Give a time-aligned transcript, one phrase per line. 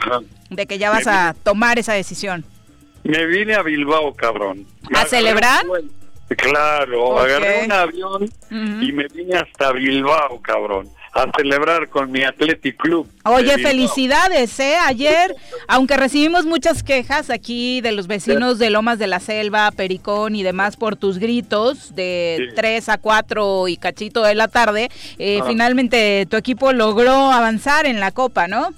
[0.50, 2.46] De que ya vas a tomar esa decisión.
[3.04, 4.66] Me vine a Bilbao, cabrón.
[4.94, 5.66] ¿A celebrar?
[6.36, 8.30] Claro, agarré un avión
[8.82, 13.08] y me vine hasta Bilbao, cabrón a celebrar con mi Athletic Club.
[13.26, 14.76] Oye, felicidades, ¿eh?
[14.86, 15.36] Ayer,
[15.68, 20.44] aunque recibimos muchas quejas aquí de los vecinos de Lomas de la Selva, Pericón y
[20.44, 26.28] demás por tus gritos de 3 a 4 y cachito de la tarde, eh, finalmente
[26.30, 28.70] tu equipo logró avanzar en la Copa, ¿no?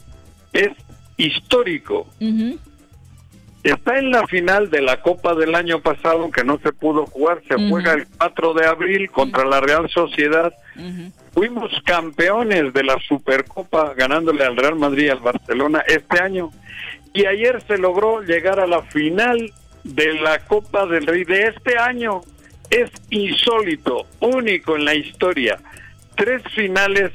[0.53, 0.71] Es
[1.17, 2.07] histórico.
[3.63, 7.41] Está en la final de la Copa del año pasado que no se pudo jugar,
[7.47, 10.53] se juega el 4 de abril contra la Real Sociedad.
[11.33, 16.51] Fuimos campeones de la Supercopa ganándole al Real Madrid y al Barcelona este año.
[17.13, 19.51] Y ayer se logró llegar a la final
[19.83, 22.21] de la Copa del Rey de este año.
[22.69, 25.59] Es insólito, único en la historia.
[26.15, 27.11] Tres finales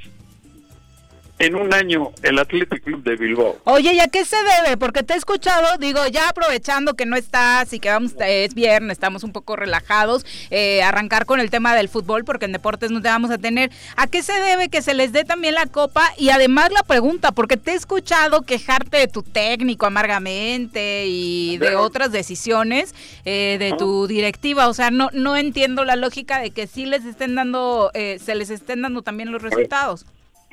[1.38, 3.58] en un año el Athletic Club de Bilbao.
[3.64, 4.76] Oye, ¿y a qué se debe?
[4.76, 8.92] Porque te he escuchado, digo, ya aprovechando que no estás y que vamos, es viernes,
[8.92, 13.02] estamos un poco relajados, eh, arrancar con el tema del fútbol, porque en deportes no
[13.02, 13.70] te vamos a tener.
[13.96, 16.12] ¿A qué se debe que se les dé también la copa?
[16.16, 21.74] Y además la pregunta, porque te he escuchado quejarte de tu técnico amargamente y de
[21.76, 24.68] otras decisiones eh, de tu directiva.
[24.68, 28.34] O sea, no, no entiendo la lógica de que sí les estén dando, eh, se
[28.34, 30.06] les estén dando también los resultados.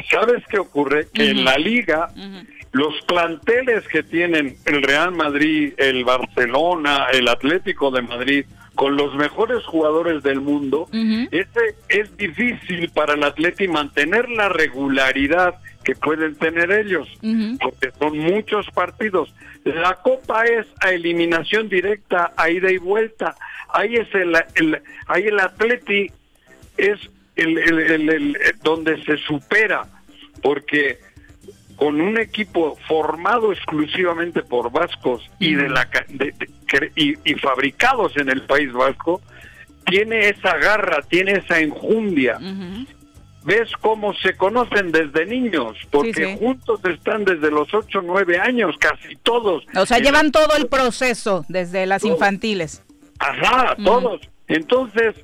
[0.09, 1.07] ¿Sabes qué ocurre?
[1.13, 2.09] Que en la liga,
[2.71, 8.45] los planteles que tienen el Real Madrid, el Barcelona, el Atlético de Madrid,
[8.75, 15.55] con los mejores jugadores del mundo, ese es difícil para el Atlético mantener la regularidad
[15.83, 17.07] que pueden tener ellos,
[17.59, 19.33] porque son muchos partidos.
[19.63, 23.35] La Copa es a eliminación directa, a ida y vuelta.
[23.73, 26.11] Ahí es el, el ahí el Atleti
[26.77, 26.99] es
[27.35, 29.85] el, el, donde se supera,
[30.41, 30.99] porque
[31.75, 35.89] con un equipo formado exclusivamente por vascos y de la
[36.95, 39.19] y, fabricados en el País Vasco,
[39.87, 42.37] tiene esa garra, tiene esa enjundia.
[43.43, 49.15] Ves cómo se conocen desde niños, porque juntos están desde los 8 9 años, casi
[49.23, 49.63] todos.
[49.75, 52.83] O sea, llevan todo el proceso desde las infantiles.
[53.17, 54.21] Ajá, todos.
[54.47, 55.15] Entonces,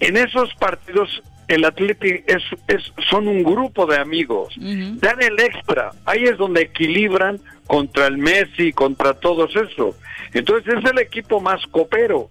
[0.00, 5.90] en esos partidos el Atlético es, es, son un grupo de amigos, dan el extra,
[6.04, 9.96] ahí es donde equilibran contra el Messi, contra todos eso.
[10.32, 12.28] Entonces es el equipo más copero.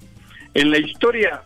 [0.54, 1.44] En la historia,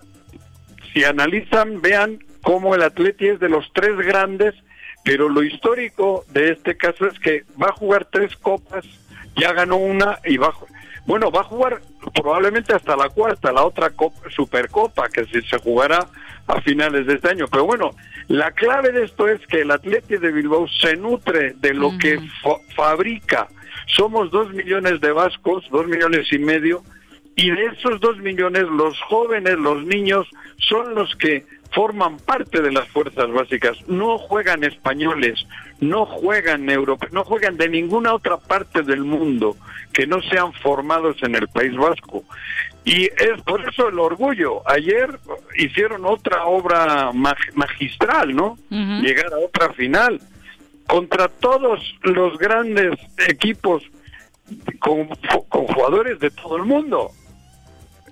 [0.94, 4.56] si analizan, vean cómo el Atleti es de los tres grandes,
[5.04, 8.86] pero lo histórico de este caso es que va a jugar tres copas,
[9.36, 10.77] ya ganó una y va a,
[11.08, 11.82] bueno, va a jugar
[12.14, 13.92] probablemente hasta la cuarta, la otra
[14.30, 16.06] Supercopa, que si se jugará
[16.46, 17.46] a finales de este año.
[17.50, 17.92] Pero bueno,
[18.28, 22.20] la clave de esto es que el Atleti de Bilbao se nutre de lo que
[22.76, 23.48] fabrica
[23.88, 26.84] somos dos millones de vascos, dos millones y medio,
[27.36, 30.28] y de esos dos millones los jóvenes, los niños,
[30.58, 31.46] son los que
[31.78, 33.78] forman parte de las fuerzas básicas.
[33.88, 35.46] No juegan españoles,
[35.80, 39.56] no juegan europeos, no juegan de ninguna otra parte del mundo
[39.94, 42.24] que no sean formados en el País Vasco.
[42.84, 44.68] Y es por eso el orgullo.
[44.68, 45.20] Ayer
[45.56, 48.58] hicieron otra obra magistral, ¿no?
[48.72, 50.20] Llegar a otra final
[50.88, 52.98] contra todos los grandes
[53.28, 53.84] equipos
[54.80, 55.10] con,
[55.50, 57.12] jugadores de todo el mundo.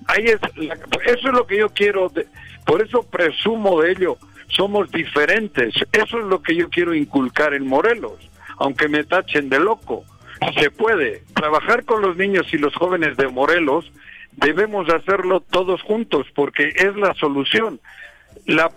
[0.05, 2.11] Ahí es eso es lo que yo quiero,
[2.65, 4.17] por eso presumo de ello.
[4.47, 5.73] Somos diferentes.
[5.91, 10.03] Eso es lo que yo quiero inculcar en Morelos, aunque me tachen de loco.
[10.59, 13.91] Se puede trabajar con los niños y los jóvenes de Morelos.
[14.33, 17.79] Debemos hacerlo todos juntos porque es la solución.
[18.45, 18.71] La,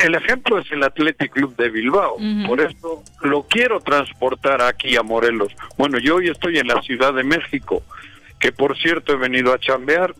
[0.00, 2.16] el ejemplo es el Athletic Club de Bilbao,
[2.46, 5.54] por eso lo quiero transportar aquí a Morelos.
[5.78, 7.82] Bueno, yo hoy estoy en la Ciudad de México,
[8.38, 10.14] que por cierto he venido a chambear,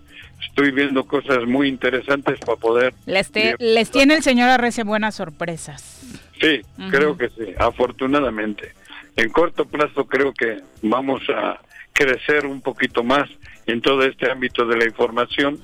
[0.49, 2.95] estoy viendo cosas muy interesantes para poder...
[3.07, 6.03] Les, les tiene el señor Arrece buenas sorpresas.
[6.41, 6.61] Sí,
[6.91, 8.73] creo que sí, afortunadamente.
[9.17, 11.61] En corto plazo creo que vamos a
[11.93, 13.29] crecer un poquito más
[13.67, 15.59] en todo este ámbito de la información.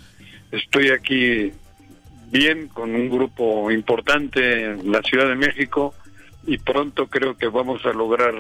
[0.52, 1.52] Estoy aquí
[2.30, 5.94] bien con un grupo importante en la Ciudad de México
[6.46, 8.32] y pronto creo que vamos a lograr,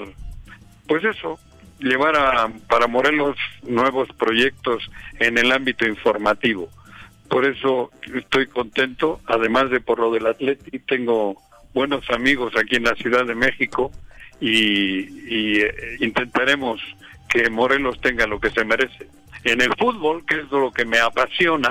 [0.86, 1.38] pues eso,
[1.80, 6.68] llevar a, para Morelos nuevos proyectos en el ámbito informativo.
[7.28, 11.36] Por eso estoy contento, además de por lo del Atleti, tengo
[11.72, 13.92] buenos amigos aquí en la Ciudad de México
[14.40, 16.80] y, eh, intentaremos
[17.28, 19.06] que Morelos tenga lo que se merece.
[19.44, 21.70] En el fútbol, que es lo que me apasiona,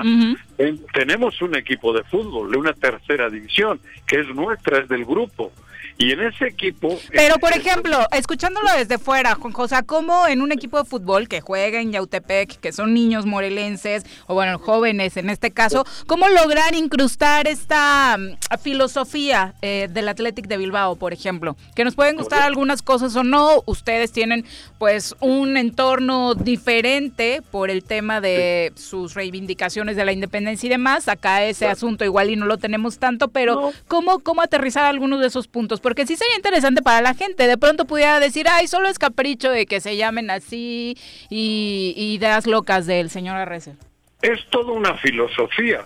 [0.92, 5.52] tenemos un equipo de fútbol de una tercera división, que es nuestra, es del grupo.
[5.98, 6.98] Y en ese equipo...
[7.10, 11.40] Pero, por ejemplo, escuchándolo desde fuera, Juan José, ¿cómo en un equipo de fútbol que
[11.40, 16.74] juega en Yautepec, que son niños morelenses, o bueno, jóvenes en este caso, cómo lograr
[16.74, 21.56] incrustar esta mm, filosofía eh, del Athletic de Bilbao, por ejemplo?
[21.74, 24.44] Que nos pueden gustar algunas cosas o no, ustedes tienen
[24.78, 31.08] pues un entorno diferente por el tema de sus reivindicaciones de la independencia y demás,
[31.08, 35.26] acá ese asunto igual y no lo tenemos tanto, pero ¿cómo, ¿cómo aterrizar algunos de
[35.26, 35.69] esos puntos?
[35.78, 37.46] Porque sí sería interesante para la gente.
[37.46, 40.96] De pronto pudiera decir, ay, solo es capricho de que se llamen así
[41.28, 43.74] y, ideas locas del señor Arrece.
[44.22, 45.84] Es toda una filosofía,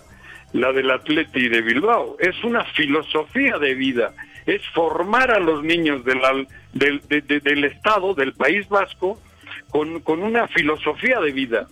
[0.53, 2.17] la del Atleti de Bilbao.
[2.19, 4.13] Es una filosofía de vida.
[4.47, 9.21] Es formar a los niños del, del, Estado, del País Vasco,
[9.69, 11.67] con, con una filosofía de vida.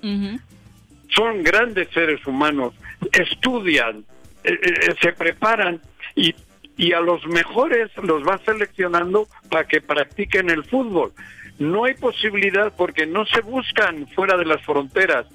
[1.16, 2.74] Son grandes seres humanos,
[3.12, 4.04] estudian,
[4.44, 5.80] eh, eh, se preparan
[6.16, 6.34] y
[6.78, 11.12] y a los mejores los va seleccionando para que practiquen el fútbol.
[11.60, 15.28] No hay posibilidad porque no se buscan fuera de las fronteras.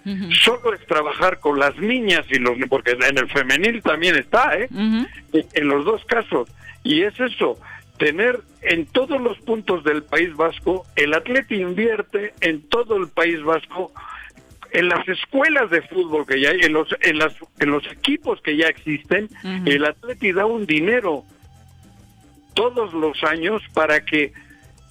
[0.43, 4.69] Solo es trabajar con las niñas y los porque en el femenil también está, ¿eh?
[4.73, 6.51] En los dos casos.
[6.83, 7.59] Y es eso,
[7.99, 13.43] tener en todos los puntos del País Vasco, el atleta invierte en todo el País
[13.43, 13.93] Vasco
[14.73, 18.41] en las escuelas de fútbol que ya hay, en los, en las, en los equipos
[18.43, 19.29] que ya existen,
[19.65, 21.25] el Atleti da un dinero
[22.55, 24.33] todos los años para que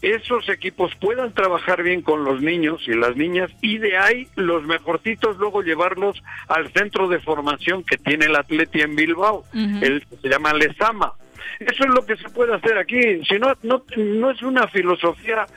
[0.02, 4.64] esos equipos puedan trabajar bien con los niños y las niñas y de ahí los
[4.64, 10.30] mejorcitos luego llevarlos al centro de formación que tiene el Atleti en Bilbao, el se
[10.30, 11.14] llama Lesama.
[11.60, 13.24] Eso es lo que se puede hacer aquí.
[13.28, 15.48] Si no, no, no es una filosofía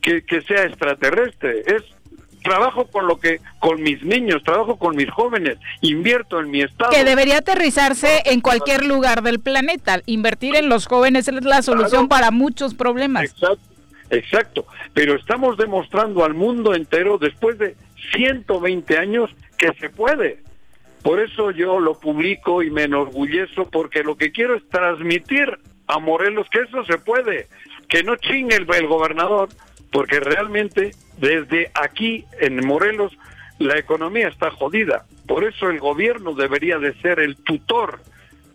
[0.00, 1.84] que, que sea extraterrestre, es
[2.40, 6.90] trabajo con lo que con mis niños, trabajo con mis jóvenes, invierto en mi estado.
[6.90, 10.00] Que debería aterrizarse en cualquier lugar del planeta.
[10.06, 13.24] Invertir en los jóvenes es la solución para muchos problemas.
[13.24, 13.68] Exacto,
[14.10, 14.66] exacto.
[14.94, 17.76] Pero estamos demostrando al mundo entero después de
[18.14, 20.42] 120 años que se puede.
[21.02, 25.98] Por eso yo lo publico y me enorgullezo porque lo que quiero es transmitir a
[25.98, 27.48] Morelos que eso se puede,
[27.88, 29.48] que no chingue el, el gobernador,
[29.90, 33.12] porque realmente desde aquí en Morelos
[33.58, 35.04] la economía está jodida.
[35.26, 38.00] Por eso el gobierno debería de ser el tutor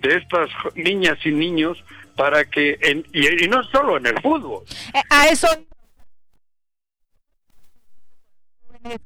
[0.02, 1.84] de estas niñas y niños
[2.16, 4.64] para que, en, y, y no solo en el fútbol.
[4.94, 5.48] Eh, a eso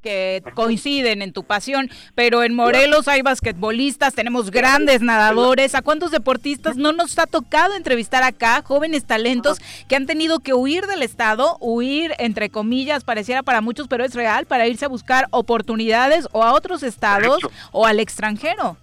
[0.01, 6.12] que coinciden en tu pasión, pero en Morelos hay basquetbolistas, tenemos grandes nadadores, ¿a cuántos
[6.12, 11.01] deportistas no nos ha tocado entrevistar acá, jóvenes talentos que han tenido que huir del
[11.01, 16.27] estado, huir entre comillas, pareciera para muchos, pero es real, para irse a buscar oportunidades
[16.31, 17.39] o a otros estados
[17.71, 18.77] o al extranjero?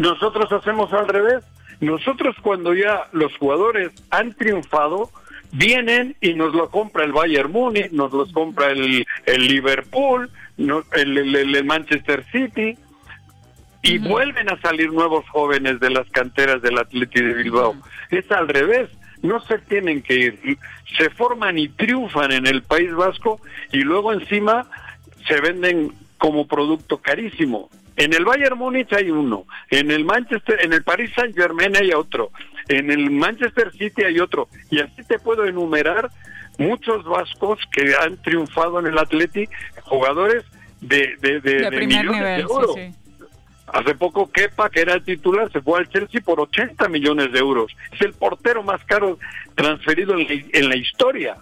[0.00, 1.44] Nosotros hacemos al revés.
[1.80, 5.10] Nosotros cuando ya los jugadores han triunfado,
[5.54, 11.18] vienen y nos lo compra el Bayern Múnich, nos los compra el, el Liverpool, el,
[11.18, 12.76] el, el, Manchester City,
[13.82, 14.08] y uh -huh.
[14.08, 17.70] vuelven a salir nuevos jóvenes de las canteras del Atleti de Bilbao.
[17.70, 18.18] Uh -huh.
[18.18, 18.88] Es al revés,
[19.22, 20.58] no se tienen que ir,
[20.98, 23.40] se forman y triunfan en el País Vasco
[23.72, 24.66] y luego encima
[25.28, 27.70] se venden como producto carísimo.
[27.96, 31.92] En el Bayern Múnich hay uno, en el Manchester, en el Paris Saint Germain hay
[31.92, 32.32] otro,
[32.68, 36.10] en el Manchester City hay otro, y así te puedo enumerar
[36.58, 39.48] muchos vascos que han triunfado en el Atleti,
[39.82, 40.44] jugadores
[40.80, 43.26] de, de, de, de, de millones nivel, de sí, sí.
[43.66, 47.38] Hace poco Kepa, que era el titular, se fue al Chelsea por 80 millones de
[47.38, 47.74] euros.
[47.92, 49.18] Es el portero más caro
[49.56, 51.36] transferido en la, en la historia.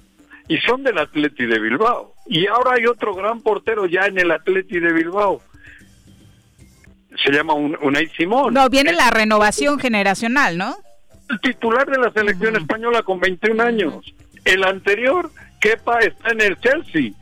[0.49, 2.15] Y son del Atleti de Bilbao.
[2.27, 5.43] Y ahora hay otro gran portero ya en el Atleti de Bilbao
[7.25, 8.55] se llama un, Unai Simón.
[8.55, 10.77] No, viene la renovación generacional, ¿no?
[11.29, 12.63] El titular de la selección uh -huh.
[12.63, 14.15] española con 21 años.
[14.45, 17.13] El anterior, Kepa, está en el Chelsea.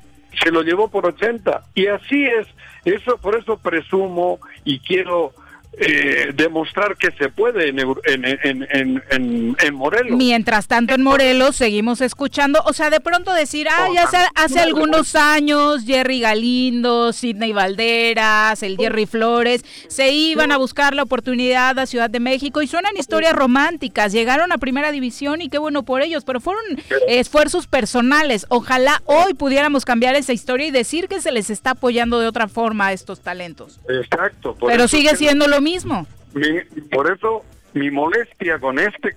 [0.42, 1.64] Se lo llevó por 80.
[1.74, 2.46] Y así es.
[2.84, 5.32] Eso, por eso presumo y quiero
[5.78, 10.18] eh, demostrar que se puede en, en, en, Morelos.
[10.18, 14.60] Mientras tanto en Morelos seguimos escuchando, o sea, de pronto decir, ah, ya hace, hace
[14.60, 21.78] algunos años Jerry Galindo, Sidney Valderas, el Jerry Flores, se iban a buscar la oportunidad
[21.78, 25.84] a Ciudad de México y suenan historias románticas, llegaron a primera división y qué bueno
[25.84, 26.64] por ellos, pero fueron
[27.08, 28.44] esfuerzos personales.
[28.48, 32.48] Ojalá hoy pudiéramos cambiar esa historia y decir que se les está apoyando de otra
[32.48, 33.80] forma a estos talentos.
[33.88, 34.56] Exacto.
[34.60, 36.06] Pero sigue siendo lo mismo.
[36.34, 39.16] Mi, por eso mi molestia con este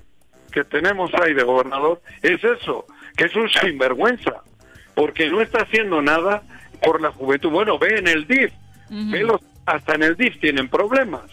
[0.51, 2.85] que tenemos ahí de gobernador es eso,
[3.17, 4.43] que es un sinvergüenza,
[4.93, 6.43] porque no está haciendo nada
[6.83, 7.49] por la juventud.
[7.49, 8.51] Bueno, ve en el DIF,
[8.89, 9.11] uh -huh.
[9.11, 11.23] ve los, hasta en el DIF tienen problemas.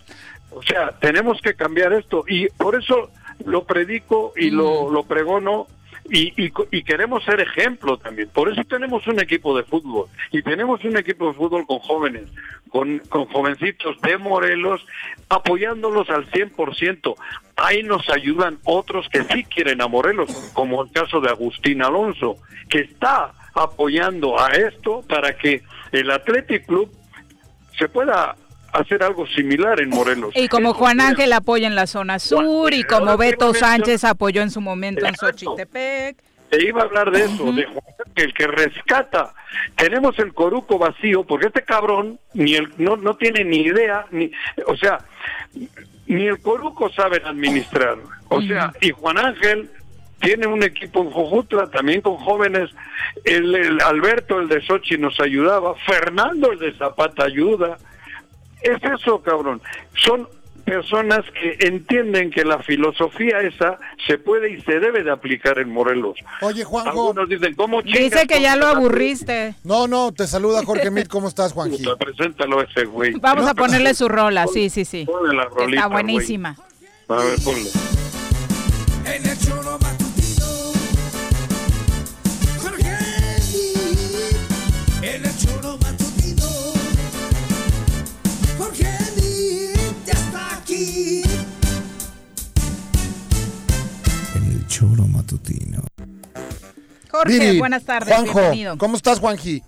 [0.51, 3.11] O sea, tenemos que cambiar esto y por eso
[3.45, 4.57] lo predico y uh -huh.
[4.57, 5.67] lo, lo pregono
[6.09, 8.29] y, y, y, queremos ser ejemplo también.
[8.31, 12.25] Por eso tenemos un equipo de fútbol y tenemos un equipo de fútbol con jóvenes,
[12.71, 14.85] con, con jovencitos de Morelos,
[15.29, 17.15] apoyándolos al 100%.
[17.57, 22.37] Ahí nos ayudan otros que sí quieren a Morelos, como el caso de Agustín Alonso,
[22.69, 26.91] que está apoyando a esto para que el Athletic Club
[27.79, 28.37] se pueda
[28.73, 30.33] hacer algo similar en Morelos.
[30.37, 34.51] Y como Juan Ángel apoya en la zona sur y como Beto Sánchez apoyó en
[34.51, 36.17] su momento en Xochitepec.
[36.51, 37.55] Te iba a hablar de eso, uh -huh.
[37.55, 39.35] de Juan Ángel que rescata.
[39.77, 44.33] Tenemos el coruco vacío porque este cabrón ni el, no, no tiene ni idea, ni,
[44.67, 44.99] o sea,
[46.07, 47.99] ni el coruco saben administrar.
[48.29, 49.71] O sea, y Juan Ángel
[50.21, 52.71] tiene un equipo en Jojutla, también con jóvenes.
[53.25, 55.75] El, el Alberto, el de Sochi, nos ayudaba.
[55.87, 57.79] Fernando, el de Zapata, ayuda.
[58.63, 59.61] Es eso, cabrón.
[59.95, 60.29] Son
[60.71, 65.71] personas que entienden que la filosofía esa se puede y se debe de aplicar en
[65.71, 66.17] Morelos.
[66.43, 66.91] Oye, Juanjo.
[66.91, 69.57] Algunos dicen, ¿cómo Dice que ya lo aburriste.
[69.65, 71.09] No, no, te saluda Jorge Mit.
[71.09, 71.83] ¿Cómo estás, Juanji?
[71.83, 73.15] Puta, preséntalo a ese güey.
[73.15, 75.07] Vamos no, a ponerle su rola, sí, sí, sí.
[75.07, 76.57] Ponle la rolita, Está buenísima.
[77.09, 77.19] Wey.
[77.19, 77.71] A ver, ponle.
[94.35, 95.83] En el choro matutino.
[97.11, 98.79] Jorge, Viri, buenas tardes, Juanjo, bienvenido.
[98.79, 99.63] ¿cómo estás, Juanji?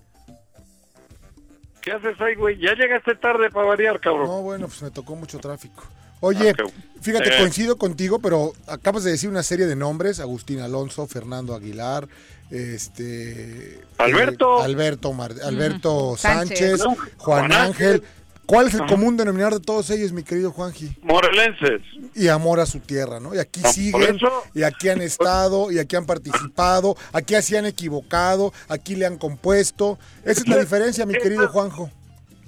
[1.81, 2.57] ¿Qué haces ahí, güey?
[2.59, 4.27] Ya llegaste tarde para variar, cabrón.
[4.27, 5.83] No, bueno, pues me tocó mucho tráfico.
[6.21, 6.63] Oye, Ah,
[7.01, 7.39] fíjate, Eh.
[7.39, 12.07] coincido contigo, pero acabas de decir una serie de nombres, Agustín Alonso, Fernando Aguilar,
[12.49, 14.61] este Alberto.
[14.61, 16.81] eh, Alberto, Mar- Alberto Sánchez.
[16.83, 17.95] Juan Juan Ángel.
[17.95, 18.03] Ángel.
[18.45, 20.97] ¿Cuál es el común denominador de todos ellos, mi querido Juanji?
[21.01, 21.81] Morelenses.
[22.13, 23.33] Y amor a su tierra, ¿no?
[23.33, 27.35] Y aquí Ah, por siguen, eso- y aquí han estado, y aquí han participado, aquí
[27.41, 29.97] se han equivocado, aquí le han compuesto.
[30.25, 31.89] Esa es la diferencia, mi querido Juanjo.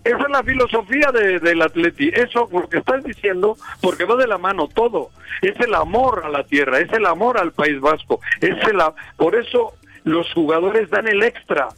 [0.03, 2.09] Esa es la filosofía de, del Atleti.
[2.13, 5.09] Eso, lo que estás diciendo, porque va de la mano todo.
[5.41, 8.19] Es el amor a la tierra, es el amor al País Vasco.
[8.41, 9.73] Es el, a- por eso
[10.03, 11.69] los jugadores dan el extra.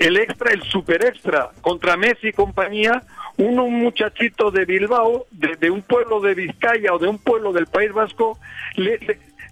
[0.00, 1.50] El extra, el super extra.
[1.60, 3.02] Contra Messi y compañía,
[3.38, 7.66] uno, un muchachito de Bilbao, de, un pueblo de Vizcaya o de un pueblo del
[7.66, 8.38] País Vasco,
[8.76, 8.98] le,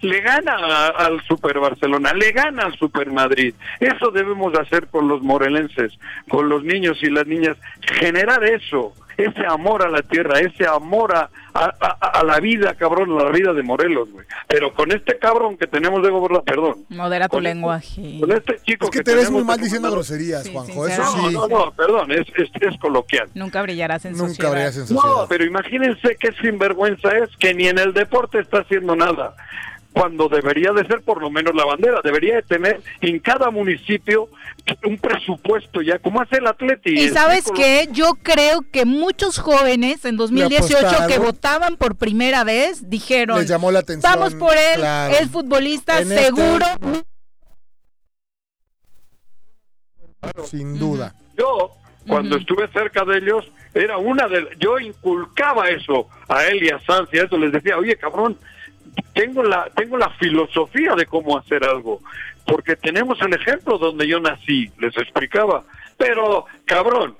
[0.01, 3.53] le- gana al Super Barcelona, le gana al Super Madrid.
[3.79, 5.93] Eso debemos de hacer con los morelenses,
[6.29, 8.93] con los niños y las niñas, generar eso,
[9.25, 13.23] ese amor a la tierra, ese amor a, a- a- a la vida, cabrón, a
[13.23, 14.25] la vida de Morelos, güey.
[14.47, 16.85] Pero con este cabrón que tenemos de gobernador, perdón.
[16.89, 18.17] Modera tu con este- lenguaje.
[18.19, 20.87] Con este chico Es que te ves muy mal diciendo gobernador- groserías, Sí, Juanjo.
[20.87, 21.33] Eso sí.
[21.33, 23.29] No, no, no, perdón, es, es, es coloquial.
[23.33, 24.73] Nunca brillarás en Nunca sociedad.
[24.89, 29.35] en No, pero imagínense qué sinvergüenza es que ni en el deporte está haciendo nada.
[29.93, 34.29] Cuando debería de ser por lo menos la bandera, debería de tener en cada municipio
[34.85, 36.91] un presupuesto ya, como hace el Atleti.
[36.97, 42.89] Y sabes qué, yo creo que muchos jóvenes en 2018 que votaban por primera vez
[42.89, 45.13] dijeron, Les llamó la atención, vamos por él, claro.
[45.19, 46.65] es futbolista En este- seguro.
[50.45, 51.13] Sin duda.
[51.37, 51.71] Yo,
[52.07, 54.47] cuando estuve cerca de ellos, era una de...
[54.59, 57.37] Yo inculcaba eso a él y a Sanz y a eso.
[57.37, 58.37] Les decía, oye, cabrón,
[59.13, 61.99] tengo la, tengo la filosofía de cómo hacer algo.
[62.45, 65.63] Porque tenemos el ejemplo donde yo nací, les explicaba.
[65.97, 67.15] Pero, cabrón,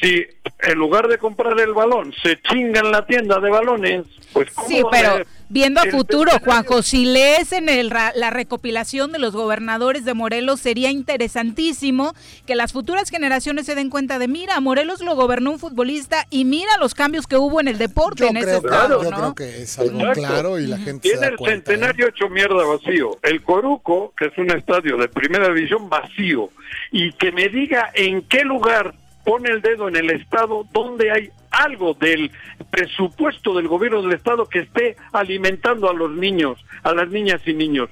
[0.00, 0.26] si
[0.60, 4.50] en lugar de comprar el balón se chinga en la tienda de balones, pues...
[4.50, 6.32] ¿cómo Sí, pero viendo a el futuro?
[6.44, 12.14] Juanjo, si lees en el ra- la recopilación de los gobernadores de Morelos, sería interesantísimo
[12.46, 16.44] que las futuras generaciones se den cuenta de, mira, Morelos lo gobernó un futbolista y
[16.44, 19.16] mira los cambios que hubo en el deporte Yo en ese creo, estado, yo ¿no?
[19.16, 20.20] creo que es algo Exacto.
[20.20, 21.72] claro y la gente se Tiene da el cuenta.
[21.72, 21.74] ¿eh?
[21.76, 23.18] centenario hecho mierda vacío.
[23.22, 26.50] El Coruco, que es un estadio de primera división vacío,
[26.90, 28.94] y que me diga en qué lugar
[29.28, 32.30] pone el dedo en el estado donde hay algo del
[32.70, 37.52] presupuesto del gobierno del estado que esté alimentando a los niños, a las niñas y
[37.52, 37.90] niños.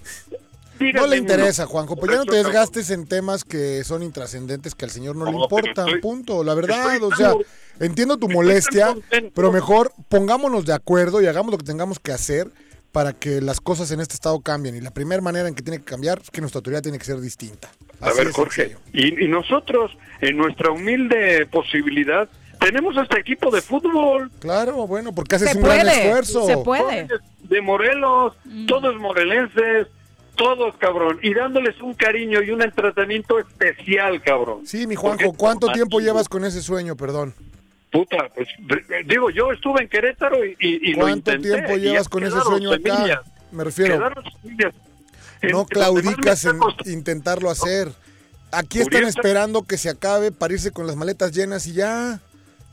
[0.81, 1.17] No le uno.
[1.17, 1.97] interesa, Juanjo.
[1.97, 5.33] Pues ya no te desgastes en temas que son intrascendentes que al señor no, le
[5.33, 5.89] importan.
[5.89, 6.43] estoy- punto.
[6.43, 7.35] La verdad, o sea,
[7.81, 8.95] entiendo tu molestia,
[9.35, 12.51] pero mejor pongámonos de acuerdo y hagamos lo que tengamos que hacer
[12.97, 14.75] para que las cosas en este estado cambien.
[14.75, 17.05] Y la primera manera en que tiene que cambiar es que nuestra autoridad tiene que
[17.05, 17.69] ser distinta.
[18.01, 22.27] A ver, Jorge, y, y nosotros, en nuestra humilde posibilidad,
[22.59, 24.31] tenemos este equipo de fútbol.
[24.39, 26.47] Claro, bueno, porque haces Se un gran esfuerzo.
[26.47, 27.07] se puede.
[27.43, 28.33] de Morelos,
[28.67, 29.89] todos morelenses,
[30.35, 34.67] todos cabrón, y dándoles un cariño y un tratamiento especial, cabrón.
[34.67, 37.35] Sí, mi Juanjo, ¿cuánto tiempo llevas con ese sueño, perdón?
[37.97, 38.49] Puta, pues
[39.07, 41.49] digo, yo estuve en Querétaro y, y, y lo ¿Cuánto intenté.
[41.63, 42.97] tiempo llevas con ese sueño acá?
[42.97, 43.21] semillas,
[43.53, 43.95] Me refiero.
[45.43, 47.89] En- no claudicas en intentarlo hacer.
[48.53, 52.21] Aquí están esperando que se acabe para irse con las maletas llenas y ya.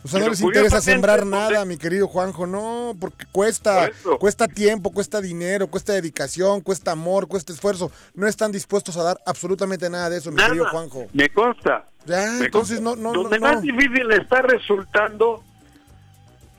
[0.03, 4.47] O sea, no les interesa sembrar nada, mi querido Juanjo, no, porque cuesta, Por cuesta
[4.47, 7.91] tiempo, cuesta dinero, cuesta dedicación, cuesta amor, cuesta esfuerzo.
[8.13, 11.07] No están dispuestos a dar absolutamente nada de eso, mi querido Juanjo.
[11.13, 11.85] me consta.
[12.05, 13.01] Ya, Me entonces consta.
[13.01, 15.41] no, no, Donde no, más difícil está resultando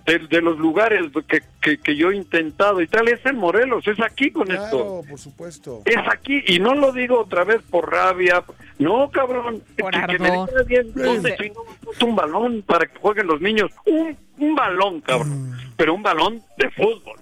[0.06, 3.86] de, de los lugares que, que, que yo he intentado y tal, es en Morelos,
[3.88, 4.70] es aquí con esto.
[4.70, 5.82] Claro, por supuesto.
[5.86, 8.44] Es aquí, y no lo digo otra vez por rabia.
[8.78, 9.62] No, cabrón.
[9.78, 10.48] Por que, que me ardor.
[10.50, 11.00] diga bien Sí.
[11.00, 13.70] dónde chingón puso un balón para que jueguen los niños.
[13.86, 15.50] Un, un balón, cabrón.
[15.52, 15.72] Mm.
[15.76, 17.18] Pero un balón de fútbol.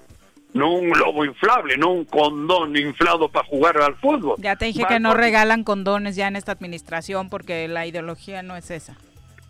[0.55, 4.35] No un globo inflable, no un condón inflado para jugar al fútbol.
[4.39, 8.55] Ya te dije que no regalan condones ya en esta administración porque la ideología no
[8.57, 8.95] es esa.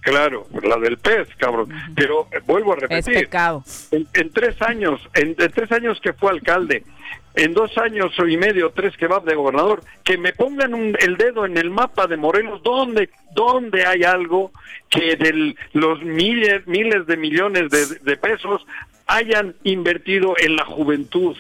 [0.03, 1.69] Claro, la del pez, cabrón.
[1.95, 3.15] Pero eh, vuelvo a Es repetir.
[3.15, 3.65] pecado.
[3.93, 6.83] En, en tres años, en, en tres años que fue alcalde,
[7.35, 11.17] en dos años y medio, tres que va de gobernador, que me pongan un- el
[11.17, 14.51] dedo en el mapa de Morelos, donde, donde hay algo
[14.91, 18.67] que de los miles, miles de millones de, de pesos
[19.07, 21.37] hayan invertido en la juventud,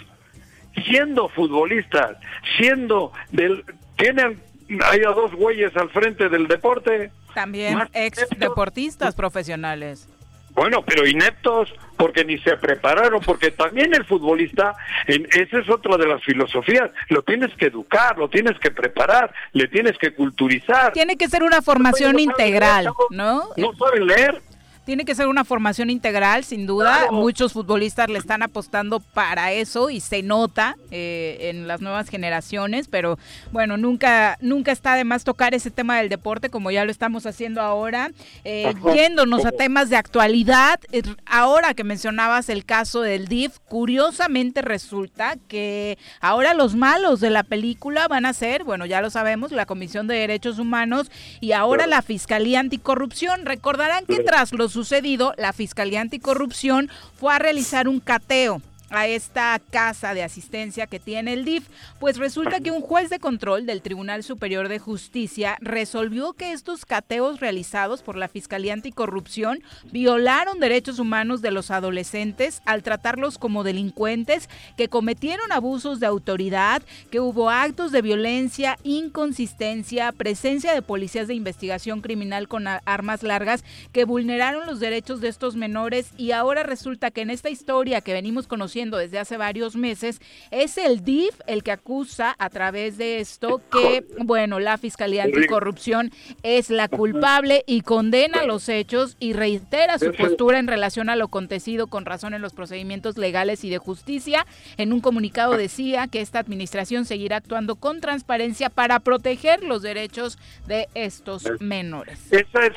[0.86, 2.16] siendo futbolistas,
[2.56, 3.64] siendo del,
[3.96, 4.40] tienen,
[4.84, 10.08] hay a dos güeyes al frente del deporte, También Más ex deportistas profesionales.
[10.54, 14.74] Bueno, pero ineptos porque ni se prepararon, porque también el futbolista,
[15.06, 19.32] en, esa es otra de las filosofías, lo tienes que educar, lo tienes que preparar,
[19.52, 20.92] le tienes que culturizar.
[20.92, 22.92] Tiene que ser una formación No saben leer, integral.
[23.10, 23.48] ¿no?
[23.56, 24.42] No saben leer.
[24.84, 26.98] Tiene que ser una formación integral, sin duda.
[26.98, 27.12] Claro.
[27.12, 32.88] Muchos futbolistas le están apostando para eso y se nota eh, en las nuevas generaciones,
[32.88, 33.18] pero
[33.52, 37.26] bueno, nunca, nunca está de más tocar ese tema del deporte como ya lo estamos
[37.26, 38.10] haciendo ahora.
[38.44, 44.62] Eh, yéndonos a temas de actualidad, eh, ahora que mencionabas el caso del DIF, curiosamente
[44.62, 49.52] resulta que ahora los malos de la película van a ser, bueno, ya lo sabemos,
[49.52, 53.46] la Comisión de Derechos Humanos y ahora la Fiscalía Anticorrupción.
[53.46, 58.60] Recordarán que tras los sucedido, la Fiscalía Anticorrupción fue a realizar un cateo
[58.92, 61.66] a esta casa de asistencia que tiene el DIF,
[61.98, 66.84] pues resulta que un juez de control del Tribunal Superior de Justicia resolvió que estos
[66.84, 73.64] cateos realizados por la Fiscalía Anticorrupción violaron derechos humanos de los adolescentes al tratarlos como
[73.64, 81.28] delincuentes que cometieron abusos de autoridad, que hubo actos de violencia, inconsistencia, presencia de policías
[81.28, 86.10] de investigación criminal con armas largas que vulneraron los derechos de estos menores.
[86.18, 90.78] Y ahora resulta que en esta historia que venimos conociendo desde hace varios meses, es
[90.78, 96.10] el DIF el que acusa a través de esto que, bueno, la Fiscalía Anticorrupción
[96.42, 101.26] es la culpable y condena los hechos y reitera su postura en relación a lo
[101.26, 104.46] acontecido con razón en los procedimientos legales y de justicia.
[104.76, 110.38] En un comunicado decía que esta administración seguirá actuando con transparencia para proteger los derechos
[110.66, 112.32] de estos menores.
[112.32, 112.74] Esa es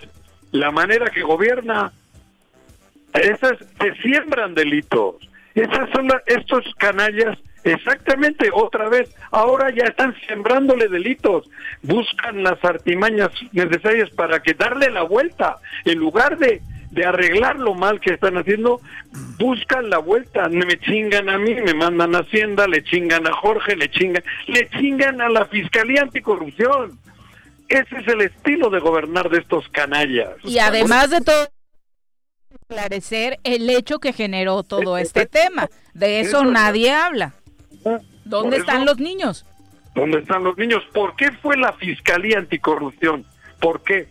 [0.51, 1.91] la manera que gobierna.
[3.13, 5.15] Esas se siembran delitos.
[5.55, 11.49] Esas son estos canallas, exactamente, otra vez, ahora ya están sembrándole delitos,
[11.81, 17.73] buscan las artimañas necesarias para que darle la vuelta, en lugar de, de arreglar lo
[17.73, 18.81] mal que están haciendo,
[19.39, 23.77] buscan la vuelta, me chingan a mí, me mandan a Hacienda, le chingan a Jorge,
[23.77, 26.99] le chingan, le chingan a la Fiscalía Anticorrupción.
[27.69, 30.35] Ese es el estilo de gobernar de estos canallas.
[30.43, 31.47] Y además de todo
[32.61, 35.69] esclarecer el hecho que generó todo este tema.
[35.93, 37.33] De eso, nadie habla.
[38.23, 39.45] ¿Dónde están los niños?
[39.93, 40.83] ¿Dónde están los niños?
[40.93, 43.25] ¿Por qué fue la Fiscalía Anticorrupción?
[43.59, 44.07] ¿Por qué?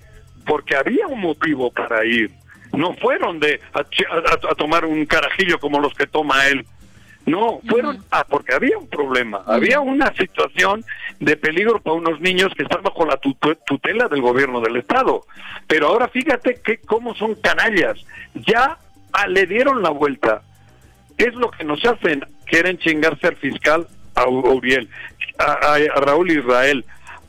[0.46, 2.30] Porque había un motivo para ir.
[2.72, 6.66] No fueron de a tomar un carajillo como los que toma él.
[7.26, 10.84] No, fueron ah, porque había un problema, había una situación
[11.20, 15.22] de peligro para unos niños que están bajo la tutela del gobierno del estado.
[15.66, 17.98] Pero ahora fíjate que cómo son canallas,
[18.34, 18.76] ya
[19.12, 20.42] ah, le dieron la vuelta.
[21.16, 24.88] Es lo que nos hacen, quieren chingarse al fiscal a Uriel,
[25.38, 26.84] a, Raúl Israel,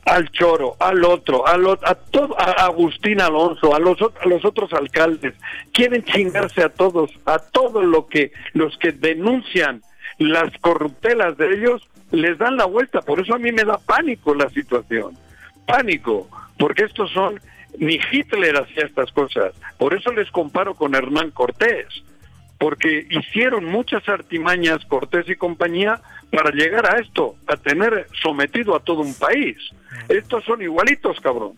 [0.06, 4.72] al Choro, al otro, al a todo, a Agustín Alonso, a los a los otros
[4.74, 5.34] alcaldes,
[5.74, 9.82] quieren chingarse a todos, a todo lo que los que denuncian
[10.20, 14.36] las corruptelas de ellos les dan la vuelta, por eso a mí me da pánico
[14.36, 15.18] la situación.
[15.66, 17.40] Pánico, porque estos son
[17.80, 19.54] ni Hitler hacía estas cosas.
[19.78, 21.88] Por eso les comparo con Hernán Cortés,
[22.58, 28.80] porque hicieron muchas artimañas Cortés y compañía para llegar a esto, a tener sometido a
[28.80, 29.58] todo un país.
[30.10, 31.54] Estos son igualitos, cabrón.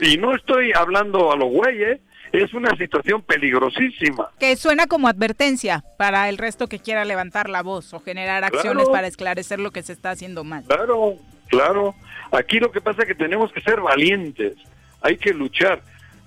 [0.00, 2.00] Y no estoy hablando a los güeyes,
[2.32, 4.30] es una situación peligrosísima.
[4.38, 8.88] Que suena como advertencia para el resto que quiera levantar la voz o generar acciones
[8.88, 10.64] para esclarecer lo que se está haciendo mal.
[10.66, 11.16] Claro,
[11.48, 11.94] claro.
[12.30, 14.54] Aquí lo que pasa es que tenemos que ser valientes,
[15.02, 15.82] hay que luchar.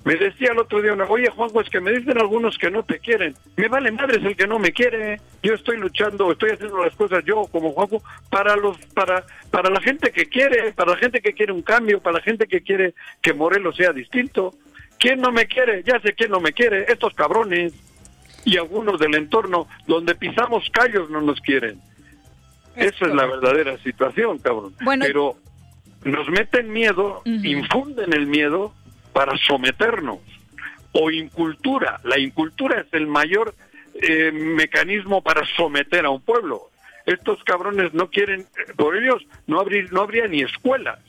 [0.05, 2.83] Me decía el otro día una, oye Juanjo, es que me dicen algunos que no
[2.83, 3.35] te quieren.
[3.55, 5.21] Me vale madre es el que no me quiere.
[5.41, 9.79] Yo estoy luchando, estoy haciendo las cosas yo como Juanjo para los, para, para la
[9.79, 12.95] gente que quiere, para la gente que quiere un cambio, para la gente que quiere
[13.21, 14.53] que Morelos sea distinto.
[14.99, 15.83] ¿Quién no me quiere?
[15.83, 17.73] Ya sé quién no me quiere, estos cabrones.
[18.45, 21.79] Y algunos del entorno donde pisamos callos no nos quieren.
[22.75, 24.73] Esa es la verdadera situación, cabrón.
[24.99, 25.37] Pero
[26.03, 28.73] nos meten miedo, infunden el miedo
[29.13, 30.19] para someternos
[30.91, 31.99] o incultura.
[32.03, 33.55] La incultura es el mayor
[33.95, 36.69] eh, mecanismo para someter a un pueblo.
[37.05, 40.99] Estos cabrones no quieren, eh, por ellos no, habría, no habría ni escuelas.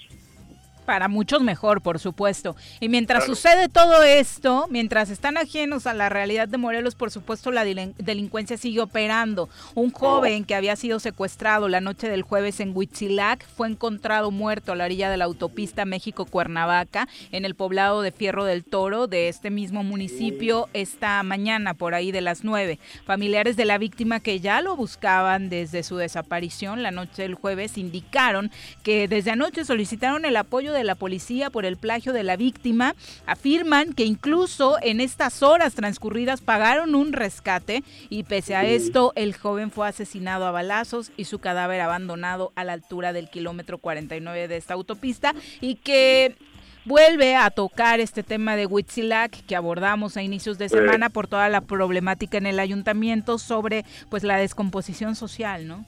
[0.85, 2.57] Para muchos mejor, por supuesto.
[2.81, 7.51] Y mientras sucede todo esto, mientras están ajenos a la realidad de Morelos, por supuesto
[7.51, 9.49] la delincuencia sigue operando.
[9.75, 14.73] Un joven que había sido secuestrado la noche del jueves en Huitzilac fue encontrado muerto
[14.73, 19.29] a la orilla de la autopista México-Cuernavaca, en el poblado de Fierro del Toro de
[19.29, 22.79] este mismo municipio, esta mañana, por ahí de las nueve.
[23.07, 27.79] Familiares de la víctima que ya lo buscaban desde su desaparición la noche del jueves
[27.79, 28.51] indicaron
[28.83, 32.95] que desde anoche solicitaron el apoyo de la policía por el plagio de la víctima.
[33.27, 39.35] Afirman que incluso en estas horas transcurridas pagaron un rescate y pese a esto el
[39.35, 44.49] joven fue asesinado a balazos y su cadáver abandonado a la altura del kilómetro 49
[44.49, 46.37] de esta autopista y que
[46.85, 51.49] vuelve a tocar este tema de Huitzilac que abordamos a inicios de semana por toda
[51.49, 55.85] la problemática en el ayuntamiento sobre pues la descomposición social, ¿no?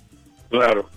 [0.48, 0.88] Claro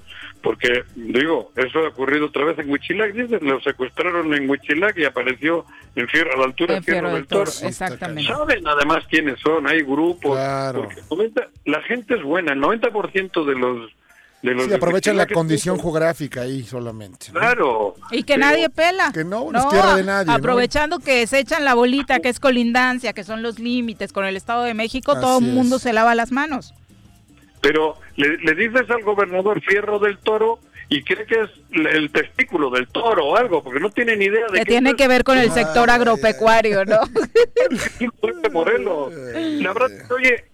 [0.42, 5.06] porque digo, eso ha ocurrido otra vez en Huichilac, dicen, lo secuestraron en Huichilac y
[5.06, 7.52] apareció en Fierro, a la altura de Fierro, del Toro.
[7.64, 8.32] Exactamente.
[8.32, 10.38] Saben además quiénes son, hay grupos.
[10.38, 13.92] la gente es buena, el 90% de los
[14.42, 17.28] De los Sí, de aprovechan la condición geográfica ahí solamente.
[17.34, 17.40] ¿no?
[17.42, 17.96] Claro.
[18.10, 19.12] Y que Pero- nadie pela.
[19.14, 20.34] Que no, no es tierra de nadie, ¿no?
[20.34, 24.38] Aprovechando que se echan la bolita, que es colindancia, que son los límites con el
[24.38, 26.74] Estado de México, todo Así el mundo se lava las manos.
[27.62, 30.60] Pero le, le dices al gobernador Fierro del Toro
[30.92, 34.48] y cree que es el testículo del toro o algo, porque no tiene ni idea
[34.48, 36.98] de Que qué tiene es que ver con el sector agropecuario, ¿no?
[38.42, 39.14] de Morelos.
[39.14, 40.46] La verdad, oye,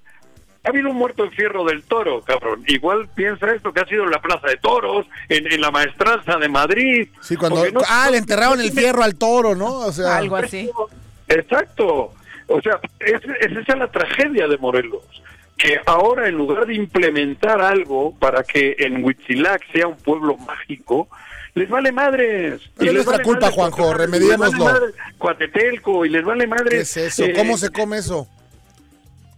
[0.65, 2.63] ha habido un muerto en Fierro del Toro, cabrón.
[2.67, 6.35] Igual piensa esto que ha sido en la Plaza de Toros, en, en la Maestranza
[6.37, 7.07] de Madrid.
[7.21, 7.63] Sí, cuando.
[7.71, 9.71] No- ah, le enterraron el fierro al toro, ¿no?
[9.79, 10.17] O sea.
[10.17, 10.69] Algo así.
[11.29, 12.13] Exacto.
[12.47, 15.01] O sea, es, es esa la tragedia de Morelos.
[15.57, 21.07] Que ahora, en lugar de implementar algo para que en Huitzilac sea un pueblo mágico,
[21.53, 22.61] les vale madres.
[22.77, 24.65] Pero Y es les vale culpa, madres Juanjo, remediémoslo.
[24.65, 26.69] vale madres Coatetelco y les vale madre.
[26.71, 27.23] ¿Qué es eso?
[27.35, 28.27] ¿Cómo se come eso?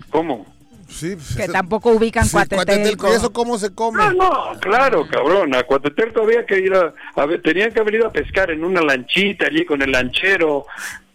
[0.09, 0.45] ¿Cómo?
[0.89, 3.09] Sí, pues, Que tampoco ubican sí, Cuatetelco.
[3.11, 4.01] ¿Y eso cómo se come?
[4.01, 5.53] Ah, no, claro, cabrón.
[5.53, 8.63] A Coatetelco había que ir a, a ver, tenían que haber ido a pescar en
[8.63, 11.06] una lanchita allí con el lanchero, eh,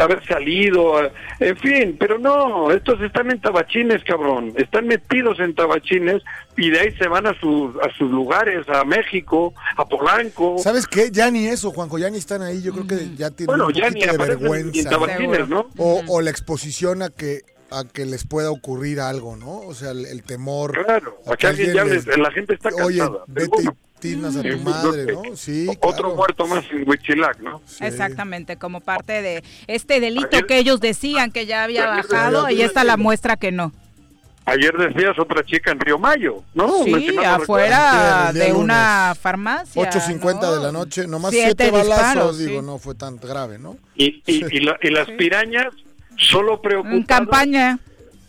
[0.00, 4.52] haber salido, eh, en fin, pero no, estos están en tabachines, cabrón.
[4.56, 6.22] Están metidos en tabachines
[6.56, 10.56] y de ahí se van a sus, a sus lugares, a México, a Polanco.
[10.58, 11.10] ¿Sabes qué?
[11.10, 12.62] Ya ni eso, Juanjo, ya ni están ahí.
[12.62, 14.90] Yo creo que ya tienen Bueno, un ya ni de en vergüenza.
[14.90, 15.68] tabachines, ¿no?
[15.78, 19.58] O, o la exposición a que a que les pueda ocurrir algo, ¿no?
[19.60, 20.84] O sea, el, el temor.
[20.84, 23.24] Claro, a aquí alguien ya les, la gente está Oye, cansada.
[23.26, 23.76] vete seguro.
[24.08, 25.22] Tinas a Sí, tu madre, ¿no?
[25.36, 26.14] Sí, Otro claro.
[26.16, 27.60] muerto más en Huichilac, ¿no?
[27.66, 27.84] Sí.
[27.84, 32.62] Exactamente, como parte de este delito Ayer- que ellos decían que ya había bajado, y
[32.62, 33.72] está la muestra que no.
[34.46, 36.84] Ayer decías otra chica en Río Mayo, ¿no?
[36.84, 39.82] Sí, afuera de una farmacia.
[39.82, 40.54] 8.50 ¿no?
[40.56, 42.66] de la noche, nomás Siete siete, balazos, disparos, digo, sí.
[42.66, 43.78] no fue tan grave, ¿no?
[43.96, 45.68] Y, y, y, la- y las pirañas
[46.18, 46.98] solo preocupadas.
[46.98, 47.78] En campaña.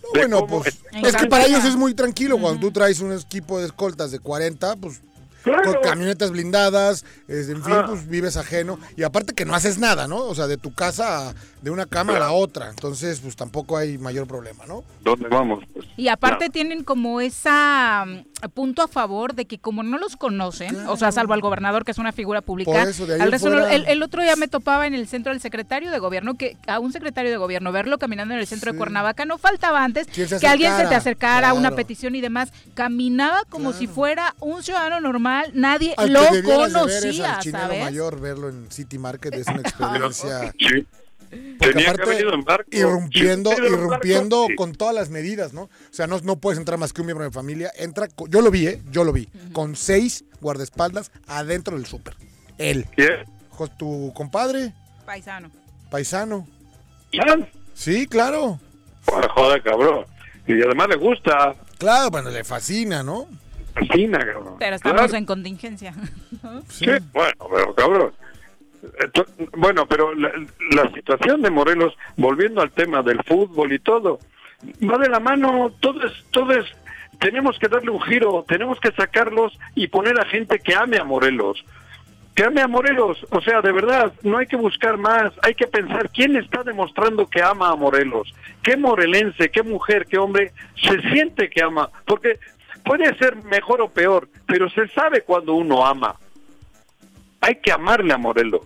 [0.03, 2.37] No, bueno, pues es que para ellos es muy tranquilo.
[2.37, 5.01] Cuando tú traes un equipo de escoltas de 40, pues
[5.45, 5.73] Claro.
[5.73, 7.85] con camionetas blindadas, en fin, Ah.
[7.87, 8.77] pues vives ajeno.
[8.97, 10.17] Y aparte que no haces nada, ¿no?
[10.17, 12.69] O sea, de tu casa, a- de una cama a la otra.
[12.69, 14.83] Entonces, pues tampoco hay mayor problema, ¿no?
[15.01, 15.63] ¿Dónde vamos?
[15.73, 20.15] Pues, Y aparte tienen como esa mm, punto a favor de que como no los
[20.15, 23.21] conocen, o sea, salvo al gobernador que es una figura pública, Por eso, de ahí
[23.21, 25.97] al resto fuera- el, el otro día me topaba en el centro del secretario de
[25.99, 28.77] gobierno, que a un secretario de gobierno verlo caminando en el centro de.
[28.77, 31.49] Cuernavaca no faltaba antes ¿Quién se que alguien se te acercara?
[31.49, 36.21] a una petición y demás, caminaba como si fuera un ciudadano normal, nadie Al lo
[36.27, 37.83] que debieras de ver es conocía, al chinero ¿sabes?
[37.83, 40.53] mayor, verlo en City Market es una experiencia...
[40.59, 40.87] Sí.
[41.27, 42.69] Porque Tenía que aparte, haber ido en barco.
[42.71, 44.55] irrumpiendo, Sí, barco, irrumpiendo sí.
[44.55, 45.63] con todas las medidas, ¿no?
[45.63, 47.71] O sea, no, no puedes entrar más que un miembro de familia.
[47.75, 48.81] Entra, yo lo vi, ¿eh?
[48.91, 49.27] Yo lo vi.
[49.51, 52.15] Con seis guardaespaldas adentro del súper.
[52.57, 52.85] Él.
[52.95, 53.25] ¿Qué?
[53.49, 54.71] Jo- Tu compadre,
[55.05, 55.51] Paisano.
[55.89, 56.47] paisano.
[57.11, 57.23] ¿Ya?
[57.73, 58.59] Sí, claro.
[59.05, 60.05] Joder, cabrón.
[60.47, 61.53] Y además le gusta.
[61.79, 63.27] Claro, bueno, le fascina, ¿no?
[63.75, 64.55] Cabrón.
[64.59, 65.15] Pero estamos Claro.
[65.17, 65.93] en contingencia.
[66.69, 68.13] Sí, bueno, pero cabrón.
[69.57, 70.31] Bueno, pero la,
[70.71, 74.19] la situación de Morelos, volviendo al tema del fútbol y todo,
[74.89, 76.65] va de la mano, todo es, todo es,
[77.19, 81.03] tenemos que darle un giro, tenemos que sacarlos y poner a gente que ame a
[81.03, 81.63] Morelos.
[82.35, 85.67] Que ame a Morelos, o sea, de verdad, no hay que buscar más, hay que
[85.67, 90.99] pensar quién está demostrando que ama a Morelos, qué morelense, qué mujer, qué hombre se
[91.13, 92.37] siente que ama, porque
[92.85, 96.15] puede ser mejor o peor, pero se sabe cuando uno ama
[97.45, 98.65] hay que amarle a Morelos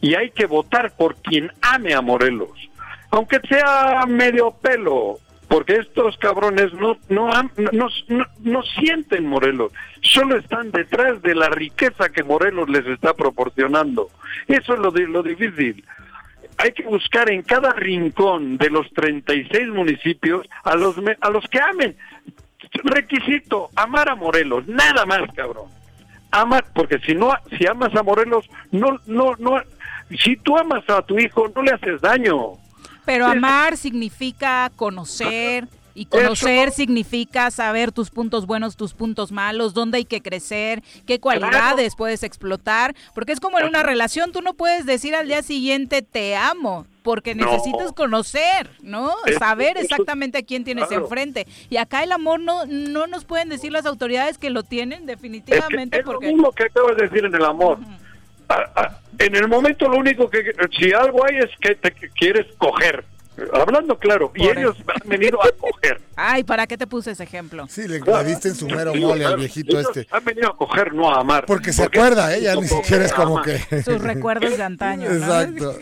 [0.00, 2.70] y hay que votar por quien ame a Morelos,
[3.10, 10.36] aunque sea medio pelo, porque estos cabrones no no, no, no, no sienten Morelos, solo
[10.36, 14.10] están detrás de la riqueza que Morelos les está proporcionando.
[14.48, 15.84] Eso es lo, lo difícil.
[16.58, 21.60] Hay que buscar en cada rincón de los 36 municipios a los, a los que
[21.60, 21.96] amen.
[22.84, 25.76] Requisito, amar a Morelos, nada más, cabrón
[26.30, 29.60] ama porque si no si amas a Morelos no no no
[30.22, 32.52] si tú amas a tu hijo no le haces daño
[33.04, 35.68] Pero amar significa conocer.
[35.96, 41.18] Y conocer significa saber tus puntos buenos, tus puntos malos, dónde hay que crecer, qué
[41.20, 42.94] cualidades puedes explotar.
[43.14, 46.86] Porque es como en una relación, tú no puedes decir al día siguiente te amo,
[47.02, 47.46] porque No.
[47.50, 49.10] necesitas conocer, ¿no?
[49.24, 51.04] Es- Saber exactamente a quién tienes claro.
[51.04, 51.46] enfrente.
[51.70, 55.06] Y acá el amor no, no nos pueden decir las autoridades que lo tienen es,
[55.06, 56.26] que definitivamente es lo porque...
[56.28, 57.78] mismo que acabas de decir en el amor
[58.48, 62.10] A- a- en el momento lo único que si algo hay es que te que
[62.10, 63.04] quieres coger
[63.52, 67.66] hablando claro y ellos han venido a coger Ay, ¿para qué te puse ese ejemplo?
[67.68, 70.08] Sí, le, le diste en su mero mole al viejito Ellos este.
[70.10, 72.40] han venido a coger no a amar Porque se acuerda, ¿eh?
[72.40, 73.58] Ya ni siquiera es como que...
[73.82, 75.10] Sus recuerdos de antaño.
[75.10, 75.14] ¿no?
[75.14, 75.78] Exacto.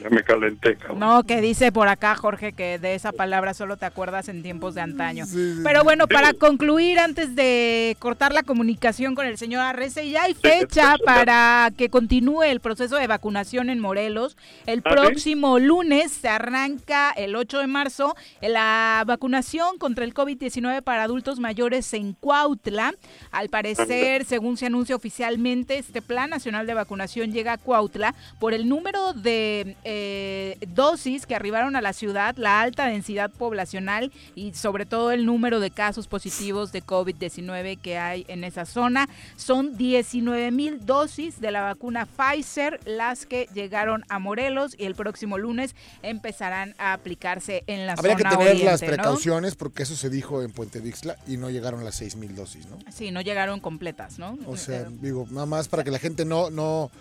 [0.00, 0.98] Ya me calenté, cabrón.
[0.98, 4.74] No, que dice por acá, Jorge, que de esa palabra solo te acuerdas en tiempos
[4.74, 5.26] de antaño.
[5.26, 10.08] Sí, sí, Pero bueno, para concluir, antes de cortar la comunicación con el señor Arrece,
[10.08, 14.36] ya hay fecha para que continúe el proceso de vacunación en Morelos.
[14.66, 14.96] El ¿Ah, sí?
[14.96, 21.40] próximo lunes se arranca el 8 de marzo la vacunación contra el COVID-19 para adultos
[21.40, 22.94] mayores en Cuautla.
[23.30, 28.54] Al parecer, según se anuncia oficialmente, este Plan Nacional de Vacunación llega a Cuautla por
[28.54, 34.54] el número de eh, dosis que arribaron a la ciudad, la alta densidad poblacional y
[34.54, 39.08] sobre todo el número de casos positivos de COVID-19 que hay en esa zona.
[39.34, 44.94] Son 19 mil dosis de la vacuna Pfizer las que llegaron a Morelos y el
[44.94, 45.74] próximo lunes
[46.04, 49.02] empezarán a aplicarse en la Habría que zona tener las oriente, ¿no?
[49.02, 52.66] precauciones porque eso se dijo en Puente Dixla y no llegaron las 6 mil dosis,
[52.66, 52.78] ¿no?
[52.92, 54.38] Sí, no llegaron completas, ¿no?
[54.46, 56.92] O sea, digo, nada más para que la gente no, no,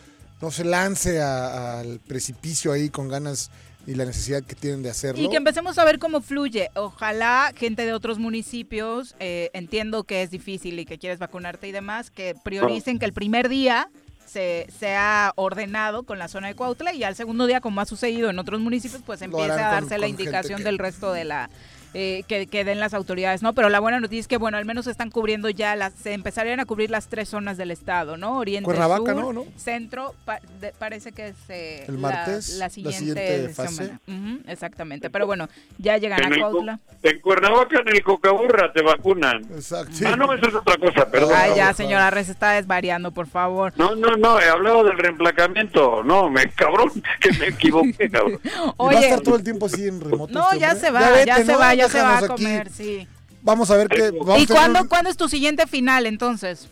[0.41, 3.51] no se lance a- al precipicio ahí con ganas
[3.87, 5.21] y la necesidad que tienen de hacerlo.
[5.23, 6.69] Y que empecemos a ver cómo fluye.
[6.75, 11.71] Ojalá gente de otros municipios, eh, entiendo que es difícil y que quieres vacunarte y
[11.71, 13.89] demás, que prioricen que el primer día
[14.27, 18.29] se sea ordenado con la zona de Cuautla y al segundo día, como ha sucedido
[18.29, 21.25] en otros municipios, pues empiece a con- darse la con indicación que- del resto de
[21.25, 21.49] la...
[21.93, 23.53] eh, que, que den las autoridades, ¿no?
[23.53, 26.13] Pero la buena noticia es que, bueno, al menos se están cubriendo ya las, se
[26.13, 28.37] empezarían a cubrir las tres zonas del estado, ¿no?
[28.37, 29.33] Oriente, Cuernavaca, sur, ¿no?
[29.33, 29.45] ¿No?
[29.57, 33.75] centro, pa- de- parece que es eh, El la- martes, la, la siguiente, siguiente fase.
[33.75, 33.99] semana.
[34.07, 35.47] Ujú, exactamente, pero bueno,
[35.77, 36.79] ya llegan En, a Cuautla.
[37.03, 39.43] en Cuernavaca, en el Cocaburra, te vacunan.
[39.51, 39.91] Exacto.
[39.93, 40.05] sí.
[40.05, 41.29] Ah, no, eso es otra cosa, perdón.
[41.31, 43.73] No, ya, por señora Res, está desvariando, por favor.
[43.77, 46.03] No, no, no, he hablado del reemplacamiento.
[46.03, 48.39] No, me cabrón, que me equivoqué, cabrón.
[48.49, 50.33] Y va a Oye, estar todo el tiempo así en remoto.
[50.33, 50.79] no, este ya hombre?
[50.87, 51.59] se va, ya, vete, se ¿no?
[51.59, 52.43] va, ya se va a Déjanos aquí.
[52.43, 53.07] comer, sí.
[53.41, 54.11] Vamos a ver qué.
[54.11, 56.67] vamos ¿Y cuándo, un- cuándo es tu siguiente final, entonces?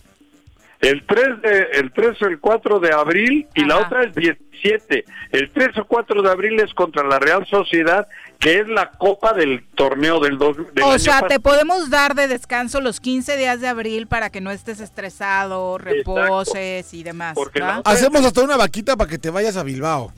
[0.79, 5.05] El 3, de, el 3 o el 4 de abril y la otra es 17.
[5.31, 8.07] El 3 o 4 de abril es contra la Real Sociedad,
[8.39, 11.29] que es la copa del torneo del, dos, del O año sea, pasado.
[11.29, 15.79] te podemos dar de descanso los 15 días de abril para que no estés estresado,
[15.79, 17.35] reposes y demás.
[17.83, 20.13] Hacemos hasta una vaquita para que te vayas a Bilbao.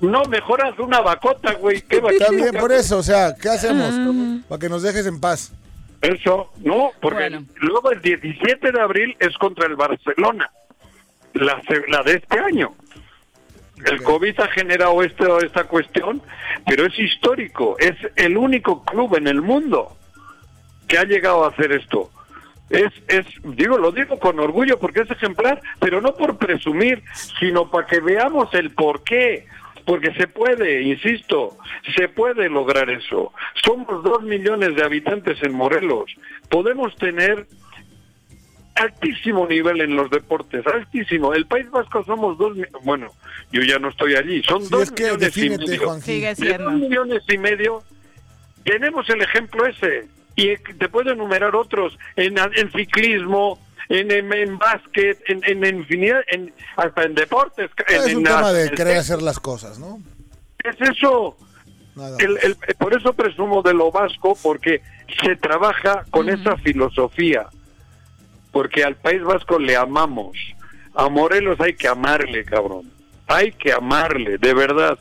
[0.00, 1.80] No, mejoras una vacota, güey.
[1.82, 3.94] ¿Qué vaquita, Está bien, por eso, o sea, ¿qué hacemos?
[4.48, 5.52] Para que nos dejes en paz.
[6.02, 7.44] Eso, no, porque Bueno.
[7.56, 10.50] luego el 17 de abril es contra el Barcelona,
[11.32, 12.74] la, se- la de este año.
[13.84, 14.02] El.
[14.02, 16.22] COVID ha generado esto, esta cuestión,
[16.66, 19.96] pero es histórico, es el único club en el mundo
[20.88, 22.10] que ha llegado a hacer esto.
[22.70, 27.02] Es, es, digo, lo digo con orgullo porque es ejemplar, pero no por presumir,
[27.38, 29.46] sino para que veamos el por qué.
[29.86, 31.56] Porque se puede, insisto,
[31.96, 33.32] se puede lograr eso.
[33.64, 36.12] Somos dos millones de habitantes en Morelos.
[36.50, 37.46] Podemos tener
[38.74, 41.32] altísimo nivel en los deportes, altísimo.
[41.32, 43.12] El País Vasco somos dos, bueno,
[43.50, 46.00] yo ya no estoy allí, son Si dos es que millones y medio.
[46.00, 47.82] Sigue De dos millones y medio,
[48.64, 50.08] tenemos el ejemplo ese.
[50.34, 56.20] Y te puedo enumerar otros, en, en ciclismo, en, en, en básquet, en, en infinidad,
[56.28, 57.70] en, hasta en deportes.
[57.88, 60.00] en- Es en un la- tema de en- querer hacer las cosas, ¿no?
[60.64, 61.36] Es eso.
[62.18, 64.82] El- por eso presumo de lo vasco, porque
[65.22, 67.46] se trabaja con esa filosofía.
[68.52, 70.36] Porque al País Vasco le amamos.
[70.94, 72.90] A Morelos hay que amarle, cabrón.
[73.28, 74.98] Hay que amarle, de verdad.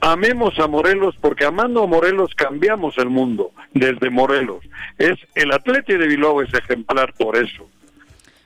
[0.00, 4.62] Amemos a Morelos porque amando a Morelos cambiamos el mundo desde Morelos.
[4.98, 7.68] Es el Atleti de Bilbao es ejemplar por eso.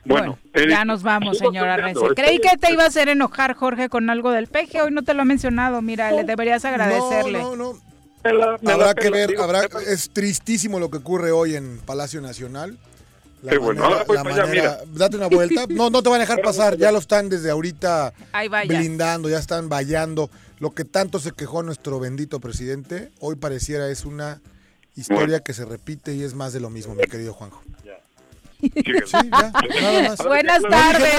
[0.05, 0.37] Bueno,
[0.69, 1.77] ya nos vamos, señora.
[1.77, 1.99] Rece.
[2.15, 4.81] Creí que te iba a hacer enojar, Jorge, con algo del peje.
[4.81, 5.81] Hoy no te lo ha mencionado.
[5.81, 7.39] Mira, le deberías agradecerle.
[7.39, 7.79] No, no, no.
[8.23, 11.79] Me la- me Habrá que ver, digo, habrá, es tristísimo lo que ocurre hoy en
[11.79, 12.77] Palacio Nacional.
[13.41, 15.65] La Qué bueno, ahora voy la allá, manera- date una vuelta.
[15.69, 18.13] No, no te van a dejar pasar, ya lo están desde ahorita
[18.67, 20.29] blindando, ya están vallando.
[20.59, 24.39] Lo que tanto se quejó nuestro bendito presidente, hoy pareciera es una
[24.95, 27.63] historia que se repite y es más de lo mismo, mi querido Juanjo.
[28.61, 29.05] Síguele.
[29.07, 30.17] Sí, ya, nada más.
[30.25, 31.13] Buenas tardes,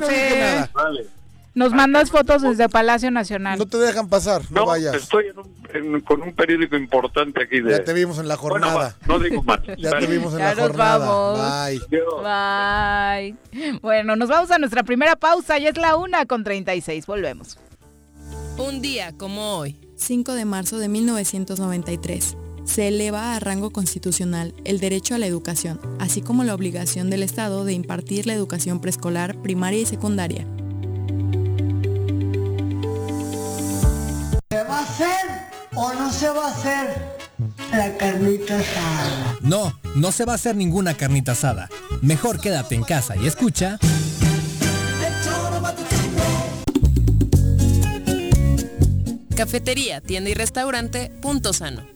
[0.00, 0.68] no.
[0.74, 1.06] Vale.
[1.54, 3.58] Nos mandas fotos desde Palacio Nacional.
[3.58, 4.94] No te dejan pasar, no, No, vayas.
[4.94, 5.56] estoy en un-
[5.94, 7.70] en- con un periódico importante aquí de...
[7.70, 8.94] Ya te vimos en la jornada.
[9.06, 9.60] no digo más.
[9.78, 10.06] Ya Vale.
[10.06, 10.98] te vimos en Ya la nos jornada.
[10.98, 11.40] vamos.
[12.20, 13.34] Bye.
[13.62, 13.78] Bye.
[13.80, 15.56] Bueno, nos vamos a nuestra primera pausa.
[15.58, 17.06] Ya es la una con 36.
[17.06, 17.56] Volvemos.
[18.58, 19.80] Un día como hoy.
[19.96, 22.36] 5 de marzo de 1993.
[22.66, 27.22] Se eleva a rango constitucional el derecho a la educación, así como la obligación del
[27.22, 30.46] Estado de impartir la educación preescolar, primaria y secundaria.
[34.50, 35.26] ¿Se va a hacer
[35.74, 37.16] o no se va a hacer
[37.70, 39.38] la carnita asada?
[39.40, 41.68] No, no se va a hacer ninguna carnita asada.
[42.02, 43.78] Mejor quédate en casa y escucha.
[49.36, 51.95] Cafetería, tienda y restaurante Punto Sano.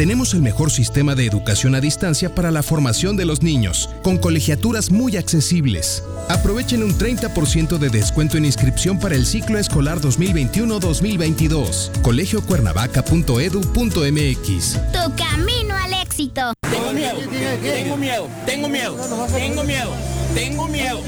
[0.00, 4.16] Tenemos el mejor sistema de educación a distancia para la formación de los niños, con
[4.16, 6.02] colegiaturas muy accesibles.
[6.30, 12.00] Aprovechen un 30% de descuento en inscripción para el ciclo escolar 2021-2022.
[12.00, 14.78] colegiocuernavaca.edu.mx.
[14.90, 16.54] Tu camino al éxito.
[16.70, 17.18] Tengo miedo,
[17.60, 18.96] tengo miedo, tengo miedo,
[19.34, 19.92] tengo miedo,
[20.34, 21.02] tengo miedo,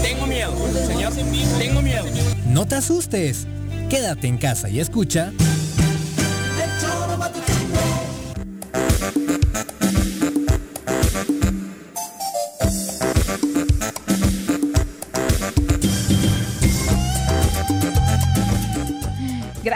[0.00, 0.54] tengo miedo,
[0.86, 1.12] señor,
[1.58, 2.04] tengo miedo.
[2.46, 3.48] No te asustes.
[3.90, 5.32] Quédate en casa y escucha.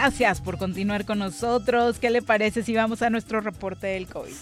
[0.03, 1.97] Gracias por continuar con nosotros.
[1.97, 4.33] ¿Qué le parece si vamos a nuestro reporte del COVID?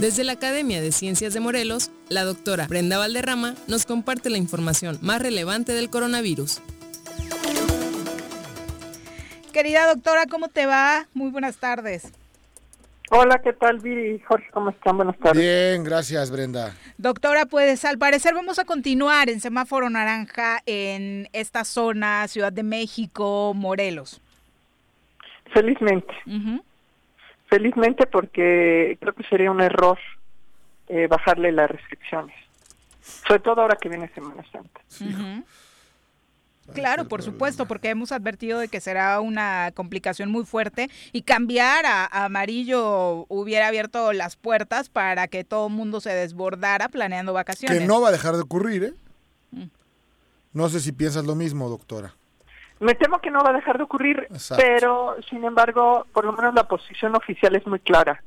[0.00, 4.98] Desde la Academia de Ciencias de Morelos, la doctora Brenda Valderrama nos comparte la información
[5.00, 6.60] más relevante del coronavirus.
[9.52, 11.06] Querida doctora, ¿cómo te va?
[11.14, 12.02] Muy buenas tardes.
[13.10, 14.48] Hola, ¿qué tal, Viri y Jorge?
[14.50, 14.96] ¿Cómo están?
[14.96, 15.42] Buenas tardes.
[15.42, 16.74] Bien, gracias, Brenda.
[16.96, 22.62] Doctora, pues al parecer vamos a continuar en semáforo naranja en esta zona, Ciudad de
[22.62, 24.22] México, Morelos.
[25.52, 26.14] Felizmente.
[27.46, 29.98] Felizmente porque creo que sería un error
[30.88, 32.34] eh, bajarle las restricciones.
[33.02, 34.80] Sobre todo ahora que viene Semana Santa.
[36.72, 41.84] Claro, por supuesto, porque hemos advertido de que será una complicación muy fuerte y cambiar
[41.86, 47.32] a, a amarillo hubiera abierto las puertas para que todo el mundo se desbordara planeando
[47.32, 47.78] vacaciones.
[47.78, 48.94] Que no va a dejar de ocurrir, ¿eh?
[49.50, 49.64] Mm.
[50.52, 52.14] No sé si piensas lo mismo, doctora.
[52.80, 54.62] Me temo que no va a dejar de ocurrir, Exacto.
[54.62, 58.22] pero sin embargo, por lo menos la posición oficial es muy clara.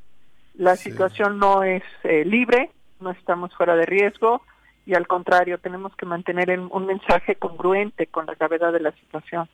[0.54, 4.42] La situación no es eh, libre, no estamos fuera de riesgo
[4.88, 8.92] y al contrario, tenemos que mantener en- un mensaje congruente con la gravedad de la
[8.92, 9.46] situación.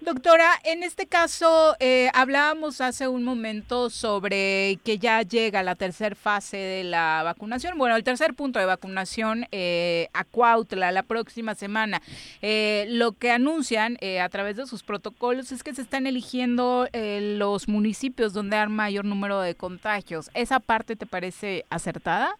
[0.00, 6.14] Doctora, en este caso eh, hablábamos hace un momento sobre que ya llega la tercera
[6.14, 11.54] fase de la vacunación, bueno, el tercer punto de vacunación eh, a Cuautla la próxima
[11.54, 12.02] semana.
[12.42, 16.86] Eh, lo que anuncian eh, a través de sus protocolos es que se están eligiendo
[16.92, 20.28] eh, los municipios donde hay mayor número de contagios.
[20.34, 22.36] ¿Esa parte te parece acertada?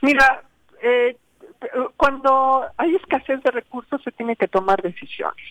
[0.00, 0.42] Mira,
[0.82, 1.16] eh,
[1.96, 5.44] cuando hay escasez de recursos se tiene que tomar decisiones.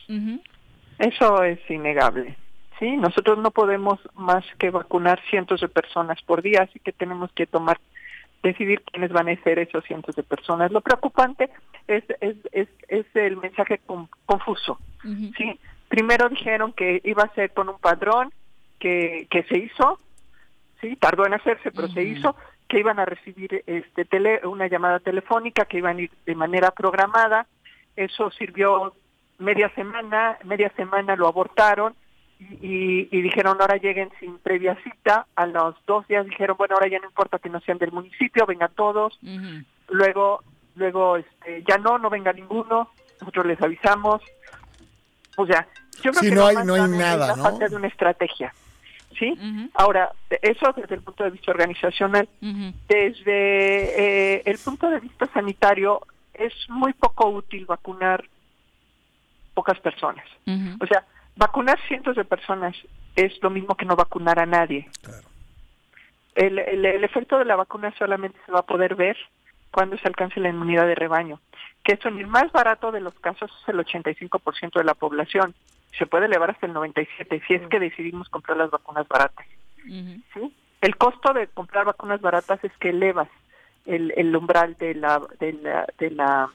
[0.99, 2.35] Eso es innegable.
[2.79, 7.31] Sí, nosotros no podemos más que vacunar cientos de personas por día, así que tenemos
[7.33, 7.79] que tomar
[8.43, 10.71] decidir quiénes van a ser esos cientos de personas.
[10.71, 11.49] Lo preocupante
[11.87, 14.79] es, es, es, es el mensaje con- confuso.
[15.37, 15.59] ¿sí?
[15.89, 18.31] Primero dijeron que iba a ser con un padrón
[18.79, 19.99] que, que se hizo,
[20.81, 22.35] sí, tardó en hacerse, pero se hizo,
[22.67, 26.71] que iban a recibir este tele, una llamada telefónica, que iban a ir de manera
[26.71, 27.47] programada.
[27.95, 28.93] Eso sirvió
[29.39, 31.95] media semana, media semana lo abortaron
[32.39, 35.27] y, y dijeron ahora lleguen sin previa cita.
[35.35, 38.45] A los dos días dijeron, bueno, ahora ya no importa que no sean del municipio,
[38.45, 39.17] vengan todos.
[39.89, 40.43] Luego,
[40.75, 42.89] luego este, ya no, no venga ninguno,
[43.21, 44.21] nosotros les avisamos.
[45.37, 45.67] O sea,
[46.03, 47.43] yo creo Sí, que no hay- más no hay grave es nada, la ¿no?
[47.43, 48.53] falta de una estrategia.
[49.17, 49.37] ¿Sí?
[49.73, 50.11] Ahora,
[50.41, 52.29] eso desde el punto de vista organizacional.
[52.87, 56.01] Desde eh, el punto de vista sanitario,
[56.33, 58.23] es muy poco útil vacunar
[59.53, 60.25] pocas personas.
[60.79, 61.03] O sea,
[61.35, 62.75] vacunar cientos de personas
[63.15, 64.87] es lo mismo que no vacunar a nadie.
[66.35, 69.17] El, el, el efecto de la vacuna solamente se va a poder ver
[69.71, 71.39] cuando se alcance la inmunidad de rebaño,
[71.83, 75.55] que es en el más barato de los casos es el 85% de la población.
[75.97, 79.45] Se puede elevar hasta el 97% si es que decidimos comprar las vacunas baratas.
[79.85, 80.53] ¿sí?
[80.81, 83.29] El costo de comprar vacunas baratas es que elevas
[83.85, 86.49] el, el umbral de la, de la, de la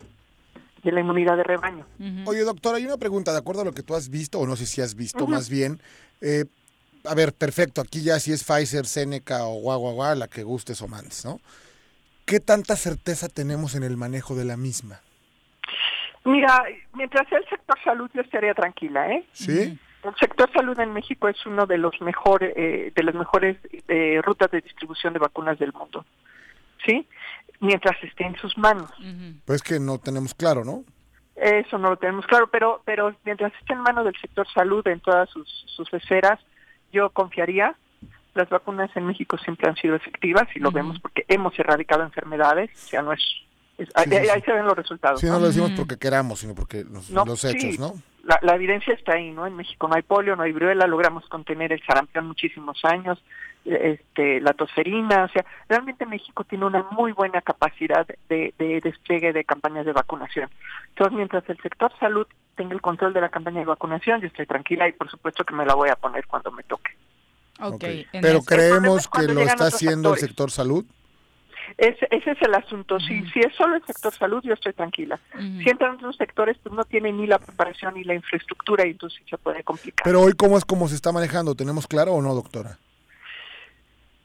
[0.82, 1.86] de la inmunidad de rebaño.
[2.26, 4.56] Oye, doctor, hay una pregunta, de acuerdo a lo que tú has visto, o no
[4.56, 5.80] sé si has visto más bien.
[6.20, 6.44] eh,
[7.04, 10.42] a ver, perfecto, aquí ya si es Pfizer, Seneca o guau, guau, guau, la que
[10.42, 11.40] gustes o mandes, ¿no?
[12.24, 15.00] ¿Qué tanta certeza tenemos en el manejo de la misma?
[16.24, 16.64] Mira,
[16.94, 19.24] mientras sea el sector salud yo estaría tranquila, ¿eh?
[19.32, 19.78] ¿Sí?
[20.02, 23.56] El sector salud en México es uno de los mejores, eh, de las mejores
[23.88, 26.04] eh, rutas de distribución de vacunas del mundo,
[26.84, 27.06] ¿sí?
[27.60, 28.90] Mientras esté en sus manos.
[29.44, 30.84] Pues que no tenemos claro, ¿no?
[31.36, 35.00] Eso no lo tenemos claro, pero pero mientras esté en manos del sector salud en
[35.00, 36.38] todas sus, sus esferas,
[36.92, 37.74] yo confiaría.
[38.34, 42.70] Las vacunas en México siempre han sido efectivas y lo vemos porque hemos erradicado enfermedades,
[42.72, 43.22] o sea, no es...
[43.78, 44.28] es- ahí, sí, sí.
[44.30, 45.20] ahí se ven los resultados.
[45.20, 47.48] Sí, no lo decimos porque queramos, sino porque los, No, los sí.
[47.48, 47.94] hechos, ¿no?
[48.24, 49.46] La, la evidencia está ahí, ¿no?
[49.46, 53.18] En México no hay polio, no hay viruela, logramos contener el sarampión muchísimos años,
[53.64, 58.80] eh, este, la toserina, o sea, realmente México tiene una muy buena capacidad de, de
[58.80, 60.48] despliegue de campañas de vacunación.
[60.90, 64.46] Entonces, mientras el sector salud tenga el control de la campaña de vacunación, yo estoy
[64.46, 66.92] tranquila y por supuesto que me la voy a poner cuando me toque.
[67.60, 67.82] Ok.
[67.84, 70.84] en Pero eso- creemos que lo está haciendo el sector salud.
[71.78, 73.00] Ese, ese es el asunto.
[73.00, 75.18] Si, si es solo el sector salud, yo estoy tranquila.
[75.38, 79.20] Si entran otros sectores, pues no tienen ni la preparación ni la infraestructura y entonces
[79.28, 80.04] se puede complicar.
[80.04, 81.54] Pero hoy, ¿cómo es cómo se está manejando?
[81.54, 82.78] ¿Tenemos claro o no, doctora?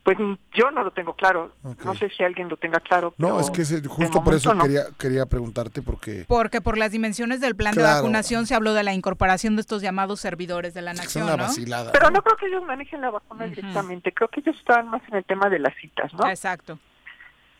[0.07, 0.17] Pues
[0.53, 1.51] yo no lo tengo claro.
[1.83, 3.13] No sé si alguien lo tenga claro.
[3.17, 4.63] No, es que justo por eso no.
[4.63, 6.23] quería, quería preguntarte porque...
[6.29, 9.81] Porque por las dimensiones del plan de vacunación se habló de la incorporación de estos
[9.81, 11.43] llamados servidores de la Es nación, una ¿no?
[11.43, 11.91] vacilada.
[11.91, 14.13] Pero no creo que ellos manejen la vacuna directamente.
[14.13, 16.25] Creo que ellos están más en el tema de las citas, ¿no?
[16.29, 16.79] Exacto.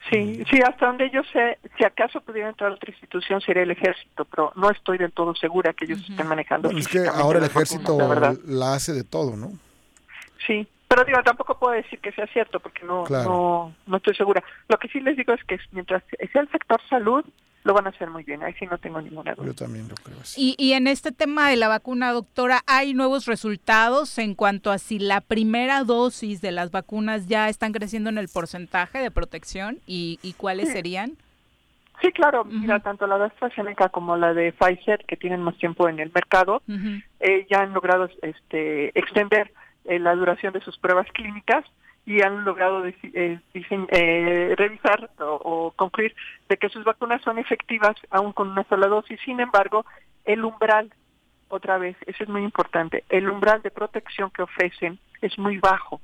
[0.09, 3.71] Sí, sí, hasta donde yo sé, si acaso pudiera entrar a otra institución sería el
[3.71, 6.69] ejército, pero no estoy del todo segura que ellos estén manejando.
[6.71, 7.97] Es que ahora el vacunas, ejército
[8.47, 9.51] la hace de todo, ¿no?
[10.45, 13.29] Sí, pero digo, tampoco puedo decir que sea cierto porque no, Claro.
[13.29, 14.43] no, no estoy segura.
[14.69, 17.23] Lo que sí les digo es que mientras sea el sector salud,
[17.63, 18.41] lo van a hacer muy bien.
[18.43, 19.47] Ahí sí no tengo ninguna duda.
[19.47, 20.55] Yo también lo creo así.
[20.57, 24.77] Y, y en este tema de la vacuna, doctora, ¿hay nuevos resultados en cuanto a
[24.77, 29.79] si la primera dosis de las vacunas ya están creciendo en el porcentaje de protección
[29.85, 30.73] y, y cuáles Sí.
[30.75, 31.17] serían?
[31.99, 35.89] Sí, claro, mira, tanto la de AstraZeneca como la de Pfizer, que tienen más tiempo
[35.89, 36.61] en el mercado,
[37.19, 39.51] eh, ya han logrado este, extender
[39.87, 41.65] eh, la duración de sus pruebas clínicas
[42.05, 46.15] y han logrado eh, eh, revisar o, o concluir
[46.47, 49.19] de que sus vacunas son efectivas aún con una sola dosis.
[49.25, 49.85] Sin embargo,
[50.23, 50.93] el umbral,
[51.49, 55.99] otra vez, eso es muy importante, el umbral de protección que ofrecen es muy bajo.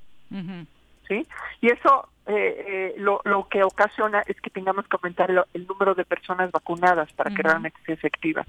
[1.07, 1.25] ¿sí?
[1.61, 5.67] Y eso eh, eh, lo, lo que ocasiona es que tengamos que aumentar el, el
[5.67, 7.49] número de personas vacunadas para que Ujú.
[7.49, 8.45] realmente sea efectiva.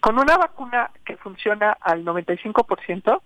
[0.00, 3.20] Con una vacuna que funciona al 95%,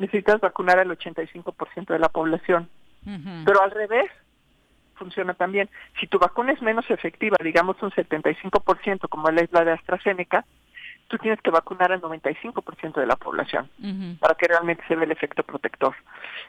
[0.00, 2.68] necesitas vacunar al 85% de la población.
[3.44, 4.10] Pero al revés,
[4.96, 5.68] funciona también.
[5.98, 10.44] Si tu vacuna es menos efectiva, digamos un 75%, como es la de AstraZeneca,
[11.08, 13.68] tú tienes que vacunar al 95% de la población
[14.20, 15.94] para que realmente se vea el efecto protector.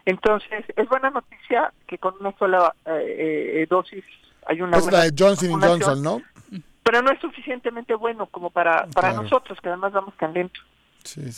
[0.05, 4.03] Entonces, es buena noticia que con una sola eh, eh, dosis
[4.45, 6.21] hay una Es buena la de Johnson Johnson, ¿no?
[6.83, 9.23] Pero no es suficientemente bueno como para, para Claro.
[9.23, 10.59] nosotros, que además vamos tan lento.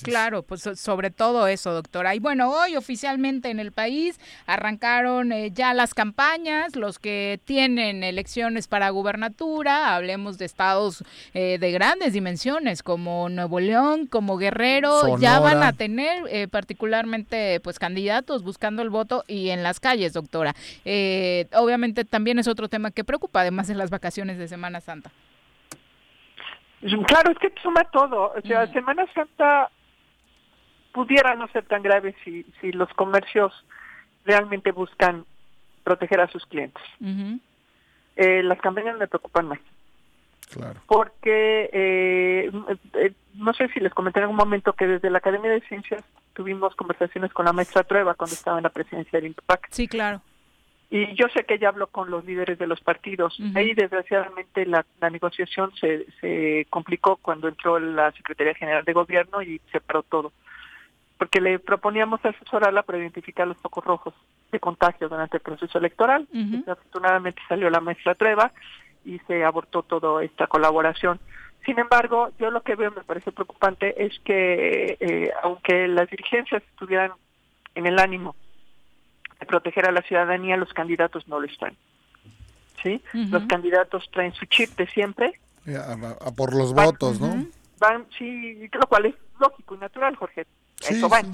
[0.03, 2.15] Claro, pues so- sobre todo eso, doctora.
[2.15, 8.03] Y bueno, hoy oficialmente en el país arrancaron eh, ya las campañas, los que tienen
[8.03, 11.03] elecciones para gubernatura, hablemos de estados
[11.33, 17.59] eh, de grandes dimensiones como Nuevo León, como Guerrero, ya van a tener eh, particularmente
[17.61, 20.55] pues candidatos buscando el voto y en las calles, doctora.
[20.85, 25.11] Eh, obviamente también es otro tema que preocupa, además de las vacaciones de Semana Santa.
[27.07, 28.33] Claro, es que suma todo.
[28.35, 29.69] O sea, Semana Santa
[30.91, 33.53] pudiera no ser tan grave si, si los comercios
[34.25, 35.25] realmente buscan
[35.83, 36.83] proteger a sus clientes.
[38.15, 39.59] Eh, las campañas me preocupan más.
[40.51, 40.79] Claro.
[40.87, 42.51] Porque eh,
[42.93, 46.03] eh, no sé si les comenté en algún momento que desde la Academia de Ciencias
[46.33, 49.67] tuvimos conversaciones con la maestra Trueba cuando estaba en la presidencia del INPAC.
[49.71, 50.21] Sí, claro.
[50.95, 53.35] Y yo sé que ella habló con los líderes de los partidos.
[53.55, 59.41] Ahí, desgraciadamente, la, la negociación se, se complicó cuando entró la Secretaría General de Gobierno
[59.41, 60.31] y se paró todo.
[61.17, 64.13] Porque le proponíamos asesorarla para identificar los focos rojos
[64.51, 66.27] de contagio durante el proceso electoral.
[66.31, 68.51] Desafortunadamente salió la maestra Trueba
[69.03, 71.19] y se abortó toda esta colaboración.
[71.65, 76.61] Sin embargo, yo lo que veo me parece preocupante es que, eh, aunque las dirigencias
[76.61, 77.13] estuvieran
[77.73, 78.35] en el ánimo
[79.45, 81.75] proteger a la ciudadanía, los candidatos no lo están.
[82.81, 83.01] ¿Sí?
[83.13, 87.45] Los candidatos traen su chip de siempre, Eh, A, a- a por los votos, ¿no?
[87.79, 90.45] van, sí, lo cual es lógico y natural, Jorge.
[90.81, 91.31] Sí, Eso van.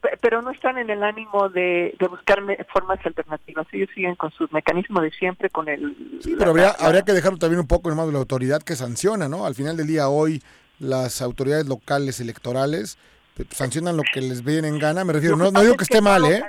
[0.00, 3.66] Pe- Pero no están en el ánimo de, de buscar me- formas alternativas.
[3.72, 6.18] Ellos siguen con sus mecanismos de siempre, con el...
[6.22, 8.62] Sí, pero habría, la- habría que dejarlo también un poco en manos de la autoridad
[8.62, 9.44] que sanciona, ¿no?
[9.44, 10.42] Al final del día, hoy,
[10.78, 12.96] las autoridades locales electorales
[13.36, 15.04] pues, sancionan lo que les viene en gana.
[15.04, 16.42] Me refiero, no, no digo que esté mal, ¿eh?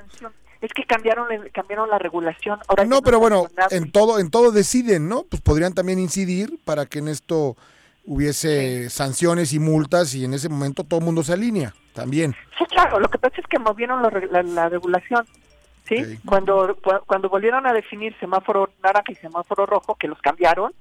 [0.63, 2.57] Es que cambiaron, cambiaron la regulación.
[2.67, 5.23] Ahora No, pero bueno, en todo, en todo deciden, ¿no?
[5.29, 7.55] Pues podrían también incidir para que en esto
[8.05, 12.35] hubiese sanciones y multas y en ese momento todo el mundo se alinea también.
[12.57, 15.25] Sí, claro, lo que pasa es que movieron la, la- la regulación.
[15.87, 16.19] ¿Sí?
[16.25, 20.73] Cuando, cu- cuando volvieron a definir semáforo naranja y semáforo rojo, que los cambiaron,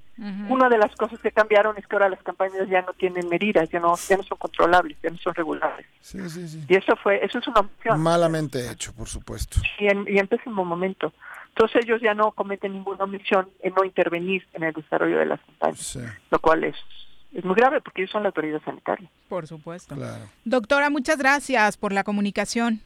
[0.48, 3.68] una de las cosas que cambiaron es que ahora las campañas ya no tienen medidas,
[3.70, 5.86] ya no, ya no son controlables, ya no son regulables.
[6.00, 6.64] Sí, sí, sí.
[6.68, 8.00] Y eso fue, eso es una opción.
[8.00, 9.60] Malamente hecho, por supuesto.
[9.80, 11.12] y en, y en pésimo momento.
[11.48, 15.40] Entonces ellos ya no cometen ninguna omisión en no intervenir en el desarrollo de las
[15.40, 15.98] campañas,
[16.30, 16.76] lo cual es,
[17.34, 19.08] es muy grave porque ellos son la autoridad sanitaria.
[19.28, 19.94] Por supuesto.
[19.96, 20.24] Claro.
[20.44, 22.80] Doctora, muchas gracias por la comunicación.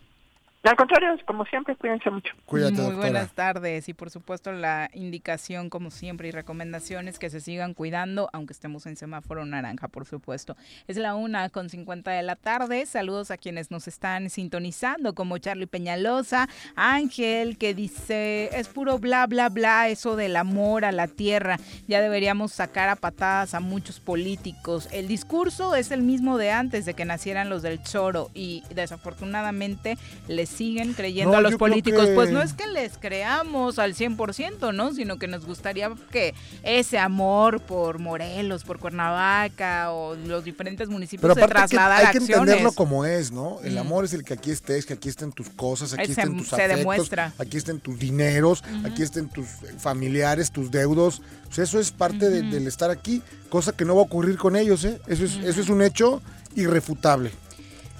[0.66, 2.34] Al contrario, como siempre, cuídense mucho.
[2.50, 7.72] Muy buenas tardes y por supuesto la indicación como siempre y recomendaciones que se sigan
[7.72, 10.56] cuidando aunque estemos en semáforo naranja por supuesto.
[10.88, 12.84] Es la una con 50 de la tarde.
[12.86, 19.28] Saludos a quienes nos están sintonizando como Charlie Peñalosa, Ángel que dice es puro bla
[19.28, 21.58] bla bla eso del amor a la tierra.
[21.86, 24.88] Ya deberíamos sacar a patadas a muchos políticos.
[24.90, 29.96] El discurso es el mismo de antes de que nacieran los del choro y desafortunadamente
[30.26, 32.06] les siguen creyendo No, a los políticos.
[32.06, 34.92] que- Pues no es que les creamos al 100%, ¿no?
[34.94, 41.22] Sino que nos gustaría que ese amor por Morelos, por Cuernavaca o los diferentes municipios
[41.22, 42.40] Pero se aparte hay que, trasladara hay que acciones.
[42.40, 43.60] entenderlo como es, ¿no?
[43.62, 43.78] El Mm.
[43.78, 46.48] amor es el que aquí estés, que aquí estén tus cosas, aquí se- estén tus
[46.48, 47.32] se afectos, demuestra.
[47.38, 49.46] aquí estén tus dineros, aquí estén tus
[49.78, 51.20] familiares, tus deudos.
[51.56, 54.84] Eso es parte de- del estar aquí, cosa que no va a ocurrir con ellos,
[54.84, 55.00] ¿eh?
[55.06, 56.22] Eso es, eso es un hecho
[56.54, 57.30] irrefutable.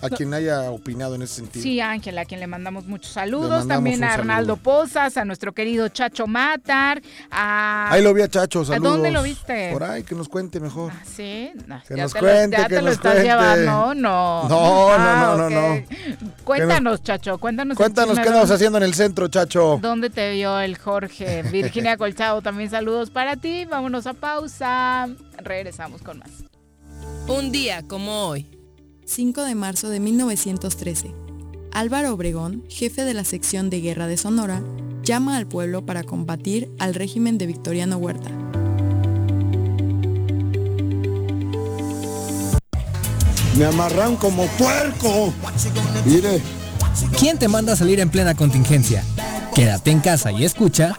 [0.03, 1.63] A quien haya opinado en ese sentido.
[1.63, 3.49] Sí, Ángela, a quien le mandamos muchos saludos.
[3.51, 7.01] mandamos También a Arnaldo Pozas, a nuestro querido Chacho Matar.
[7.31, 7.89] A...
[7.91, 8.93] Ahí lo vi a Chacho, ¿A saludos.
[8.93, 9.71] dónde lo viste?
[9.73, 10.93] Por ahí, que nos cuente mejor.
[11.05, 13.29] Sí, no, Que ya nos te cuente, lo, ya que te lo estás cuente.
[13.29, 14.49] llevando, no.
[14.49, 15.85] No, Ah, no, no, no, ok.
[16.45, 17.77] Cuéntanos, Chacho, cuéntanos.
[17.77, 19.79] Cuéntanos qué andamos ¿dónde- haciendo en el centro, Chacho.
[19.81, 21.43] ¿Dónde te vio el Jorge?
[21.51, 23.65] Virginia Colchado, también saludos para ti.
[23.65, 25.09] Vámonos a pausa.
[25.39, 26.31] Regresamos con más.
[27.29, 28.47] Un día como hoy.
[29.07, 31.15] 5 de marzo de 1913.
[31.73, 34.63] Álvaro Obregón, jefe de la sección de guerra de Sonora,
[35.05, 38.31] llama al pueblo para combatir al régimen de Victoriano Huerta.
[43.57, 45.33] Me amarran como puerco.
[46.05, 46.43] Mire.
[47.19, 49.05] ¿Quién te manda a salir en plena contingencia?
[49.55, 50.99] Quédate en casa y escucha.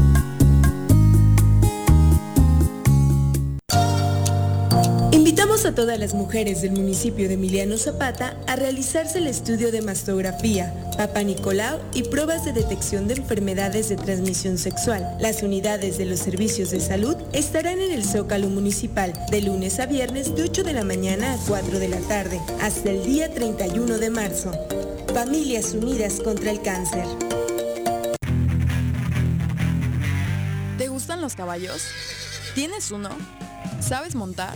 [5.11, 9.81] Invitamos a todas las mujeres del municipio de Emiliano Zapata a realizarse el estudio de
[9.81, 15.17] mastografía, Papa Nicolau y pruebas de detección de enfermedades de transmisión sexual.
[15.19, 19.85] Las unidades de los servicios de salud estarán en el Zócalo Municipal de lunes a
[19.85, 23.97] viernes de 8 de la mañana a 4 de la tarde, hasta el día 31
[23.97, 24.51] de marzo.
[25.13, 27.05] Familias Unidas contra el Cáncer.
[30.77, 31.83] ¿Te gustan los caballos?
[32.55, 33.09] ¿Tienes uno?
[33.81, 34.55] ¿Sabes montar?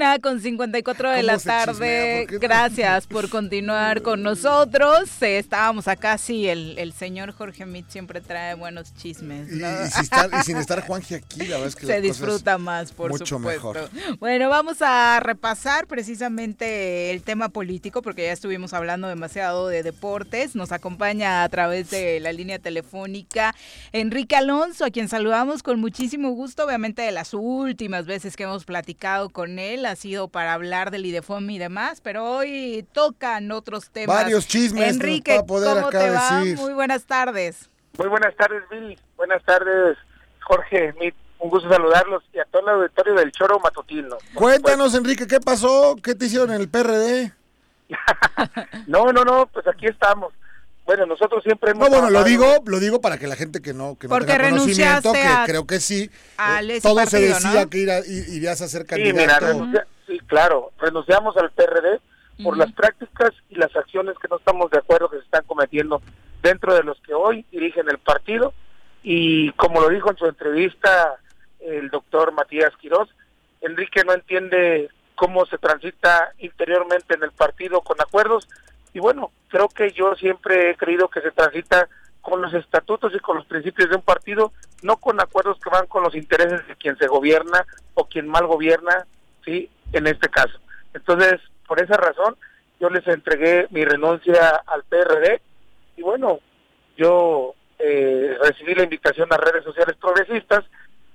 [0.00, 2.26] Una con 54 de la tarde.
[2.40, 5.10] Gracias por continuar con nosotros.
[5.20, 9.52] Eh, estábamos acá, sí, el, el señor Jorge Mit siempre trae buenos chismes.
[9.52, 9.68] Y, ¿no?
[9.68, 12.92] y sin estar, y sin estar Juanji aquí, la verdad es que se disfruta más,
[12.92, 13.74] por mucho supuesto.
[13.74, 13.90] mejor.
[14.20, 20.56] Bueno, vamos a repasar precisamente el tema político, porque ya estuvimos hablando demasiado de deportes.
[20.56, 23.54] Nos acompaña a través de la línea telefónica
[23.92, 26.64] Enrique Alonso, a quien saludamos con muchísimo gusto.
[26.64, 31.04] Obviamente, de las últimas veces que hemos platicado con él ha sido para hablar del
[31.06, 34.16] IDEFOM y demás, pero hoy tocan otros temas.
[34.16, 36.40] Varios chismes Enrique, va a poder ¿cómo acá te va?
[36.40, 36.56] decir.
[36.58, 37.68] Muy buenas tardes.
[37.98, 38.98] Muy buenas tardes, Billy.
[39.16, 39.98] Buenas tardes,
[40.40, 40.92] Jorge.
[40.92, 41.14] Smith.
[41.38, 44.18] Un gusto saludarlos y a todo el auditorio del Choro Matutino.
[44.34, 45.96] Cuéntanos, Enrique, ¿qué pasó?
[46.02, 47.32] ¿Qué te hicieron en el PRD?
[48.86, 50.32] No, no, no, pues aquí estamos.
[50.90, 51.88] Bueno, nosotros siempre hemos...
[51.88, 54.32] No, bueno, lo digo, lo digo para que la gente que no, que no Porque
[54.32, 56.10] tenga conocimiento, que a- creo que sí,
[56.68, 57.70] eh, todo se decía ¿no?
[57.70, 59.46] que ira- i- irías a ser Sí, mira, candidato.
[59.46, 62.00] renuncia- sí, claro, renunciamos al PRD
[62.42, 66.02] por las prácticas y las acciones que no estamos de acuerdo que se están cometiendo
[66.42, 68.52] dentro de los que hoy dirigen el partido
[69.04, 71.18] y como lo dijo en su entrevista
[71.60, 73.08] el doctor Matías Quirós,
[73.60, 78.48] Enrique no entiende cómo se transita interiormente en el partido con acuerdos
[78.92, 81.88] y bueno, creo que yo siempre he creído que se transita
[82.20, 85.86] con los estatutos y con los principios de un partido, no con acuerdos que van
[85.86, 87.64] con los intereses de quien se gobierna
[87.94, 89.06] o quien mal gobierna,
[89.44, 90.58] sí, en este caso.
[90.92, 92.36] Entonces, por esa razón,
[92.78, 95.40] yo les entregué mi renuncia al PRD
[95.96, 96.40] y bueno,
[96.96, 100.64] yo eh, recibí la invitación a redes sociales progresistas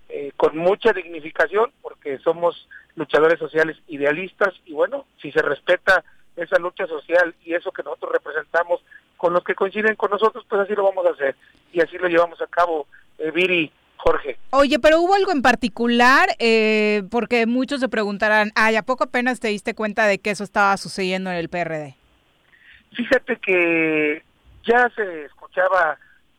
[0.09, 6.03] eh, con mucha dignificación, porque somos luchadores sociales idealistas y bueno, si se respeta
[6.35, 8.81] esa lucha social y eso que nosotros representamos
[9.17, 11.35] con los que coinciden con nosotros, pues así lo vamos a hacer
[11.71, 14.37] y así lo llevamos a cabo, eh, Viri, Jorge.
[14.51, 19.39] Oye, pero hubo algo en particular, eh, porque muchos se preguntarán, ay, ¿a poco apenas
[19.39, 21.95] te diste cuenta de que eso estaba sucediendo en el PRD?
[22.93, 24.23] Fíjate que
[24.63, 25.97] ya se escuchaba,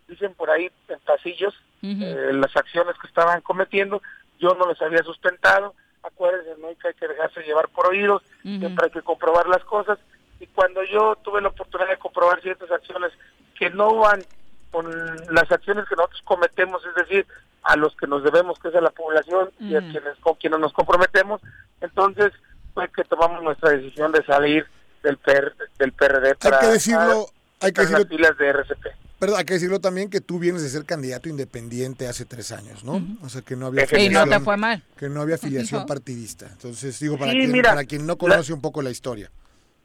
[0.09, 4.03] dicen por ahí en pasillos, eh, las acciones que estaban cometiendo,
[4.39, 5.75] yo no les había sustentado,
[6.07, 9.65] acuérdense, no hay que, hay que dejarse llevar por oídos, siempre hay que comprobar las
[9.65, 9.99] cosas,
[10.41, 13.13] y cuando yo tuve la oportunidad de comprobar ciertas acciones
[13.59, 14.23] que no van
[14.71, 14.87] con
[15.31, 17.27] las acciones que nosotros cometemos, es decir,
[17.63, 20.61] a los que nos debemos, que es a la población, y a quienes con quienes
[20.61, 21.41] nos comprometemos,
[21.81, 22.33] entonces
[22.75, 24.67] fue que tomamos nuestra decisión de salir
[25.03, 27.27] del, PR, del PRD para hay que decirlo,
[27.61, 28.87] hay que decirlo, las filas de RCP.
[29.19, 32.85] Perdón, hay que decirlo también que tú vienes de ser candidato independiente hace tres años,
[32.85, 33.01] ¿no?
[33.23, 34.83] O sea que no había Y no afiliación, te fue mal.
[34.99, 35.87] que no había afiliación No.
[35.87, 36.47] partidista.
[36.53, 39.31] Entonces digo para Sí, quien mira, para quien no conoce un poco la historia.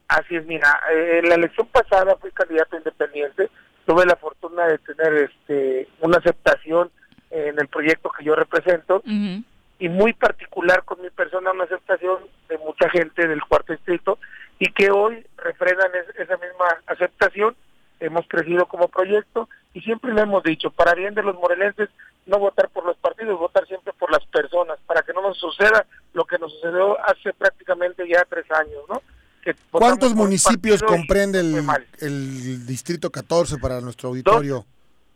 [0.09, 3.49] Así es, mira, eh, en la elección pasada fui candidato independiente,
[3.85, 6.91] tuve la fortuna de tener este una aceptación
[7.29, 12.17] en el proyecto que yo represento y muy particular con mi persona una aceptación
[12.49, 14.19] de mucha gente del cuarto distrito
[14.59, 17.55] y que hoy refrenan es- esa misma aceptación.
[18.01, 21.89] Hemos crecido como proyecto y siempre le hemos dicho, para bien de los morelenses,
[22.25, 25.85] no votar por los partidos, votar siempre por las personas, para que no nos suceda
[26.13, 29.01] lo que nos sucedió hace prácticamente ya tres años, ¿no?
[29.41, 34.65] Que ¿Cuántos municipios comprende el distrito 14 para nuestro auditorio?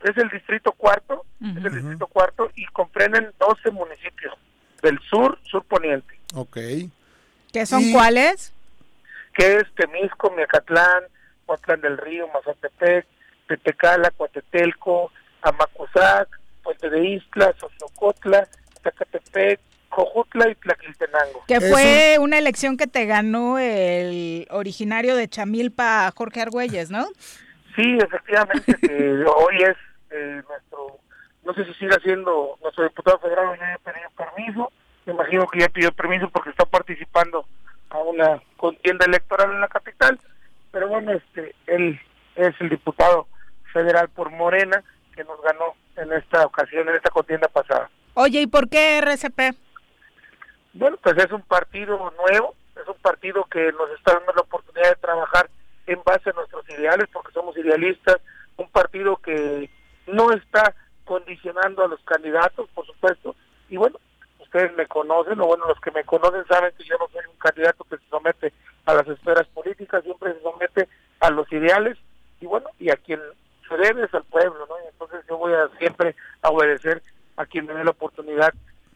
[0.04, 4.36] es el distrito cuarto, es el distrito cuarto y comprenden 12 municipios
[4.84, 6.58] del sur, sur poniente, Ok.
[7.52, 8.54] ¿Qué son cuáles?
[9.34, 11.04] que es Temisco, Miacatlán,
[11.48, 13.06] Huatlán del Río, Mazatepec,
[13.48, 16.28] Tetecala, Coatetelco, Amacuzac,
[16.64, 18.48] Puente de Isla, Xochocotla,
[18.84, 21.44] Zacatepec, Cojutla y Tlaquiltenango.
[21.48, 27.06] Que fue una elección que te ganó el originario de Chamilpa, Jorge Argüelles, ¿no?
[27.76, 29.78] Sí, efectivamente, que hoy es
[30.12, 31.00] eh, nuestro,
[31.44, 34.72] no sé si sigue siendo nuestro diputado federal, ya ha pedido permiso,
[35.06, 37.46] me imagino que ya pidió permiso porque está participando
[37.90, 40.20] a una contienda electoral en la capital,
[40.76, 41.98] pero bueno, este, él
[42.36, 43.28] es el diputado
[43.72, 44.84] federal por Morena
[45.16, 47.90] que nos ganó en esta ocasión, en esta contienda pasada.
[48.14, 49.56] Oye, ¿y por qué RCP?
[50.74, 54.90] Bueno, pues es un partido nuevo, es un partido que nos está dando la oportunidad
[54.90, 55.50] de trabajar
[55.88, 58.18] en base a nuestros ideales, porque somos idealistas,
[58.58, 59.70] un partido que
[60.08, 63.34] no está condicionando a los candidatos, por supuesto,
[63.70, 63.98] y bueno,
[64.56, 67.38] ustedes me conocen, o bueno, los que me conocen saben que yo no soy un
[67.38, 68.54] candidato que se somete
[68.86, 70.88] a las esferas políticas, siempre se somete
[71.20, 71.98] a los ideales,
[72.40, 73.20] y bueno, y a quien
[73.68, 74.76] se debe es al pueblo, ¿no?
[74.86, 77.04] Y entonces yo voy a siempre a obedecer
[77.36, 78.54] a quien me dé la oportunidad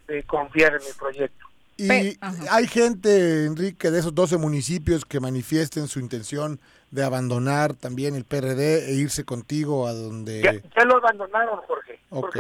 [0.08, 1.46] de confiar en mi proyecto.
[1.76, 6.60] Y hay gente, Enrique, de esos 12 municipios que manifiesten su intención
[6.92, 10.42] de abandonar también el PRD e irse contigo a donde...
[10.42, 12.00] Ya, ya lo abandonaron, Jorge.
[12.10, 12.38] Ok.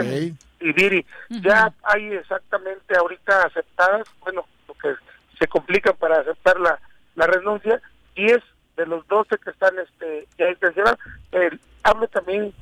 [0.60, 1.05] Y Viri.
[1.30, 4.95] Ya hay exactamente ahorita aceptadas, bueno, lo que
[5.38, 6.80] se complican para aceptar la,
[7.16, 7.82] la renuncia,
[8.16, 8.38] 10
[8.76, 10.99] de los 12 que están este, ya intencionados.
[11.32, 11.49] Eh,
[11.84, 12.53] hablo también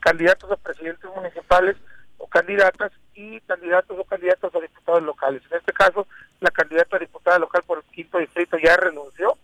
[0.00, 1.76] candidatos a presidentes municipales
[2.18, 5.42] o candidatas y candidatos o candidatas a diputados locales.
[5.50, 6.06] En este caso,
[6.40, 9.36] la candidata a diputada local por el quinto distrito ya renunció.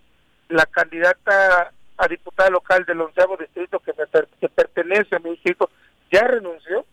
[0.48, 5.30] La candidata a diputada local del onceavo distrito que, me per- que pertenece a mi
[5.30, 5.70] distrito
[6.10, 6.84] ya renunció.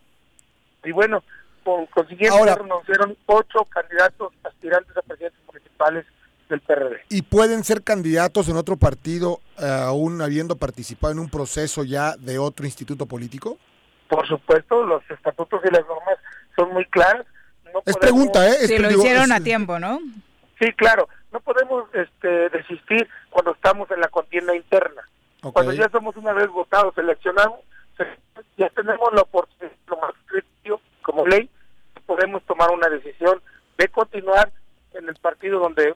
[0.84, 1.22] Y bueno,
[2.18, 6.06] consiguiente Ahora- ya renunciaron ocho candidatos aspirantes a presidentes municipales
[6.48, 7.00] del PRD.
[7.10, 12.38] ¿Y pueden ser candidatos en otro partido aún habiendo participado en un proceso ya de
[12.38, 13.58] otro instituto político?
[14.08, 16.16] Por supuesto, los estatutos y las normas
[16.56, 17.26] son muy claras.
[17.64, 18.56] No Es podemos- pregunta, ¿eh?
[18.62, 20.00] Es Sí, lo hicieron es- a tiempo, ¿no?
[20.58, 21.08] Sí, claro.
[21.30, 25.02] No podemos este, desistir cuando estamos en la contienda interna.
[25.42, 25.52] Ok.
[25.52, 27.60] Cuando ya somos una vez votados, seleccionados,
[27.98, 28.06] se-
[28.56, 31.50] ya tenemos la oportunidad, lo más crítico, como ley,
[32.06, 33.42] podemos tomar una decisión
[33.76, 34.50] de continuar
[34.94, 35.94] en el partido donde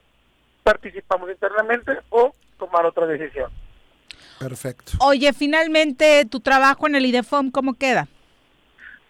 [0.61, 3.51] participamos internamente o tomar otra decisión.
[4.63, 4.93] Perfecto.
[5.01, 8.07] Oye, finalmente, tu trabajo en el IDEFOM, ¿cómo queda?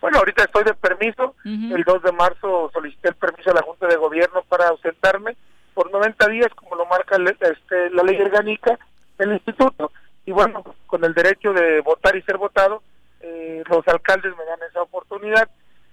[0.02, 1.36] Bueno, ahorita estoy de permiso.
[1.46, 5.36] El 2 de marzo solicité el permiso a la Junta de Gobierno para ausentarme
[5.76, 8.80] por 90 días, como lo marca le- este, la ley orgánica
[9.20, 9.92] del instituto.
[10.26, 12.82] Y bueno, con el derecho de votar y ser votado,
[13.22, 15.50] eh, los alcaldes me dan esa oportunidad.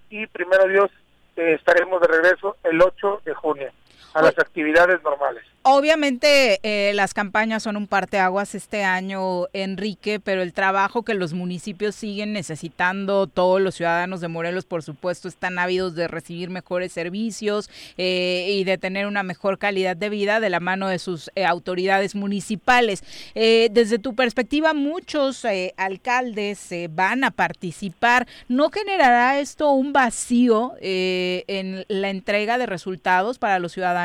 [0.09, 0.91] Y primero Dios,
[1.37, 3.71] eh, estaremos de regreso el 8 de junio.
[4.15, 5.45] A las actividades normales.
[5.63, 11.35] Obviamente eh, las campañas son un parteaguas este año, Enrique, pero el trabajo que los
[11.35, 16.93] municipios siguen necesitando, todos los ciudadanos de Morelos, por supuesto, están ávidos de recibir mejores
[16.93, 21.31] servicios eh, y de tener una mejor calidad de vida de la mano de sus
[21.35, 23.05] eh, autoridades municipales.
[23.35, 25.45] desde tu perspectiva, muchos
[25.77, 28.27] alcaldes van a participar.
[28.49, 34.00] ¿No generará esto un vacío en la entrega de resultados para los ciudadanos?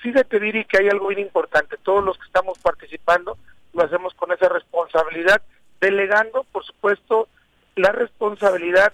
[0.00, 1.76] Fíjate, Viri, que hay algo bien importante.
[1.82, 3.38] Todos los que estamos participando
[3.72, 5.42] lo hacemos con esa responsabilidad,
[5.80, 7.28] delegando, por supuesto,
[7.76, 8.92] la responsabilidad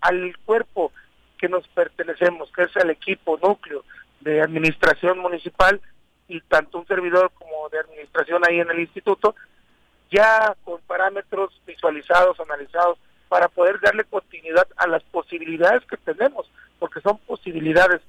[0.00, 0.92] al cuerpo
[1.38, 3.84] que nos pertenecemos, que es el equipo núcleo
[4.20, 5.80] de administración municipal
[6.26, 9.34] y tanto un servidor como de administración ahí en el instituto,
[10.10, 12.98] ya con parámetros visualizados, analizados,
[13.28, 18.00] para poder darle continuidad a las posibilidades que tenemos, porque son posibilidades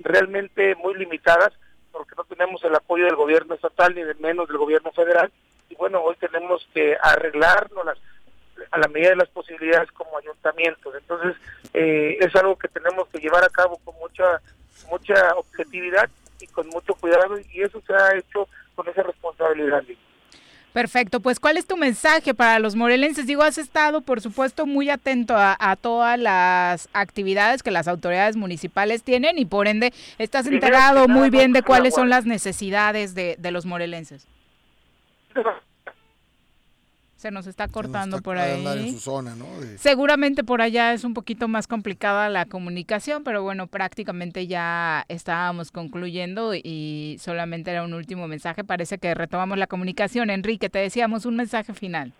[0.00, 1.52] realmente muy limitadas
[1.92, 5.30] porque no tenemos el apoyo del gobierno estatal ni de menos del gobierno federal
[5.68, 7.86] y bueno hoy tenemos que arreglarnos
[8.70, 11.36] a la medida de las posibilidades como ayuntamientos entonces
[11.74, 14.40] eh, es algo que tenemos que llevar a cabo con mucha
[14.88, 16.08] mucha objetividad
[16.40, 19.82] y con mucho cuidado y eso se ha hecho con esa responsabilidad.
[20.72, 23.26] Perfecto, pues ¿cuál es tu mensaje para los morelenses?
[23.26, 29.02] Digo, has estado, por supuesto, muy atento a, todas las actividades que las autoridades municipales
[29.02, 33.50] tienen y por ende estás enterado muy bien de cuáles son las necesidades de, de
[33.50, 34.26] los morelenses
[37.20, 38.96] se nos está cortando por ahí.
[39.76, 45.70] Seguramente por allá es un poquito más complicada la comunicación, pero bueno, prácticamente ya estábamos
[45.70, 48.64] concluyendo y solamente era un último mensaje.
[48.64, 50.30] Parece que retomamos la comunicación.
[50.30, 52.14] Enrique, te decíamos un mensaje final.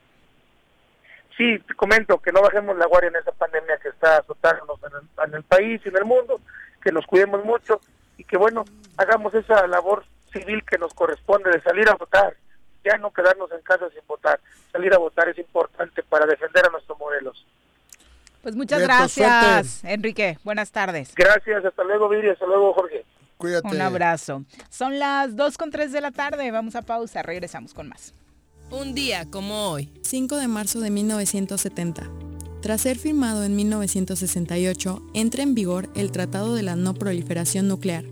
[1.34, 4.92] Sí, te comento que no bajemos la guardia en esa pandemia que está azotándonos en
[4.98, 6.42] el, en el país y en el mundo,
[6.84, 7.80] que nos cuidemos mucho
[8.18, 8.66] y que bueno,
[8.98, 12.36] hagamos esa labor civil que nos corresponde de salir a votar
[12.84, 14.40] ya no quedarnos en casa sin votar.
[14.72, 17.46] Salir a votar es importante para defender a nuestros modelos.
[18.42, 20.38] Pues muchas gracias, Enrique.
[20.44, 21.14] Buenas tardes.
[21.14, 23.04] Gracias, hasta luego, Viri, hasta luego, Jorge.
[23.36, 23.68] Cuídate.
[23.68, 24.44] Un abrazo.
[24.70, 28.14] Son las 2 con 3 de la tarde, vamos a pausa, regresamos con más.
[28.70, 29.92] Un día como hoy.
[30.02, 32.08] 5 de marzo de 1970.
[32.62, 38.04] Tras ser firmado en 1968, entra en vigor el Tratado de la No Proliferación Nuclear,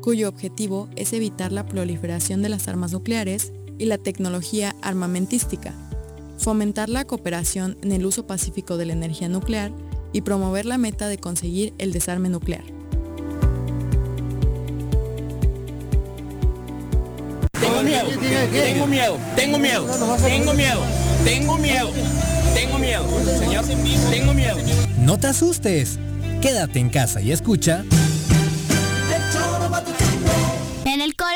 [0.00, 5.74] cuyo objetivo es evitar la proliferación de las armas nucleares y la tecnología armamentística,
[6.38, 9.72] fomentar la cooperación en el uso pacífico de la energía nuclear
[10.12, 12.64] y promover la meta de conseguir el desarme nuclear.
[17.60, 18.08] Tengo miedo,
[18.50, 19.86] tengo miedo, tengo miedo,
[20.24, 20.82] tengo miedo,
[21.24, 21.90] tengo miedo,
[22.54, 23.64] tengo miedo, señor,
[24.10, 24.56] tengo miedo.
[24.98, 25.98] No te asustes,
[26.40, 27.84] quédate en casa y escucha.
[30.84, 31.35] En el Colegio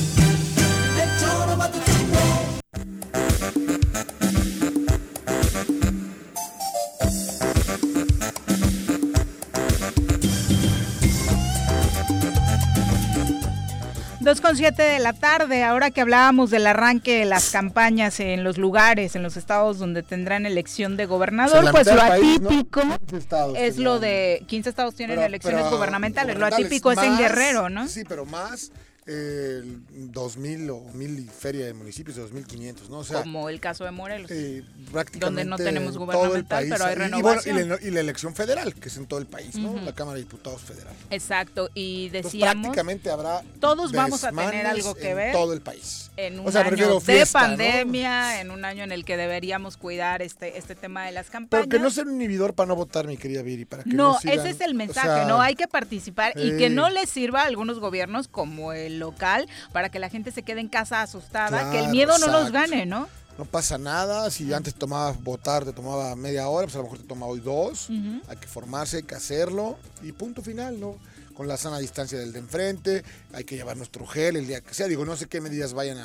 [14.31, 18.45] Dos con siete de la tarde, ahora que hablábamos del arranque de las campañas en
[18.45, 23.57] los lugares, en los estados donde tendrán elección de gobernador, pues lo atípico 15 estados
[23.57, 27.69] es lo de 15 estados tienen Pero- elecciones pero gubernamentales, lo atípico es en Guerrero,
[27.69, 27.89] ¿no?
[27.89, 28.71] Sí, pero más
[29.07, 32.99] eh, 2.000 o 1.000 y feria de municipios de 2.500, ¿no?
[32.99, 34.29] O sea, Como el caso de Morelos.
[34.31, 36.69] eh, prácticamente donde no tenemos en gubernamental, país.
[36.71, 37.79] pero hay Y- y, bueno, renovación.
[37.81, 39.73] y, la, elección federal, que es en todo el país, ¿no?
[39.81, 40.93] La Cámara de Diputados Federal.
[41.09, 45.53] Exacto, y Entonces, decíamos, prácticamente habrá todos vamos a tener algo que en ver todo
[45.53, 46.11] el país.
[46.17, 49.77] en un O sea, me año de pandemia, en un año en el que deberíamos
[49.77, 51.65] cuidar este, este tema de las campañas.
[51.67, 54.13] Pero que no sea un inhibidor para no votar, mi querida Viri, para que No,
[54.13, 56.89] no sigan- ese es el o mensaje, sea, no hay que participar y que no
[56.89, 60.69] les sirva a algunos gobiernos como el local para que la gente se quede en
[60.69, 63.09] casa asustada, que el miedo no nos gane, ¿no?
[63.37, 66.99] No pasa nada, si antes tomabas votar, te tomaba media hora, pues a lo mejor
[66.99, 67.89] te toma hoy dos.
[68.27, 70.97] Hay que formarse, hay que hacerlo y punto final, ¿no?
[71.33, 74.73] Con la sana distancia del de enfrente, hay que llevar nuestro gel el día que
[74.73, 74.87] sea.
[74.87, 75.97] Digo, no sé qué medidas vayan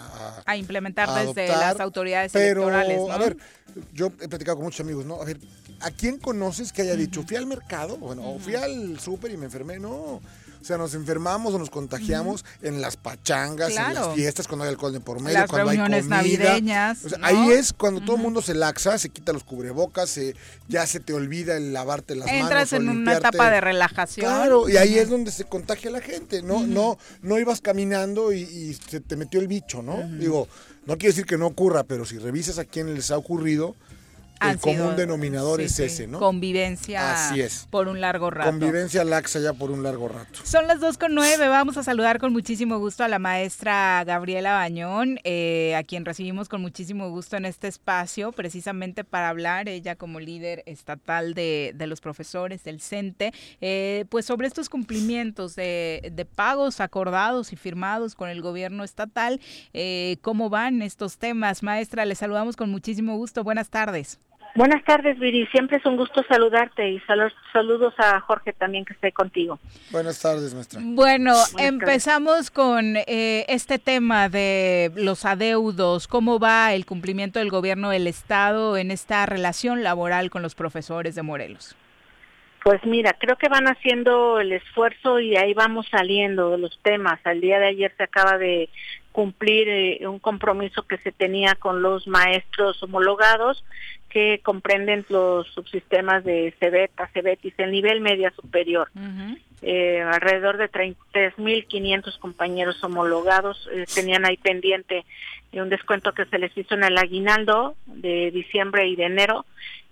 [0.47, 3.13] a, implementar a desde las autoridades pero, electorales, ¿no?
[3.13, 3.37] A ver,
[3.93, 5.21] yo he platicado con muchos amigos, ¿no?
[5.21, 5.39] A ver,
[5.81, 9.37] ¿a quién conoces que haya dicho, fui al mercado, bueno, o fui al súper y
[9.37, 9.79] me enfermé?
[9.79, 10.23] No.
[10.67, 14.07] O sea, nos enfermamos o nos contagiamos en las pachangas, en Claro.
[14.09, 16.01] las fiestas, cuando hay alcohol de por medio, Las cuando hay comida.
[16.03, 17.25] navideñas, O sea, ¿no?
[17.29, 20.35] Ahí es cuando todo el mundo se laxa, se quita los cubrebocas, se,
[20.67, 22.41] ya se te olvida el lavarte las manos.
[22.43, 24.27] Entras en una etapa de relajación.
[24.27, 26.67] Claro, y ahí es donde se contagia la gente, ¿no?
[26.67, 30.03] No no ibas caminando y, y se te metió el bicho, ¿no?
[30.19, 30.49] Digo,
[30.85, 33.77] no quiere decir que no ocurra, pero si revisas a quién les ha ocurrido,
[34.41, 36.19] el Han sido- común denominador sí, es sí, ese, ¿no?
[36.19, 37.67] Convivencia Así es.
[37.71, 38.51] por un largo rato.
[38.51, 40.41] Convivencia laxa ya por un largo rato.
[40.45, 41.49] Son las dos con nueve.
[41.49, 46.49] Vamos a saludar con muchísimo gusto a la maestra Gabriela Bañón, eh, a quien recibimos
[46.49, 51.87] con muchísimo gusto en este espacio, precisamente para hablar, ella como líder estatal de, de
[51.87, 58.15] los profesores del CENTE, eh, pues sobre estos cumplimientos de, de pagos acordados y firmados
[58.15, 59.41] con el gobierno estatal.
[59.73, 61.63] Eh, ¿Cómo van estos temas?
[61.63, 63.43] Maestra, le saludamos con muchísimo gusto.
[63.45, 64.19] Buenas tardes.
[64.57, 65.47] Buenas tardes, Viri.
[65.49, 69.59] Siempre es un gusto saludarte y sal- saludos a Jorge también que esté contigo.
[69.91, 70.81] Buenas tardes, maestra.
[70.83, 76.09] Bueno, empezamos con eh, este tema de los adeudos.
[76.09, 81.15] ¿Cómo va el cumplimiento del gobierno del Estado en esta relación laboral con los profesores
[81.15, 81.77] de Morelos?
[82.65, 87.21] Pues mira, creo que van haciendo el esfuerzo y ahí vamos saliendo de los temas.
[87.25, 88.71] Al día de ayer se acaba de
[89.13, 93.63] cumplir eh, un compromiso que se tenía con los maestros homologados
[94.17, 98.89] que comprenden los subsistemas de CEBET, CEBETIS, el nivel media superior.
[99.61, 105.05] Eh, alrededor de 3.500 compañeros homologados eh, tenían ahí pendiente
[105.53, 109.45] un descuento que se les hizo en el aguinaldo de diciembre y de enero.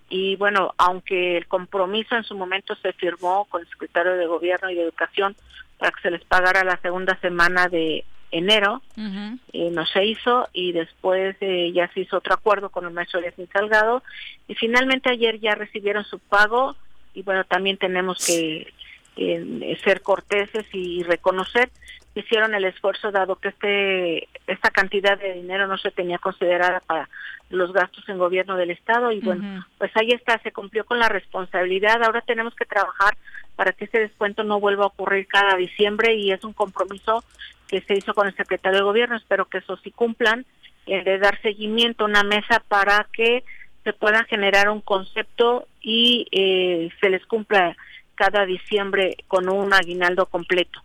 [0.08, 4.70] Y bueno, aunque el compromiso en su momento se firmó con el secretario de Gobierno
[4.70, 5.36] y de Educación
[5.76, 10.72] para que se les pagara la segunda semana de enero, eh, no se hizo y
[10.72, 14.02] después eh, ya se hizo otro acuerdo con el maestro Yacine Salgado.
[14.48, 16.76] Y finalmente ayer ya recibieron su pago
[17.14, 18.72] y bueno, también tenemos que
[19.16, 21.70] eh, ser corteses y reconocer
[22.12, 26.80] que hicieron el esfuerzo dado que este esta cantidad de dinero no se tenía considerada
[26.80, 27.08] para
[27.50, 29.12] los gastos en gobierno del estado.
[29.12, 33.16] Y bueno, pues ahí está, se cumplió con la responsabilidad, ahora tenemos que trabajar
[33.56, 37.22] para que ese descuento no vuelva a ocurrir cada diciembre y es un compromiso
[37.68, 40.44] que se hizo con el secretario de gobierno, espero que eso sí cumplan,
[40.86, 43.42] de dar seguimiento a una mesa para que
[43.84, 47.76] se pueda generar un concepto y eh, se les cumpla
[48.14, 50.80] cada diciembre con un aguinaldo completo.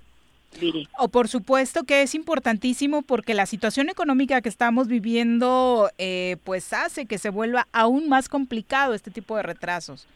[0.98, 6.74] O por supuesto que es importantísimo porque la situación económica que estamos viviendo eh, pues
[6.74, 10.08] hace que se vuelva aún más complicado este tipo de retrasos.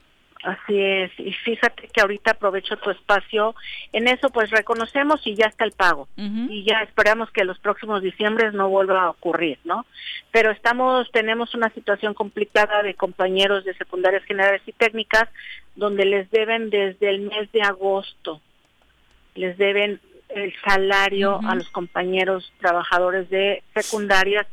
[0.44, 3.56] Así es, y fíjate que ahorita aprovecho tu espacio.
[3.94, 6.10] En eso pues reconocemos y ya está el pago.
[6.18, 9.86] Y ya esperamos que los próximos diciembres no vuelva a ocurrir, ¿no?
[10.32, 15.30] Pero estamos, tenemos una situación complicada de compañeros de secundarias generales y técnicas
[15.78, 18.42] donde les deben desde el mes de agosto,
[19.36, 24.46] les deben el salario a los compañeros trabajadores de secundarias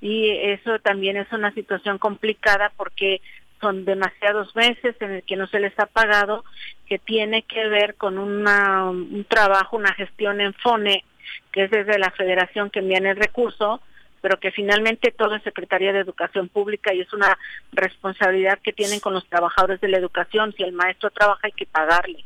[0.00, 3.20] y eso también es una situación complicada porque
[3.60, 6.44] son demasiados meses en el que no se les ha pagado,
[6.86, 11.04] que tiene que ver con una, un trabajo, una gestión en FONE,
[11.52, 13.80] que es desde la federación que envían el recurso,
[14.20, 17.38] pero que finalmente todo es Secretaría de Educación Pública y es una
[17.72, 20.52] responsabilidad que tienen con los trabajadores de la educación.
[20.56, 22.24] Si el maestro trabaja hay que pagarle.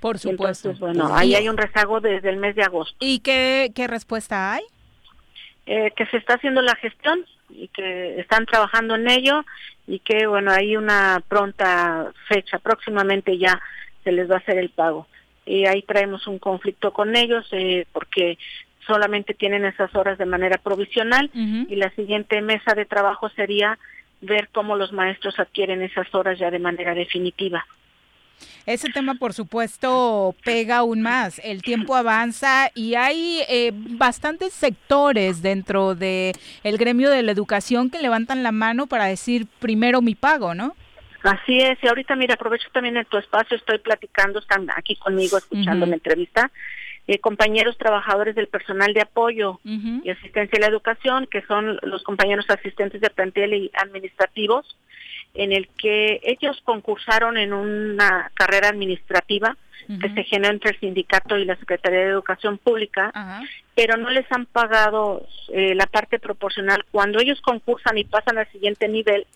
[0.00, 0.72] Por supuesto.
[0.80, 2.96] bueno, ahí hay un rezago desde el mes de agosto.
[3.00, 4.62] ¿Y qué, qué respuesta hay?
[5.66, 9.44] Eh, que se está haciendo la gestión y que están trabajando en ello
[9.86, 13.60] y que bueno hay una pronta fecha próximamente ya
[14.04, 15.06] se les va a hacer el pago
[15.44, 18.38] y ahí traemos un conflicto con ellos eh, porque
[18.86, 23.78] solamente tienen esas horas de manera provisional y la siguiente mesa de trabajo sería
[24.20, 27.66] ver cómo los maestros adquieren esas horas ya de manera definitiva.
[28.66, 31.40] Ese tema, por supuesto, pega aún más.
[31.44, 36.32] El tiempo avanza y hay eh, bastantes sectores dentro de
[36.62, 40.74] el gremio de la educación que levantan la mano para decir primero mi pago, ¿no?
[41.22, 45.38] Así es, y ahorita mira, aprovecho también en tu espacio, estoy platicando, están aquí conmigo
[45.38, 46.50] escuchando la entrevista,
[47.06, 52.02] eh, compañeros trabajadores del personal de apoyo y asistencia a la educación, que son los
[52.02, 54.76] compañeros asistentes de plantel y administrativos,
[55.34, 59.56] en el que ellos concursaron en una carrera administrativa
[60.00, 63.12] que se generó entre el sindicato y la Secretaría de Educación Pública,
[63.74, 66.84] pero no les han pagado eh, la parte proporcional.
[66.92, 69.26] Cuando ellos concursan y pasan al siguiente nivel,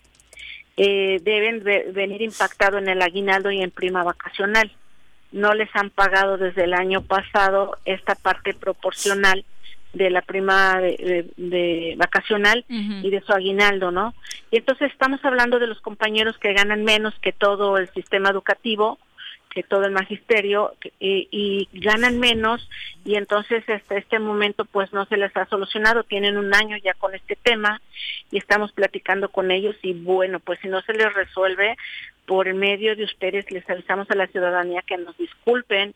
[0.77, 1.63] eh, deben
[1.93, 4.71] venir impactado en el aguinaldo y en prima vacacional.
[5.31, 9.43] No les han pagado desde el año pasado esta parte proporcional
[9.93, 14.13] de la prima de, vacacional y de su aguinaldo, ¿no?
[14.51, 18.99] Y entonces estamos hablando de los compañeros que ganan menos que todo el sistema educativo,
[19.49, 22.69] que todo el magisterio, y, ganan menos,
[23.03, 26.93] y entonces hasta este momento pues no se les ha solucionado, tienen un año ya
[26.93, 27.81] con este tema,
[28.29, 31.75] y estamos platicando con ellos, y bueno, pues si no se les resuelve,
[32.27, 35.95] por medio de ustedes les avisamos a la ciudadanía que nos disculpen,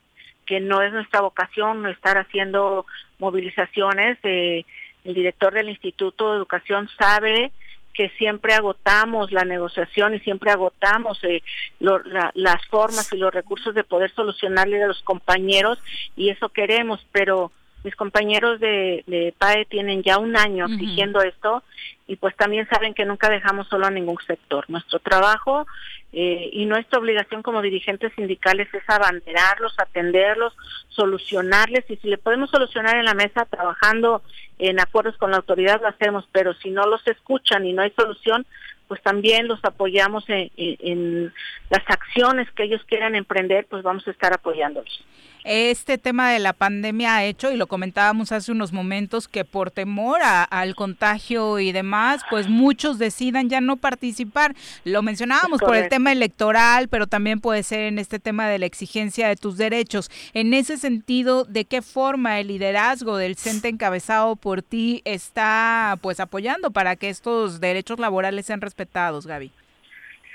[0.51, 2.85] que no es nuestra vocación no estar haciendo
[3.19, 4.17] movilizaciones.
[4.23, 4.65] Eh,
[5.05, 7.53] el director del Instituto de Educación sabe
[7.93, 11.41] que siempre agotamos la negociación y siempre agotamos eh,
[11.79, 15.79] las formas y los recursos de poder solucionarle a los compañeros
[16.17, 17.53] y eso queremos, pero
[17.83, 21.63] mis compañeros de, de PAE tienen ya un año exigiendo esto
[22.07, 24.65] y pues también saben que nunca dejamos solo a ningún sector.
[24.69, 25.65] Nuestro trabajo
[26.13, 30.53] eh, y nuestra obligación como dirigentes sindicales es abanderarlos, atenderlos,
[30.89, 34.21] solucionarles y si le podemos solucionar en la mesa trabajando
[34.59, 37.91] en acuerdos con la autoridad lo hacemos, pero si no los escuchan y no hay
[37.91, 38.45] solución,
[38.89, 41.33] pues también los apoyamos en,
[41.69, 45.05] las acciones que ellos quieran emprender, pues vamos a estar apoyándolos.
[45.43, 49.71] Este tema de la pandemia ha hecho, y lo comentábamos hace unos momentos, que por
[49.71, 54.53] temor al contagio y demás, pues muchos decidan ya no participar.
[54.85, 58.67] Lo mencionábamos por el tema electoral, pero también puede ser en este tema de la
[58.67, 60.11] exigencia de tus derechos.
[60.33, 66.19] En ese sentido, ¿de qué forma el liderazgo del CENTE encabezado por ti está pues
[66.19, 69.25] apoyando para que estos derechos laborales sean respetados?
[69.25, 69.51] Gaby?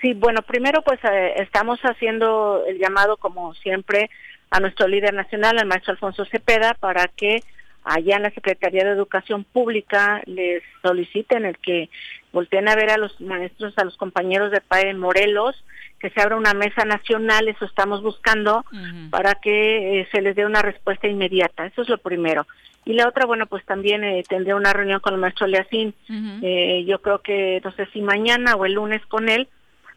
[0.02, 4.10] Sí, bueno, primero pues eh, estamos haciendo el llamado como siempre
[4.50, 7.42] a nuestro líder nacional, al maestro Alfonso Cepeda, para que
[7.84, 11.88] allá en la Secretaría de Educación Pública les soliciten el que
[12.32, 15.54] volteen a ver a los maestros, a los compañeros de PAE Morelos,
[16.00, 18.64] que se abra una mesa nacional, eso estamos buscando,
[19.10, 21.64] para que eh, se les dé una respuesta inmediata.
[21.64, 22.46] Eso es lo primero.
[22.84, 25.94] Y la otra, bueno, pues también eh, tendré una reunión con el maestro Leacín,
[26.42, 29.48] eh, yo creo que no sé si mañana o el lunes con él,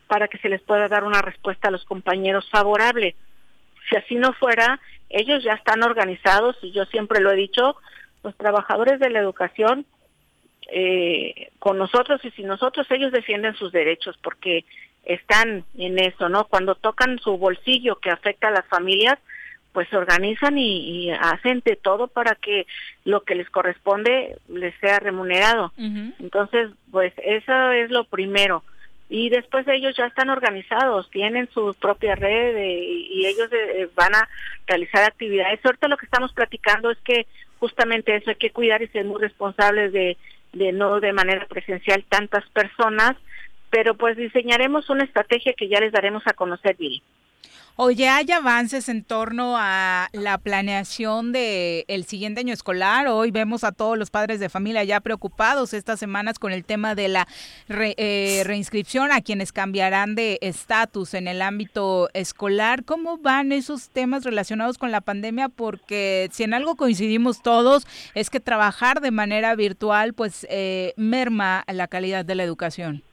[0.08, 3.16] para que se les pueda dar una respuesta a los compañeros favorable.
[3.90, 4.80] Si así no fuera,
[5.10, 7.76] ellos ya están organizados, y yo siempre lo he dicho,
[8.24, 9.86] los trabajadores de la educación
[10.72, 14.66] eh, con nosotros y sin nosotros, ellos defienden sus derechos porque
[15.04, 16.46] están en eso, ¿no?
[16.46, 19.18] Cuando tocan su bolsillo que afecta a las familias,
[19.74, 22.68] pues se organizan y, hacen de todo para que
[23.06, 25.72] lo que les corresponde les sea remunerado.
[25.78, 28.64] Entonces, pues eso es lo primero.
[29.10, 34.14] Y después ellos ya están organizados, tienen su propia red eh, y ellos eh, van
[34.14, 34.30] a
[34.68, 35.60] realizar actividades.
[35.64, 37.26] Ahorita lo que estamos platicando es que
[37.58, 40.16] justamente eso hay que cuidar y ser muy responsables de,
[40.54, 43.18] de no de manera presencial tantas personas,
[43.72, 46.76] pero pues diseñaremos una estrategia que ya les daremos a conocer
[47.88, 48.00] bien.
[48.00, 53.08] Oye, ¿hay avances en torno a la planeación del el siguiente año escolar?
[53.08, 56.96] Hoy vemos a todos los padres de familia ya preocupados estas semanas con el tema
[56.96, 57.28] de la
[57.70, 62.84] eh, reinscripción a quienes cambiarán de estatus en el ámbito escolar.
[62.84, 65.50] ¿Cómo van esos temas relacionados con la pandemia?
[65.50, 71.64] Porque si en algo coincidimos todos es que trabajar de manera virtual pues eh, merma
[71.68, 73.04] la calidad de la educación.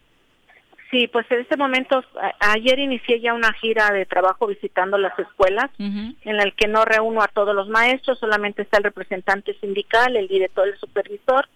[0.97, 2.03] Sí, pues en este momento,
[2.41, 7.21] ayer inicié ya una gira de trabajo visitando las escuelas, en la que no reúno
[7.21, 11.51] a todos los maestros, solamente está el representante sindical, el director, el supervisor,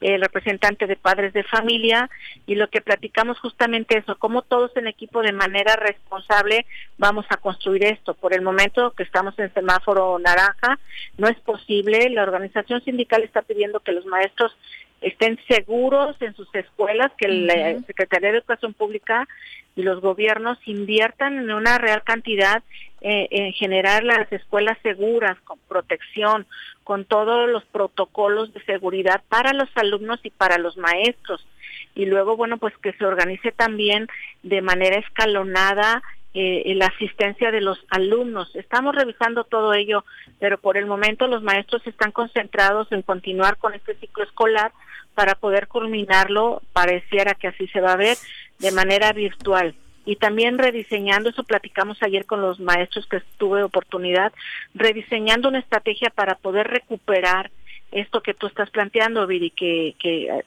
[0.00, 2.08] el representante de padres de familia,
[2.46, 6.64] y lo que platicamos justamente eso, cómo todos en equipo de manera responsable
[6.96, 8.14] vamos a construir esto.
[8.14, 10.78] Por el momento que estamos en semáforo naranja,
[11.18, 14.56] no es posible, la organización sindical está pidiendo que los maestros
[15.00, 19.28] estén seguros en sus escuelas, que la Secretaría de Educación Pública
[19.76, 22.62] y los gobiernos inviertan en una real cantidad
[23.00, 26.46] eh, en generar las escuelas seguras, con protección,
[26.82, 31.46] con todos los protocolos de seguridad para los alumnos y para los maestros.
[31.94, 34.08] Y luego, bueno, pues que se organice también
[34.42, 36.02] de manera escalonada
[36.34, 38.54] eh, la asistencia de los alumnos.
[38.54, 40.04] Estamos revisando todo ello,
[40.38, 44.72] pero por el momento los maestros están concentrados en continuar con este ciclo escolar
[45.14, 48.16] para poder culminarlo, pareciera que así se va a ver,
[48.58, 49.74] de manera virtual.
[50.04, 54.32] Y también rediseñando, eso platicamos ayer con los maestros que tuve oportunidad,
[54.74, 57.50] rediseñando una estrategia para poder recuperar
[57.90, 60.44] esto que tú estás planteando, Viri, que, que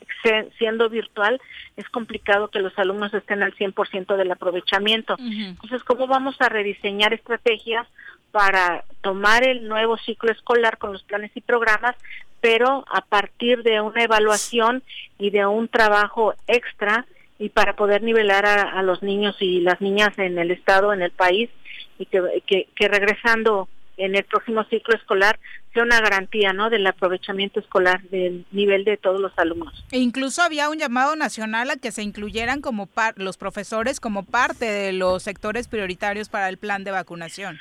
[0.58, 1.42] siendo virtual
[1.76, 5.16] es complicado que los alumnos estén al 100% del aprovechamiento.
[5.20, 7.88] Entonces, ¿cómo vamos a rediseñar estrategias
[8.32, 11.96] para tomar el nuevo ciclo escolar con los planes y programas,
[12.40, 14.84] pero a partir de una evaluación
[15.20, 17.06] y de un trabajo extra
[17.38, 21.12] y para poder nivelar a, los niños y las niñas en el estado, en el
[21.12, 21.50] país,
[21.98, 25.40] y que, que, regresando en el próximo ciclo escolar
[25.74, 26.70] sea una garantía ¿no?
[26.70, 29.86] del aprovechamiento escolar del nivel de todos los alumnos.
[29.92, 34.66] E incluso había un llamado nacional a que se incluyeran como los profesores como parte
[34.66, 37.60] de los sectores prioritarios para el plan de vacunación.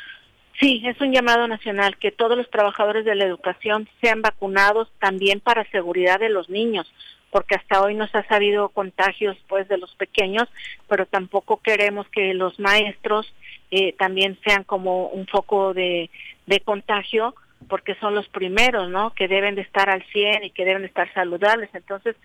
[0.61, 5.41] Sí, es un llamado nacional que todos los trabajadores de la educación sean vacunados también
[5.41, 6.93] para seguridad de los niños,
[7.31, 10.49] porque hasta hoy no se ha sabido contagios pues de los pequeños,
[10.87, 13.33] pero tampoco queremos que los maestros
[13.71, 16.11] eh, también sean como un foco de,
[16.47, 17.35] de contagio
[17.69, 19.13] porque son los primeros, ¿no?
[19.15, 21.69] Que deben de estar al 100 y que deben de estar saludables.
[21.75, 22.17] Entonces,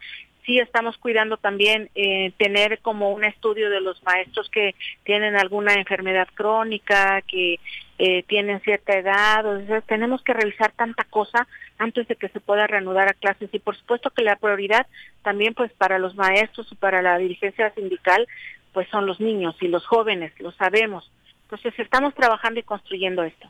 [0.45, 5.73] sí estamos cuidando también eh, tener como un estudio de los maestros que tienen alguna
[5.73, 7.59] enfermedad crónica, que
[7.97, 11.47] eh, tienen cierta edad, o sea, tenemos que revisar tanta cosa
[11.77, 14.85] antes de que se pueda reanudar a clases y por supuesto que la prioridad
[15.23, 18.27] también pues para los maestros y para la dirigencia sindical
[18.73, 21.09] pues son los niños y los jóvenes, lo sabemos.
[21.45, 23.47] Entonces estamos trabajando y construyendo esto.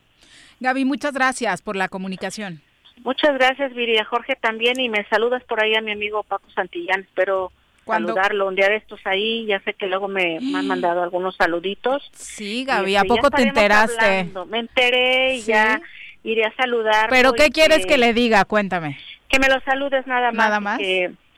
[0.60, 2.62] Gaby, muchas gracias por la comunicación.
[3.04, 4.06] Muchas gracias, Viria.
[4.06, 7.02] Jorge también, y me saludas por ahí a mi amigo Paco Santillán.
[7.02, 7.52] Espero
[7.86, 9.46] saludarlo un día de estos ahí.
[9.46, 12.04] Ya sé que luego me, han mandado algunos saluditos.
[12.14, 14.30] Sí, Gaby, ¿a este, poco te enteraste?
[14.48, 15.82] Me enteré y ya
[16.24, 17.10] iré a saludar.
[17.10, 17.98] ¿Pero qué quieres que...
[17.98, 18.46] le diga?
[18.46, 18.98] Cuéntame.
[19.30, 20.48] Que me lo saludes nada más.
[20.48, 20.80] Nada más.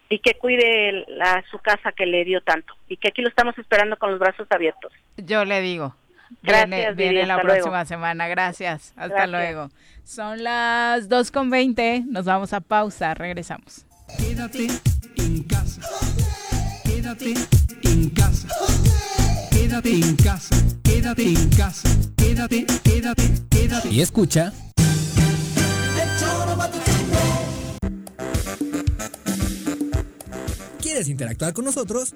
[0.09, 2.73] Y que, cuide la, su casa que le dio tanto.
[2.87, 4.93] Y que aquí lo estamos esperando con los brazos abiertos.
[5.17, 5.95] Yo le digo.
[6.43, 8.27] Gracias, viene, la próxima semana.
[8.27, 8.93] Gracias.
[8.95, 9.69] Hasta luego.
[10.03, 12.05] Son las 2.20.
[12.05, 13.13] Nos vamos a pausa.
[13.13, 13.85] Regresamos.
[14.17, 14.67] Quédate
[15.17, 15.81] en casa.
[16.83, 17.33] Quédate
[17.83, 18.47] en casa.
[19.51, 20.55] Quédate en casa.
[20.83, 21.89] Quédate en casa.
[22.15, 23.89] Quédate, quédate, quédate.
[23.89, 24.53] Y escucha.
[30.81, 32.15] ¿Quieres interactuar con nosotros?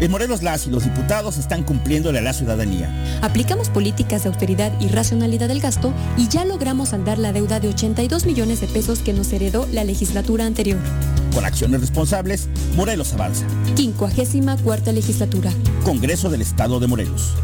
[0.00, 2.88] En Morelos las y los diputados están cumpliéndole a la ciudadanía.
[3.20, 7.68] Aplicamos políticas de austeridad y racionalidad del gasto y ya logramos saldar la deuda de
[7.68, 10.78] 82 millones de pesos que nos heredó la legislatura anterior.
[11.34, 13.46] Con acciones responsables, Morelos avanza.
[13.74, 15.52] 54 cuarta legislatura.
[15.84, 17.34] Congreso del Estado de Morelos.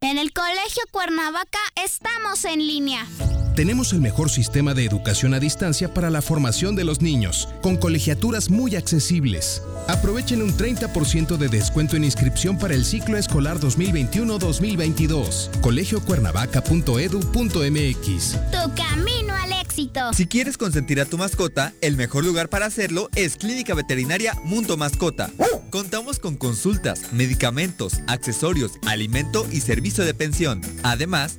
[0.00, 3.06] En el Colegio Cuernavaca estamos en línea.
[3.54, 7.76] Tenemos el mejor sistema de educación a distancia para la formación de los niños, con
[7.76, 9.62] colegiaturas muy accesibles.
[9.86, 15.60] Aprovechen un 30% de descuento en inscripción para el ciclo escolar 2021-2022.
[15.60, 18.32] colegiocuernavaca.edu.mx.
[18.50, 20.12] Tu camino al éxito.
[20.14, 24.76] Si quieres consentir a tu mascota, el mejor lugar para hacerlo es Clínica Veterinaria Mundo
[24.76, 25.30] Mascota.
[25.70, 30.60] Contamos con consultas, medicamentos, accesorios, alimento y servicio de pensión.
[30.82, 31.38] Además,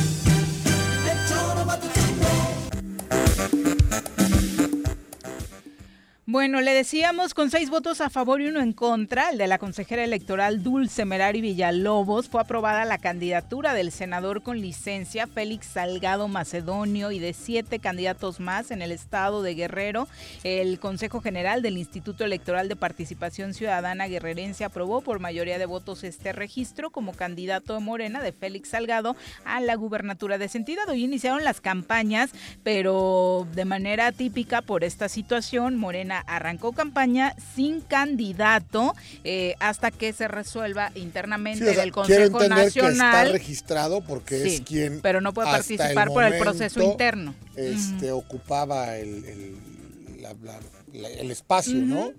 [6.31, 9.57] Bueno, le decíamos con seis votos a favor y uno en contra, el de la
[9.57, 16.29] consejera electoral Dulce Merari Villalobos, fue aprobada la candidatura del senador con licencia Félix Salgado
[16.29, 20.07] Macedonio y de siete candidatos más en el estado de Guerrero.
[20.45, 26.05] El Consejo General del Instituto Electoral de Participación Ciudadana Guerrerense aprobó por mayoría de votos
[26.05, 30.87] este registro como candidato de Morena de Félix Salgado a la gubernatura de esa entidad.
[30.87, 32.31] Hoy iniciaron las campañas,
[32.63, 40.13] pero de manera típica por esta situación, Morena arrancó campaña sin candidato eh, hasta que
[40.13, 43.31] se resuelva internamente Sí, o sea, el Consejo entender que está Nacional.
[43.33, 45.01] registrado porque es quien.
[45.01, 47.33] pero no puede participar por el proceso interno.
[47.55, 52.11] Este, ocupaba el, el- la- la- la- el espacio, ¿no?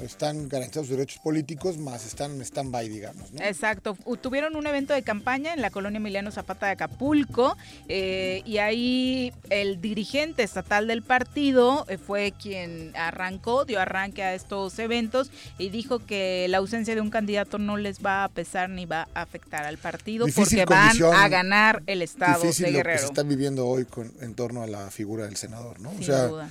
[0.00, 3.42] Están garantizados sus derechos políticos, más están en stand-by, digamos, ¿no?
[3.42, 3.96] Exacto.
[4.20, 7.56] Tuvieron un evento de campaña en la colonia Emiliano Zapata de Acapulco
[7.88, 14.34] eh, y ahí el dirigente estatal del partido eh, fue quien arrancó, dio arranque a
[14.34, 18.70] estos eventos y dijo que la ausencia de un candidato no les va a pesar
[18.70, 22.70] ni va a afectar al partido Difícil porque van a ganar el estado Difícil de
[22.70, 22.98] lo que Guerrero.
[23.00, 25.90] se está viviendo hoy con, en torno a la figura del senador, ¿no?
[25.92, 26.50] Sin o sea, duda.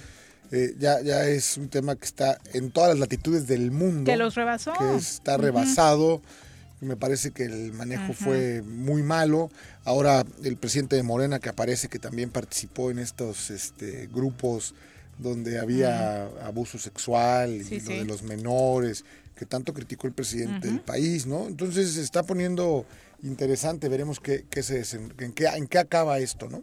[0.56, 4.12] Eh, ya, ya es un tema que está en todas las latitudes del mundo.
[4.12, 4.74] Que los rebasó.
[4.74, 6.22] que está rebasado.
[6.82, 9.50] Me parece que el manejo fue muy malo.
[9.86, 14.76] Ahora el presidente de Morena, que aparece que también participó en estos este, grupos
[15.18, 17.80] donde había abuso sexual y lo sí.
[17.80, 19.06] de los menores,
[19.36, 21.48] que tanto criticó el presidente del país, ¿no?
[21.48, 22.86] Entonces se está poniendo
[23.24, 26.62] interesante, veremos qué, qué se desen- en, qué, en qué acaba esto, ¿no?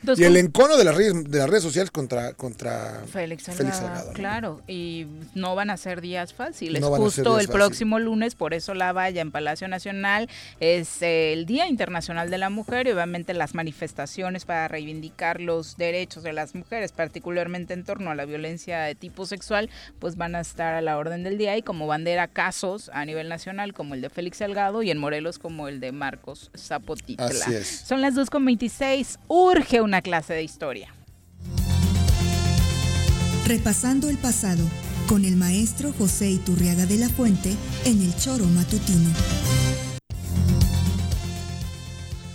[0.00, 3.44] Entonces, y el ¿cómo- encono de las redes, de las redes sociales contra, contra Félix
[3.44, 4.12] Salgado, Salgado, ¿no?
[4.14, 6.80] claro, y no van a ser días fáciles.
[6.80, 10.28] No Justo el próximo lunes, por eso la valla en Palacio Nacional
[10.60, 16.22] es el Día Internacional de la Mujer y obviamente las manifestaciones para reivindicar los derechos
[16.22, 20.40] de las mujeres, particularmente en torno a la violencia de tipo sexual, pues van a
[20.40, 24.00] estar a la orden del día y como bandera casos a nivel nacional como el
[24.00, 27.26] de Félix Salgado y en Morelos como el de Marcos Zapotitla.
[27.26, 27.66] Así es.
[27.86, 30.94] Son las 2.26, urge una clase de historia.
[33.46, 34.62] Repasando el pasado,
[35.08, 37.50] con el maestro José Iturriaga de la Fuente
[37.86, 39.10] en el Choro Matutino.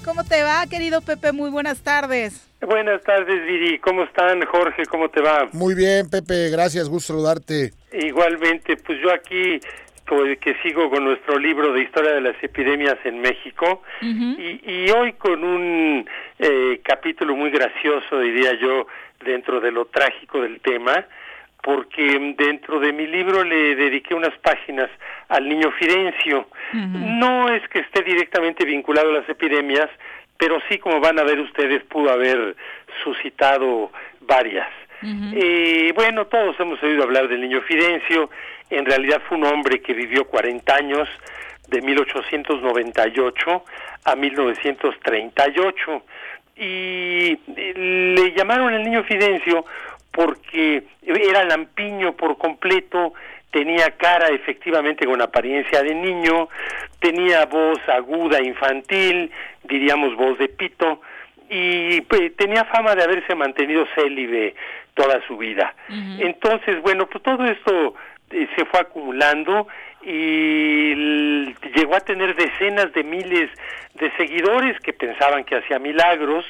[0.04, 1.32] ¿Cómo te va, querido Pepe?
[1.32, 2.42] Muy buenas tardes.
[2.62, 3.80] Buenas tardes, Viri.
[3.80, 4.86] ¿Cómo están, Jorge?
[4.86, 5.50] ¿Cómo te va?
[5.52, 6.50] Muy bien, Pepe.
[6.50, 6.90] Gracias.
[6.90, 7.74] Gusto saludarte.
[7.92, 9.60] Igualmente, pues yo aquí
[10.40, 15.14] que sigo con nuestro libro de historia de las epidemias en México y, y, hoy
[15.14, 16.06] con un
[16.40, 18.88] eh, capítulo muy gracioso, diría yo,
[19.24, 21.06] dentro de lo trágico del tema,
[21.62, 24.90] porque dentro de mi libro le dediqué unas páginas
[25.30, 26.48] al niño Fidencio.
[26.74, 29.90] No es que esté directamente vinculado a las epidemias,
[30.38, 32.56] pero sí, como van a ver ustedes, pudo haber
[33.04, 33.92] suscitado
[34.22, 34.68] varias.
[35.34, 38.30] Eh, bueno, todos hemos oído hablar del niño Fidencio,
[38.76, 41.10] en realidad fue un hombre que vivió 40 años,
[41.68, 43.66] de 1898
[44.06, 46.04] a 1938,
[46.56, 49.66] y le llamaron el niño Fidencio
[50.12, 53.14] porque era lampiño por completo,
[53.50, 56.50] tenía cara efectivamente con apariencia de niño,
[57.00, 59.32] tenía voz aguda infantil,
[59.64, 61.02] diríamos voz de pito,
[61.50, 64.56] y pues, tenía fama de haberse mantenido célibe
[64.94, 65.74] toda su vida.
[66.20, 67.92] Entonces, bueno, pues todo esto eh,
[68.56, 69.68] se fue acumulando
[70.02, 73.50] y llegó a tener decenas de miles
[73.96, 76.46] de seguidores que pensaban que hacía milagros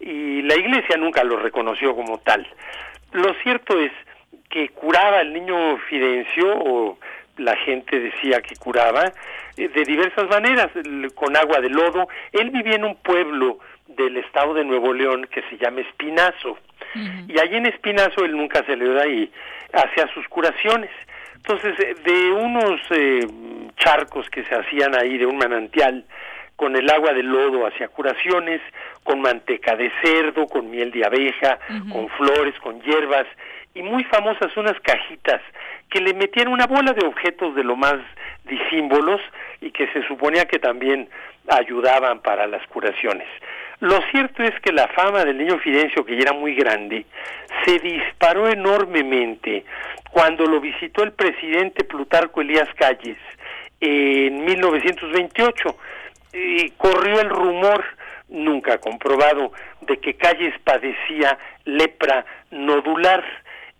[0.00, 2.46] y la iglesia nunca lo reconoció como tal.
[3.12, 3.92] Lo cierto es
[4.48, 6.98] que curaba al niño Fidencio, o
[7.38, 9.12] la gente decía que curaba,
[9.56, 10.70] eh, de diversas maneras,
[11.14, 12.08] con agua de lodo.
[12.32, 13.58] Él vivía en un pueblo
[13.88, 16.58] del estado de Nuevo León que se llama Espinazo.
[17.28, 19.30] Y allí en Espinazo él nunca se le da ahí,
[19.72, 20.90] hacía sus curaciones.
[21.48, 23.20] Entonces, eh, de unos eh,
[23.76, 26.04] charcos que se hacían ahí, de un manantial,
[26.56, 28.60] con el agua de lodo hacia curaciones,
[29.04, 31.58] con manteca de cerdo, con miel de abeja,
[31.92, 33.26] con flores, con hierbas,
[33.74, 35.40] y muy famosas unas cajitas
[35.90, 37.96] que le metían una bola de objetos de lo más
[38.44, 39.20] disímbolos
[39.60, 41.08] y que se suponía que también
[41.46, 43.28] ayudaban para las curaciones.
[43.80, 47.04] Lo cierto es que la fama del niño Fidencio, que ya era muy grande,
[47.64, 49.64] se disparó enormemente
[50.10, 53.18] cuando lo visitó el presidente Plutarco Elías Calles
[53.80, 55.76] en 1928.
[56.32, 57.84] Y corrió el rumor,
[58.28, 63.24] nunca comprobado, de que Calles padecía lepra nodular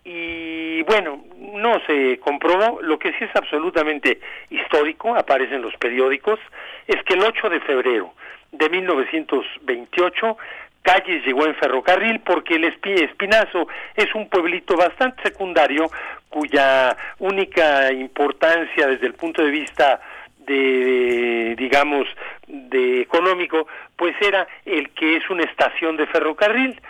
[0.09, 4.21] y bueno, no se comprobó, lo que sí es absolutamente
[4.51, 6.39] histórico, aparece en los periódicos,
[6.87, 8.15] es que el 8 de febrero
[8.59, 10.37] de 1928
[10.83, 13.67] Calles llegó en ferrocarril porque el Espinazo
[13.97, 15.91] es un pueblito bastante secundario
[16.29, 20.01] cuya única importancia desde el punto de vista
[20.47, 22.07] de, digamos
[22.47, 23.67] de económico
[23.97, 26.81] pues era el que es una estación de ferrocarril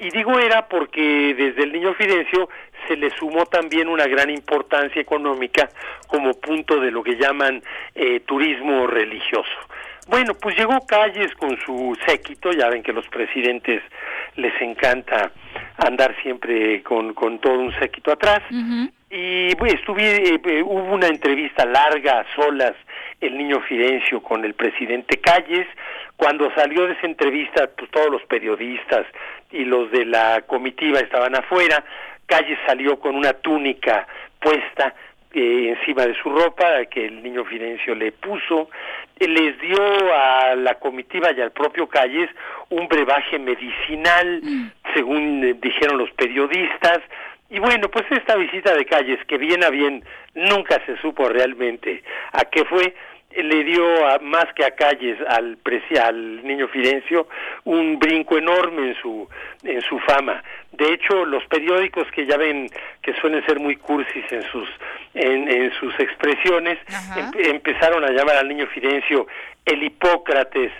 [0.00, 2.48] y digo era porque desde el niño Fidencio
[2.88, 5.68] se le sumó también una gran importancia económica
[6.08, 7.62] como punto de lo que llaman
[7.94, 9.56] eh, turismo religioso.
[10.08, 13.82] Bueno, pues llegó Calles con su séquito, ya ven que los presidentes
[14.36, 15.32] les encanta
[15.78, 18.42] andar siempre con, con todo un séquito atrás,
[19.10, 22.74] y pues, estuve, eh, hubo una entrevista larga a solas
[23.20, 25.66] el niño Fidencio con el presidente Calles.
[26.16, 29.06] Cuando salió de esa entrevista, pues todos los periodistas
[29.52, 31.84] y los de la comitiva estaban afuera.
[32.26, 34.06] Calles salió con una túnica
[34.40, 34.94] puesta
[35.32, 38.68] eh, encima de su ropa que el niño Fidencio le puso,
[39.20, 39.78] les dio
[40.14, 42.28] a la comitiva y al propio Calles
[42.70, 44.40] un brebaje medicinal,
[44.94, 47.00] según dijeron los periodistas,
[47.50, 50.02] y bueno, pues esta visita de Calles, que bien a bien
[50.34, 52.94] nunca se supo realmente a qué fue,
[53.42, 55.58] le dio a, más que a Calles al,
[56.02, 57.26] al niño Fidencio
[57.64, 59.28] un brinco enorme en su
[59.62, 60.42] en su fama.
[60.72, 62.68] De hecho, los periódicos que ya ven
[63.02, 64.68] que suelen ser muy cursis en sus
[65.14, 66.78] en, en sus expresiones
[67.36, 69.26] empezaron a llamar al niño Fidencio
[69.64, 70.72] el Hipócrates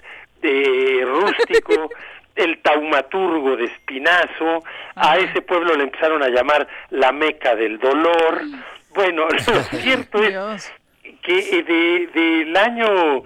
[0.43, 1.91] de rústico,
[2.37, 4.63] el taumaturgo de Espinazo,
[4.95, 8.43] a ese pueblo le empezaron a llamar la Meca del dolor.
[8.95, 10.73] Bueno, lo cierto es
[11.25, 13.25] que de, del año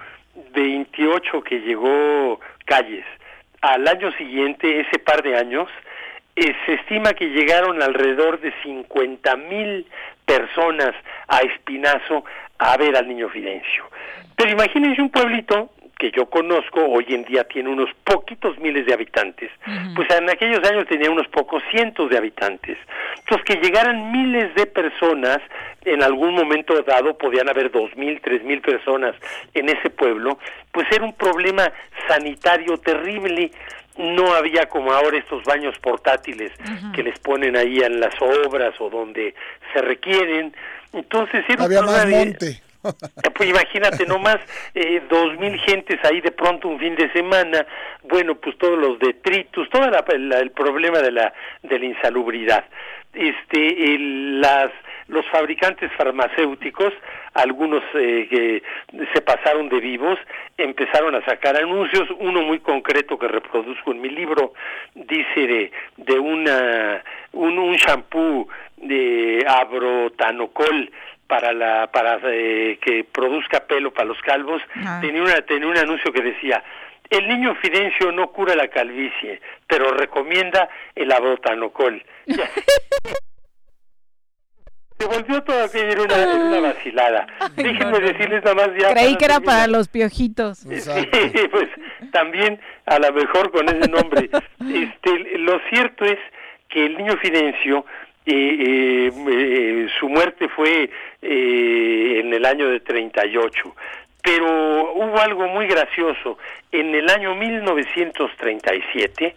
[0.54, 3.04] 28 que llegó Calles
[3.60, 5.68] al año siguiente, ese par de años,
[6.36, 9.86] eh, se estima que llegaron alrededor de 50 mil
[10.24, 10.94] personas
[11.26, 12.24] a Espinazo
[12.58, 13.84] a ver al niño Fidencio.
[14.36, 18.94] Pero imagínense un pueblito que yo conozco hoy en día tiene unos poquitos miles de
[18.94, 19.50] habitantes,
[19.96, 22.78] pues en aquellos años tenía unos pocos cientos de habitantes.
[23.18, 25.38] Entonces que llegaran miles de personas,
[25.84, 29.16] en algún momento dado podían haber dos mil, tres mil personas
[29.54, 30.38] en ese pueblo,
[30.70, 31.70] pues era un problema
[32.06, 33.50] sanitario terrible.
[33.96, 36.52] no había como ahora estos baños portátiles
[36.94, 39.34] que les ponen ahí en las obras o donde
[39.72, 40.54] se requieren.
[40.92, 42.62] Entonces era un Había más monte.
[43.34, 44.38] Pues imagínate nomás,
[44.74, 47.66] eh, dos mil gentes ahí de pronto un fin de semana,
[48.04, 51.32] bueno, pues todos los detritus, todo la- la- el problema de la,
[51.62, 52.64] de la insalubridad.
[53.14, 54.70] Este, las,
[55.08, 56.92] los fabricantes farmacéuticos,
[57.34, 58.62] algunos eh, que
[59.14, 60.18] se pasaron de vivos,
[60.56, 64.52] empezaron a sacar anuncios, uno muy concreto que reproduzco en mi libro,
[64.94, 67.02] dice de, de una,
[67.32, 70.90] un, un shampoo de abrotanocol,
[71.28, 74.98] para la para eh, que produzca pelo para los calvos Ah.
[75.00, 76.64] tenía una tenía un anuncio que decía
[77.10, 82.02] el niño Fidencio no cura la calvicie pero recomienda el abrotanocol
[84.98, 89.24] se volvió todavía era una, era una vacilada déjenme decirles nada más ya Creí que
[89.26, 89.42] era terminar.
[89.44, 90.58] para los piojitos.
[90.66, 91.68] Sí, pues
[92.10, 94.28] también a lo mejor con ese nombre.
[94.68, 96.18] Este, lo cierto es
[96.68, 97.86] que el niño Fidencio,
[98.30, 100.88] eh, su muerte fue
[101.22, 103.74] eh, en el año de 38,
[104.22, 106.38] pero hubo algo muy gracioso.
[106.70, 109.34] En el año 1937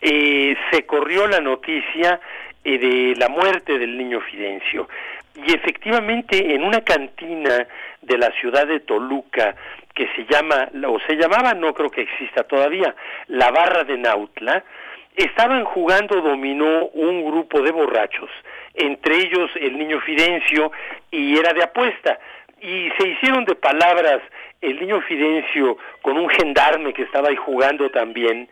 [0.00, 2.20] eh, se corrió la noticia
[2.64, 4.88] eh, de la muerte del niño Fidencio.
[5.36, 7.68] Y efectivamente en una cantina
[8.02, 9.54] de la ciudad de Toluca
[9.94, 12.94] que se llama, o se llamaba, no creo que exista todavía,
[13.28, 14.62] la Barra de Nautla,
[15.16, 18.30] estaban jugando dominó un grupo de borrachos,
[18.74, 20.70] entre ellos el niño Fidencio,
[21.10, 22.18] y era de apuesta.
[22.60, 24.20] Y se hicieron de palabras
[24.62, 28.48] el niño Fidencio con un gendarme que estaba ahí jugando también,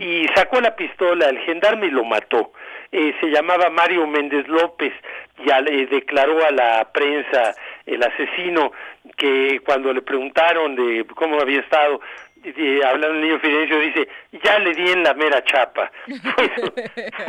[0.00, 2.52] y sacó la pistola, el gendarme y lo mató.
[2.92, 4.92] Eh, se llamaba Mario Méndez López,
[5.44, 7.54] y al- eh, declaró a la prensa
[7.86, 8.72] el asesino
[9.16, 12.00] que cuando le preguntaron de cómo había estado,
[12.84, 14.08] hablando el niño Fidencio, dice,
[14.42, 15.90] ya le di en la mera chapa.
[16.06, 16.72] Fue su,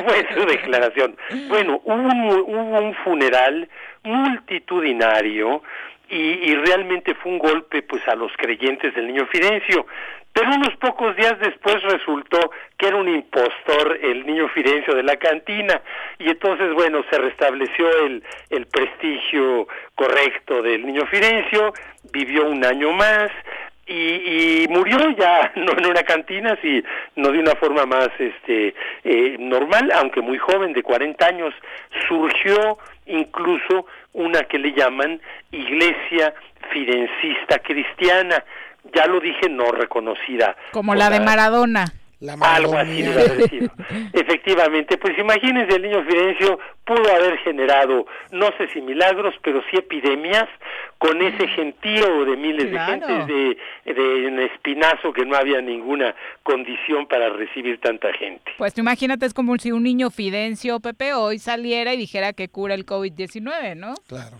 [0.04, 1.18] fue su declaración.
[1.48, 3.70] Bueno, hubo un, hubo un funeral
[4.04, 5.64] multitudinario
[6.10, 9.86] y, y realmente fue un golpe pues a los creyentes del niño Fidencio.
[10.36, 15.16] Pero unos pocos días después resultó que era un impostor el niño Fidencio de la
[15.16, 15.82] cantina
[16.20, 19.66] y entonces bueno se restableció el, el prestigio
[19.96, 21.74] correcto del niño Fidencio,
[22.12, 23.32] vivió un año más
[23.88, 29.36] y, y murió ya no en una cantina sino de una forma más este eh,
[29.40, 31.54] normal aunque muy joven de 40 años
[32.08, 35.20] surgió incluso una que le llaman
[35.52, 36.34] iglesia
[36.72, 38.44] fidencista cristiana
[38.94, 41.86] ya lo dije no reconocida Como la de Maradona.
[42.42, 43.70] algo así debe haber sido.
[44.14, 49.78] Efectivamente, pues imagínense el niño Fidencio pudo haber generado, no sé si milagros, pero sí
[49.78, 50.48] epidemias
[50.98, 52.92] con ese gentío de miles Claro.
[52.92, 53.28] de gentes
[53.86, 58.52] de, de en Espinazo que no había ninguna condición para recibir tanta gente.
[58.58, 62.48] Pues tú imagínate, es como si un niño Fidencio Pepe hoy saliera y dijera que
[62.50, 63.94] cura el COVID-19, ¿no?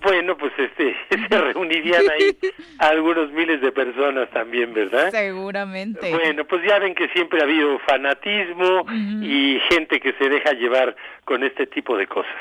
[0.04, 0.96] Bueno, pues este
[1.30, 2.38] se reunirían ahí
[2.80, 5.10] algunos miles de personas también, ¿verdad?
[5.12, 6.12] Seguramente.
[6.12, 8.86] Bueno, pues ya ven que siempre ha habido fanatismo
[9.22, 10.96] y gente que se deja llevar
[11.26, 12.35] con este tipo de cosas.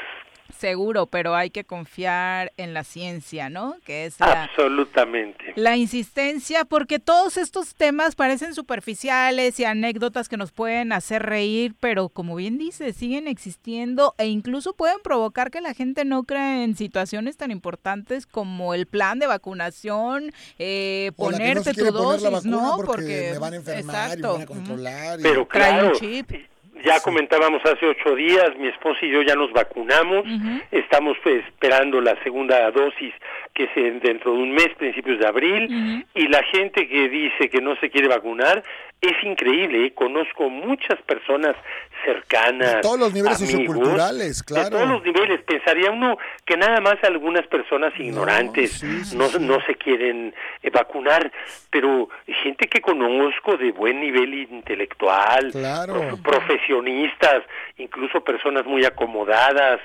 [0.59, 3.76] Seguro, pero hay que confiar en la ciencia, ¿no?
[3.85, 5.52] Que es la, Absolutamente.
[5.56, 11.74] la insistencia, porque todos estos temas parecen superficiales y anécdotas que nos pueden hacer reír,
[11.81, 16.62] pero como bien dice, siguen existiendo e incluso pueden provocar que la gente no crea
[16.64, 22.20] en situaciones tan importantes como el plan de vacunación, eh, no ponerte quiere tu poner
[22.22, 22.76] la dosis, vacuna ¿no?
[22.85, 25.20] porque, me van a enfermar y me van a controlar.
[25.20, 26.31] y- Pero Trae un claro, chip.
[26.85, 30.24] Ya comentábamos hace ocho días, mi esposo y yo ya nos vacunamos,
[30.70, 33.12] estamos pues, esperando la segunda dosis
[33.55, 37.48] que es en- dentro de un mes, principios de abril, y la gente que dice
[37.48, 38.62] que no se quiere vacunar,
[39.06, 39.94] es increíble, ¿eh?
[39.94, 41.56] conozco muchas personas
[42.05, 44.70] cercanas, De todos los niveles amigos, socioculturales, de claro.
[44.70, 48.82] todos los niveles, pensaría uno que nada más algunas personas ignorantes
[49.14, 51.32] no, no se quieren eh, vacunar,
[51.70, 52.09] pero
[52.43, 57.43] gente que conozco de buen nivel intelectual, prof- profesionistas,
[57.78, 59.81] incluso personas muy acomodadas,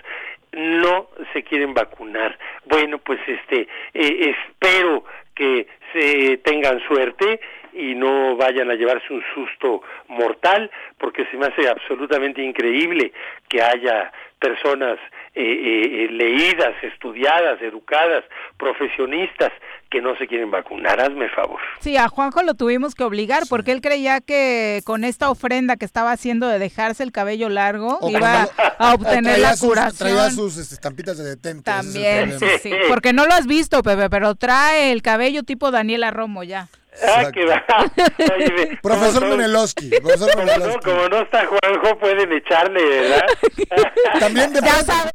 [0.52, 2.38] no se quieren vacunar.
[2.66, 5.06] Bueno, pues este eh, espero
[5.36, 7.40] que se tengan suerte
[7.74, 13.12] y no vayan a llevarse un susto mortal, porque se me hace absolutamente increíble
[13.48, 14.98] que haya personas
[15.36, 18.24] eh, eh, eh, leídas, estudiadas, educadas,
[18.58, 19.52] profesionistas
[19.90, 21.00] que no se quieren vacunar.
[21.02, 21.60] Hazme favor.
[21.80, 25.86] Sí, a Juanjo lo tuvimos que obligar porque él creía que con esta ofrenda que
[25.86, 28.44] estaba haciendo de dejarse el cabello largo O iba
[28.78, 29.98] a obtener traía la sus- curación.
[30.10, 31.60] Traía sus este, estampitas de detente.
[31.60, 35.72] es También, sí, sí, porque no lo has visto, Pepe, pero trae el cabello tipo
[35.72, 36.68] Daniela Romo ya.
[37.08, 37.64] Ah, que va.
[38.36, 43.26] Oye, Profesor Menelowski, profesor como, no, como no está Juanjo, pueden echarle, ¿verdad?
[44.20, 45.12] También de Ya sabes,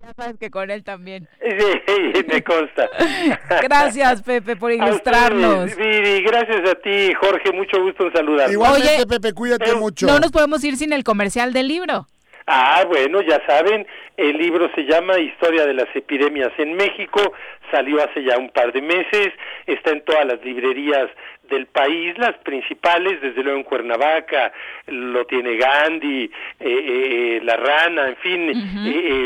[0.00, 1.28] ya sabes que con él también.
[1.40, 2.88] Sí, me consta.
[3.62, 5.76] Gracias, Pepe, por ilustrarnos.
[5.76, 8.52] Viri, gracias a ti, Jorge, mucho gusto en saludarte.
[8.52, 10.06] Igualmente, Oye, Pepe, cuídate mucho.
[10.06, 12.06] No nos podemos ir sin el comercial del libro.
[12.50, 17.34] Ah, bueno, ya saben, el libro se llama Historia de las epidemias en México,
[17.70, 19.34] salió hace ya un par de meses,
[19.66, 21.10] está en todas las librerías
[21.50, 24.50] del país, las principales, desde luego en Cuernavaca,
[24.86, 26.30] lo tiene Gandhi, eh,
[26.60, 28.54] eh, La Rana, en fin, eh,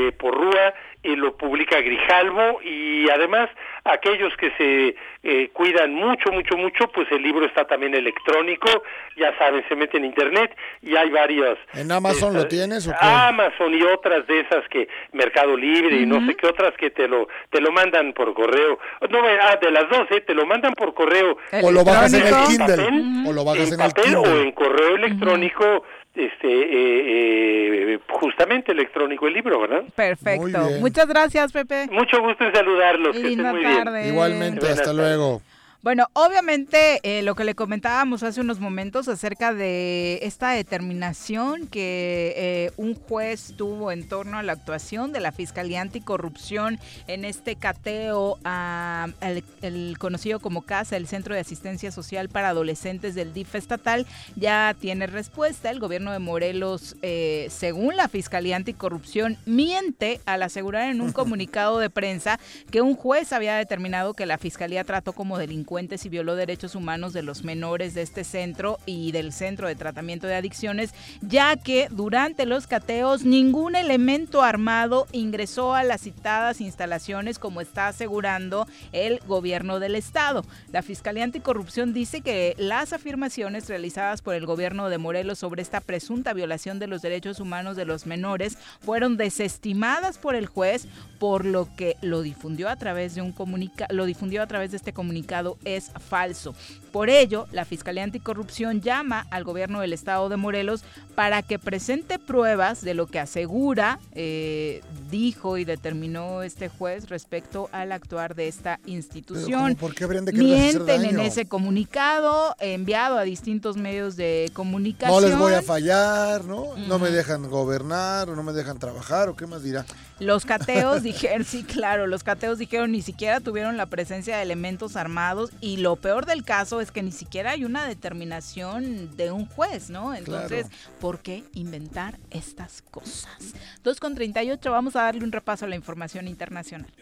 [0.08, 3.50] eh, Porrúa, eh, lo publica Grijalvo y además
[3.84, 8.68] aquellos que se eh, cuidan mucho, mucho, mucho, pues el libro está también electrónico,
[9.16, 12.96] ya saben, se mete en internet y hay varios ¿En Amazon lo tienes o qué?
[13.00, 17.08] Amazon y otras de esas que Mercado Libre y no sé qué otras que te
[17.08, 18.78] lo te lo mandan por correo.
[19.10, 20.20] No, ah, de las dos, ¿eh?
[20.20, 21.36] Te lo mandan por correo.
[21.62, 22.34] O lo bajas en el.
[22.46, 22.76] Kindle.
[22.76, 25.84] papel, O lo bajas en en el papel o en correo electrónico,
[26.14, 29.82] este, eh, eh, justamente electrónico el libro, ¿verdad?
[29.94, 30.58] Perfecto.
[30.80, 31.88] Muchas gracias, Pepe.
[31.90, 34.00] Mucho gusto en saludarlos, que estén Linda muy tarde.
[34.02, 34.12] bien.
[34.14, 34.96] Igualmente, Buenas hasta tardes.
[35.16, 35.42] luego.
[35.82, 42.34] Bueno, obviamente eh, lo que le comentábamos hace unos momentos acerca de esta determinación que
[42.36, 46.78] eh, un juez tuvo en torno a la actuación de la Fiscalía Anticorrupción
[47.08, 52.50] en este cateo a el, el conocido como CASA, el Centro de Asistencia Social para
[52.50, 54.06] Adolescentes del DIF estatal,
[54.36, 55.68] ya tiene respuesta.
[55.68, 61.80] El gobierno de Morelos, eh, según la Fiscalía Anticorrupción, miente al asegurar en un comunicado
[61.80, 62.38] de prensa
[62.70, 65.38] que un juez había determinado que la Fiscalía trató como
[65.72, 69.74] delincuentes y violó derechos humanos de los menores de este centro y del Centro de
[69.74, 70.92] Tratamiento de Adicciones,
[71.22, 77.88] ya que durante los cateos ningún elemento armado ingresó a las citadas instalaciones como está
[77.88, 80.44] asegurando el gobierno del estado.
[80.72, 85.80] La Fiscalía Anticorrupción dice que las afirmaciones realizadas por el gobierno de Morelos sobre esta
[85.80, 90.86] presunta violación de los derechos humanos de los menores fueron desestimadas por el juez,
[91.18, 94.76] por lo que lo difundió a través de un comunica lo difundió a través de
[94.76, 96.54] este comunicado es falso.
[96.92, 102.18] Por ello, la Fiscalía Anticorrupción llama al gobierno del estado de Morelos para que presente
[102.18, 108.48] pruebas de lo que asegura, eh, dijo y determinó este juez respecto al actuar de
[108.48, 109.74] esta institución.
[109.76, 115.22] ¿Por qué de Mienten en ese comunicado enviado a distintos medios de comunicación.
[115.22, 116.76] No les voy a fallar, ¿no?
[116.76, 119.86] No me dejan gobernar o no me dejan trabajar o qué más dirá.
[120.18, 124.96] Los cateos dijeron, sí, claro, los cateos dijeron ni siquiera tuvieron la presencia de elementos
[124.96, 129.46] armados y lo peor del caso es que ni siquiera hay una determinación de un
[129.46, 130.14] juez, ¿no?
[130.14, 130.66] Entonces,
[131.00, 133.54] ¿por qué inventar estas cosas?
[133.82, 136.92] 2 con 38, vamos a darle un repaso a la información internacional.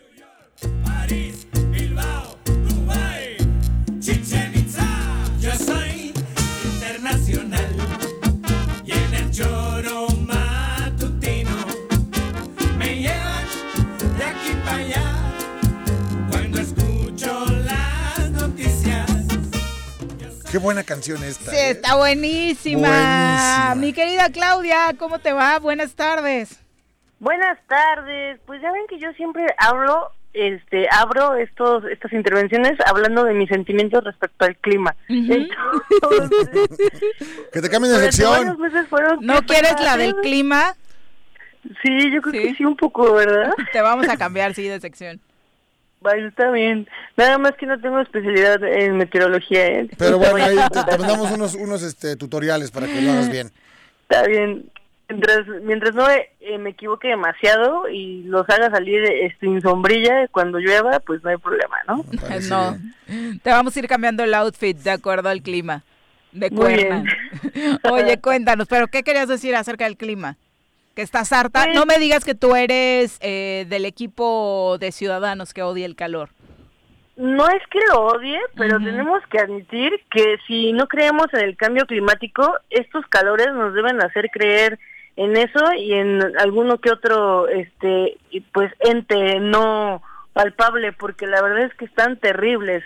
[4.00, 4.86] Chichen Itza.
[5.40, 6.14] Yo soy
[6.64, 7.68] internacional
[8.86, 9.69] y en el choro
[20.50, 21.52] Qué buena canción esta.
[21.52, 21.70] Sí, ¿eh?
[21.70, 22.88] está buenísima.
[22.88, 23.74] Buenísima.
[23.76, 25.60] Mi querida Claudia, ¿cómo te va?
[25.60, 26.60] Buenas tardes.
[27.20, 28.40] Buenas tardes.
[28.46, 33.48] Pues ya ven que yo siempre hablo, este, abro estos, estas intervenciones hablando de mis
[33.48, 34.96] sentimientos respecto al clima.
[35.08, 35.50] Entonces,
[37.52, 38.58] Que te cambien de sección.
[39.20, 40.74] ¿No quieres la del clima?
[41.82, 43.52] Sí, yo creo que sí un poco, ¿verdad?
[43.72, 45.20] Te vamos a cambiar, sí, de sección.
[46.00, 46.88] Vale, está bien.
[47.16, 49.90] Nada más que no tengo especialidad en meteorología, ¿eh?
[49.98, 53.50] Pero bueno, ahí te, te mandamos unos, unos este, tutoriales para que lo hagas bien.
[54.08, 54.70] Está bien.
[55.10, 60.58] Mientras, mientras no eh, me equivoque demasiado y los haga salir eh, sin sombrilla cuando
[60.58, 62.04] llueva, pues no hay problema, ¿no?
[62.48, 62.78] No,
[63.42, 65.82] te vamos a ir cambiando el outfit de acuerdo al clima.
[66.30, 67.04] De Muy cuerna.
[67.90, 70.36] Oye, cuéntanos, pero ¿qué querías decir acerca del clima?
[70.94, 71.64] Que estás harta.
[71.64, 75.96] Pues- No me digas que tú eres eh, del equipo de ciudadanos que odia el
[75.96, 76.30] calor.
[77.16, 81.56] No es que lo odie, pero tenemos que admitir que si no creemos en el
[81.56, 84.78] cambio climático, estos calores nos deben hacer creer
[85.16, 88.16] en eso y en alguno que otro, este,
[88.52, 90.02] pues ente no
[90.32, 92.82] palpable, porque la verdad es que están terribles.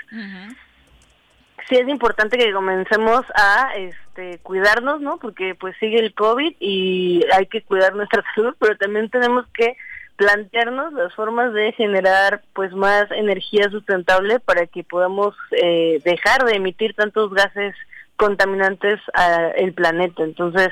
[1.69, 5.19] Sí es importante que comencemos a este cuidarnos, ¿no?
[5.19, 9.77] Porque pues sigue el COVID y hay que cuidar nuestra salud, pero también tenemos que
[10.16, 16.57] plantearnos las formas de generar pues más energía sustentable para que podamos eh, dejar de
[16.57, 17.74] emitir tantos gases
[18.16, 20.23] contaminantes al planeta.
[20.23, 20.69] Entonces,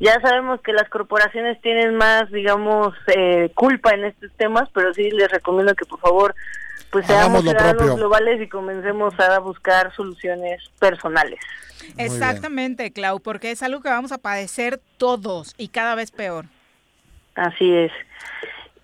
[0.00, 5.10] ya sabemos que las corporaciones tienen más, digamos, eh, culpa en estos temas, pero sí
[5.10, 6.34] les recomiendo que por favor
[6.90, 7.96] pues Hagamos seamos lo ciudadanos propio.
[7.96, 11.38] globales y comencemos a buscar soluciones personales.
[11.96, 16.46] Exactamente, Clau, porque es algo que vamos a padecer todos y cada vez peor.
[17.34, 17.92] Así es.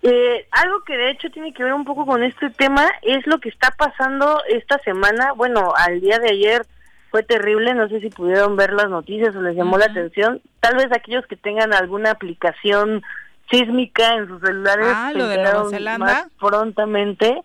[0.03, 3.39] Eh, algo que de hecho tiene que ver un poco con este tema es lo
[3.39, 5.33] que está pasando esta semana.
[5.33, 6.65] Bueno, al día de ayer
[7.11, 10.41] fue terrible, no sé si pudieron ver las noticias o les llamó la atención.
[10.59, 13.01] Tal vez aquellos que tengan alguna aplicación
[13.49, 16.05] sísmica en sus celulares Ah, se lo de Nueva Zelanda.
[16.05, 17.41] más prontamente.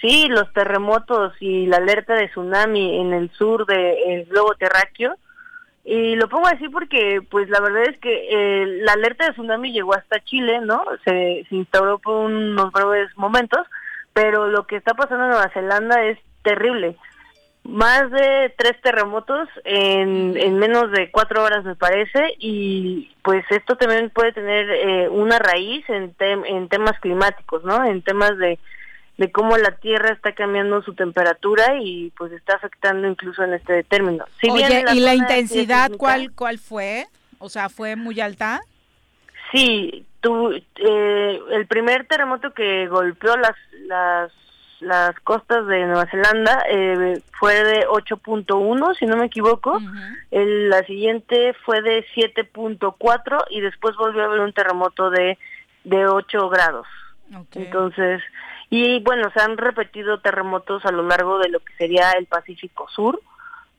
[0.00, 5.14] Sí, los terremotos y la alerta de tsunami en el sur del globo terráqueo.
[5.84, 9.72] Y lo pongo así porque, pues la verdad es que eh, la alerta de tsunami
[9.72, 10.84] llegó hasta Chile, ¿no?
[11.04, 13.66] Se, se instauró por unos breves momentos,
[14.12, 16.96] pero lo que está pasando en Nueva Zelanda es terrible.
[17.62, 23.76] Más de tres terremotos en, en menos de cuatro horas, me parece, y pues esto
[23.76, 27.84] también puede tener eh, una raíz en, tem- en temas climáticos, ¿no?
[27.84, 28.58] En temas de,
[29.20, 33.84] de cómo la Tierra está cambiando su temperatura y pues está afectando incluso en este
[33.84, 34.24] término.
[34.40, 37.04] Si bien Oye, en la ¿y la intensidad cuál, cuál fue?
[37.38, 38.62] O sea, ¿fue muy alta?
[39.52, 43.54] Sí, tu, eh, el primer terremoto que golpeó las,
[43.88, 44.32] las,
[44.80, 49.78] las costas de Nueva Zelanda eh, fue de 8.1, si no me equivoco.
[50.30, 55.36] El- la siguiente fue de 7.4 y después volvió a haber un terremoto de,
[55.84, 56.86] de 8 grados.
[57.54, 58.22] Entonces,
[58.70, 62.88] y bueno, se han repetido terremotos a lo largo de lo que sería el Pacífico
[62.88, 63.20] Sur,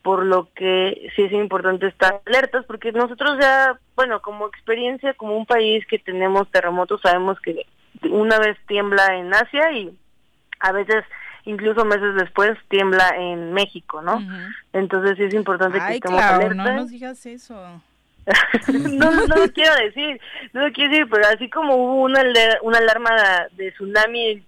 [0.01, 5.37] por lo que sí es importante estar alertas, porque nosotros ya, bueno, como experiencia, como
[5.37, 7.65] un país que tenemos terremotos, sabemos que
[8.09, 9.97] una vez tiembla en Asia y
[10.59, 11.05] a veces
[11.45, 14.21] incluso meses después tiembla en México, ¿no?
[14.73, 16.57] Entonces sí es importante que estemos Clau, alertas.
[16.57, 17.81] no nos digas eso.
[18.67, 20.19] no, no lo quiero decir,
[20.53, 22.23] no lo quiero decir, pero así como hubo una,
[22.61, 23.11] una alarma
[23.53, 24.43] de tsunami,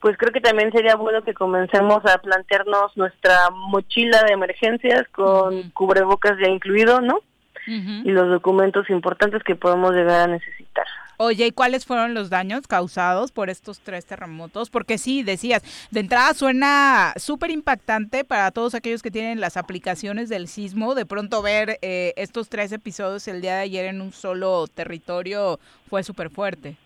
[0.00, 5.70] pues creo que también sería bueno que comencemos a plantearnos nuestra mochila de emergencias con
[5.70, 7.20] cubrebocas ya incluido, ¿no?
[7.68, 10.86] Y los documentos importantes que podemos llegar a necesitar.
[11.18, 14.68] Oye, ¿y cuáles fueron los daños causados por estos tres terremotos?
[14.68, 20.28] Porque sí, decías, de entrada suena súper impactante para todos aquellos que tienen las aplicaciones
[20.28, 20.94] del sismo.
[20.94, 25.58] De pronto ver eh, estos tres episodios el día de ayer en un solo territorio
[25.88, 26.76] fue súper fuerte.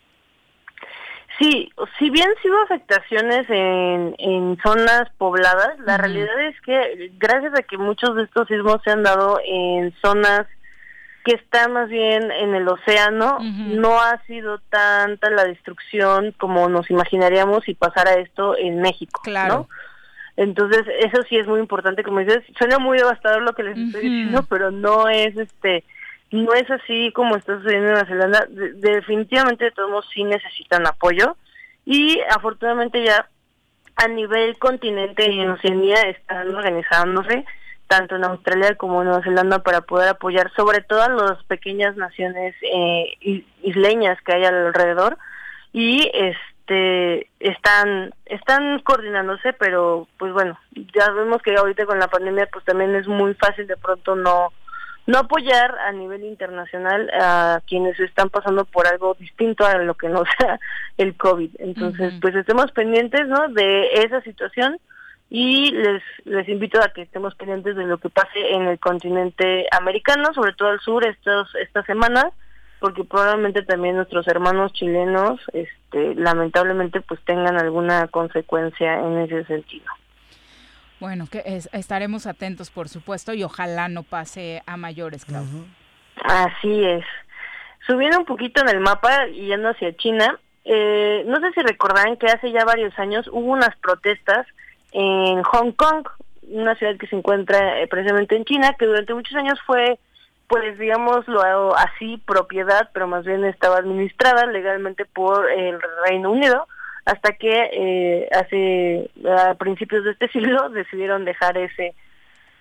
[1.41, 7.59] Sí, si bien sí hubo afectaciones en, en zonas pobladas, la realidad es que gracias
[7.59, 10.47] a que muchos de estos sismos se han dado en zonas
[11.25, 16.91] que están más bien en el océano, no ha sido tanta la destrucción como nos
[16.91, 19.21] imaginaríamos si pasara esto en México.
[19.23, 19.69] Claro.
[20.37, 24.03] Entonces, eso sí es muy importante, como dices, suena muy devastador lo que les estoy
[24.03, 25.85] diciendo, pero no es este
[26.31, 28.47] no es así como está sucediendo en Nueva Zelanda.
[28.49, 31.37] De- definitivamente de todos modos sí necesitan apoyo
[31.85, 33.29] y afortunadamente ya
[33.97, 37.45] a nivel continente y en Oceanía están organizándose
[37.89, 41.97] tanto en Australia como en Nueva Zelanda para poder apoyar sobre todo a las pequeñas
[41.97, 45.19] naciones eh, is- isleñas que hay alrededor
[45.73, 50.57] y este están están coordinándose pero pues bueno
[50.95, 54.53] ya vemos que ahorita con la pandemia pues también es muy fácil de pronto no
[55.11, 60.09] no apoyar a nivel internacional a quienes están pasando por algo distinto a lo que
[60.09, 60.61] no sea
[60.97, 61.51] el COVID.
[61.59, 63.49] Entonces, pues estemos pendientes, ¿no?
[63.49, 64.79] De esa situación
[65.29, 69.67] y les les invito a que estemos pendientes de lo que pase en el continente
[69.73, 72.27] americano, sobre todo al sur estos estas semanas,
[72.79, 79.87] porque probablemente también nuestros hermanos chilenos, este, lamentablemente, pues tengan alguna consecuencia en ese sentido.
[81.01, 85.45] Bueno, que es- estaremos atentos, por supuesto, y ojalá no pase a mayores, Clau.
[86.23, 87.05] Así es.
[87.87, 92.17] Subiendo un poquito en el mapa y yendo hacia China, eh, no sé si recordarán
[92.19, 94.47] que hace ya varios años hubo unas protestas
[94.93, 96.07] en Hong Kong,
[96.43, 99.99] una ciudad que se encuentra eh, precisamente en China, que durante muchos años fue,
[100.49, 106.67] pues digámoslo así, propiedad, pero más bien estaba administrada legalmente por el Reino Unido,
[107.05, 111.95] hasta que eh, hace a principios de este siglo decidieron dejar ese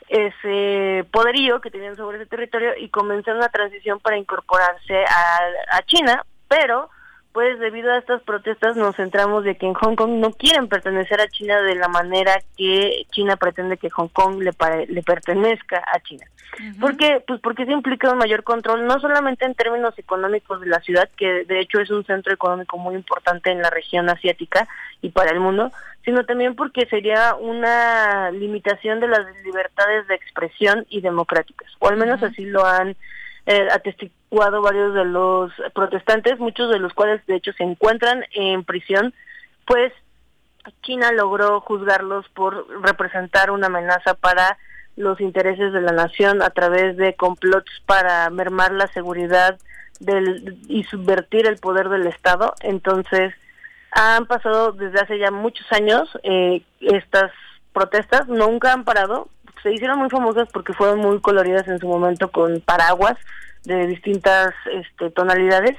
[0.07, 6.25] ese poderío que tenían sobre ese territorio y comenzar una transición para incorporarse a China,
[6.47, 6.89] pero
[7.39, 11.21] pues debido a estas protestas nos centramos de que en Hong Kong no quieren pertenecer
[11.21, 15.77] a China de la manera que China pretende que Hong Kong le, pare- le pertenezca
[15.77, 16.25] a China.
[16.81, 20.81] Porque pues porque eso implica un mayor control no solamente en términos económicos de la
[20.81, 24.67] ciudad, que de hecho es un centro económico muy importante en la región asiática
[25.01, 25.71] y para el mundo,
[26.03, 31.95] sino también porque sería una limitación de las libertades de expresión y democráticas, o al
[31.95, 32.97] menos así lo han
[33.49, 38.63] eh, atestiguado varios de los protestantes, muchos de los cuales de hecho se encuentran en
[38.63, 39.11] prisión,
[39.65, 39.91] pues
[40.83, 44.59] China logró juzgarlos por representar una amenaza para
[44.95, 49.57] los intereses de la nación a través de complots para mermar la seguridad
[49.99, 52.53] del, y subvertir el poder del Estado.
[52.61, 53.33] Entonces,
[53.93, 57.31] han pasado desde hace ya muchos años eh, estas
[57.73, 59.27] protestas, nunca han parado,
[59.63, 63.17] se hicieron muy famosas porque fueron muy coloridas en su momento con paraguas
[63.63, 65.75] de distintas este, tonalidades,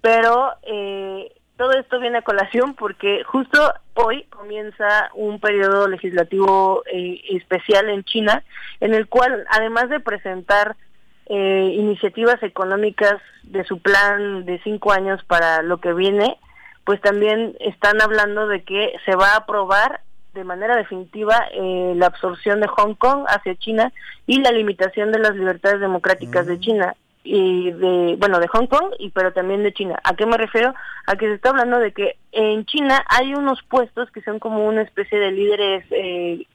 [0.00, 7.20] pero eh, todo esto viene a colación porque justo hoy comienza un periodo legislativo eh,
[7.30, 8.44] especial en China,
[8.80, 10.76] en el cual además de presentar
[11.26, 16.38] eh, iniciativas económicas de su plan de cinco años para lo que viene,
[16.84, 20.02] pues también están hablando de que se va a aprobar
[20.36, 23.92] de manera definitiva eh, la absorción de Hong Kong hacia China
[24.26, 26.94] y la limitación de las libertades democráticas de China
[27.24, 29.98] y de bueno de Hong Kong y pero también de China.
[30.04, 30.74] ¿A qué me refiero?
[31.06, 34.64] A que se está hablando de que en China hay unos puestos que son como
[34.66, 36.46] una especie de líderes eh,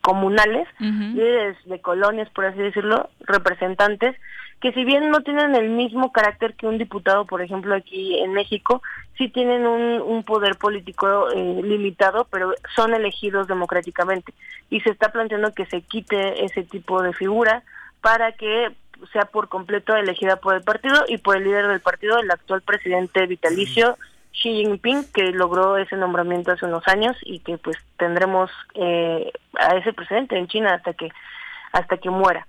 [0.00, 4.16] comunales, líderes de colonias, por así decirlo, representantes,
[4.64, 8.32] que si bien no tienen el mismo carácter que un diputado, por ejemplo, aquí en
[8.32, 8.80] México,
[9.18, 14.32] sí tienen un, poder político eh, limitado, pero son elegidos democráticamente.
[14.70, 17.62] Y se está planteando que se quite ese tipo de figura
[18.00, 18.72] para que
[19.12, 22.62] sea por completo elegida por el partido y por el líder del partido, el actual
[22.62, 23.98] presidente vitalicio.
[24.32, 29.30] Xi Jinping, que logró ese nombramiento hace unos años y que pues tendremos eh,
[29.60, 31.10] a ese presidente en China hasta que
[31.70, 32.46] hasta que muera.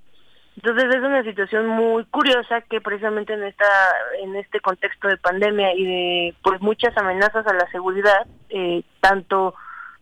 [0.55, 3.65] Entonces es una situación muy curiosa que precisamente en esta
[4.21, 9.53] en este contexto de pandemia y de pues muchas amenazas a la seguridad, eh, tanto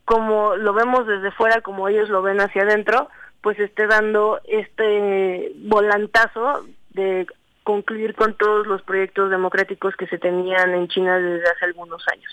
[0.05, 3.09] como lo vemos desde fuera como ellos lo ven hacia adentro,
[3.41, 7.25] pues esté dando este volantazo de
[7.63, 12.31] concluir con todos los proyectos democráticos que se tenían en China desde hace algunos años.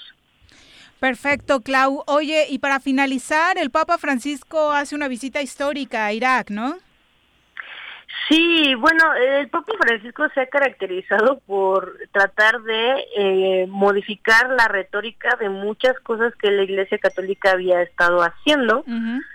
[0.99, 2.03] Perfecto, Clau.
[2.07, 6.77] Oye, y para finalizar, el Papa Francisco hace una visita histórica a Irak, ¿no?
[8.31, 15.37] Sí, bueno, el Papa Francisco se ha caracterizado por tratar de eh, modificar la retórica
[15.41, 18.85] de muchas cosas que la Iglesia Católica había estado haciendo.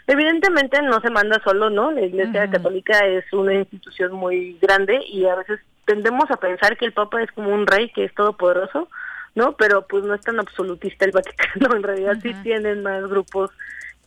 [0.08, 1.92] Evidentemente no se manda solo, ¿no?
[1.92, 6.86] La Iglesia Católica es una institución muy grande y a veces tendemos a pensar que
[6.86, 8.88] el Papa es como un rey que es todopoderoso,
[9.36, 9.58] ¿no?
[9.58, 13.52] Pero pues no es tan absolutista el Vaticano, en realidad sí tienen más grupos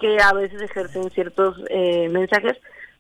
[0.01, 2.57] que a veces ejercen ciertos eh, mensajes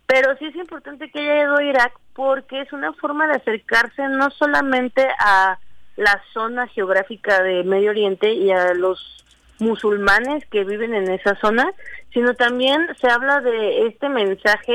[0.09, 4.09] pero sí es importante que haya ido a Irak porque es una forma de acercarse
[4.09, 5.59] no solamente a
[5.97, 9.23] la zona geográfica de Medio Oriente y a los
[9.59, 11.71] musulmanes que viven en esa zona,
[12.15, 14.73] sino también se habla de este mensaje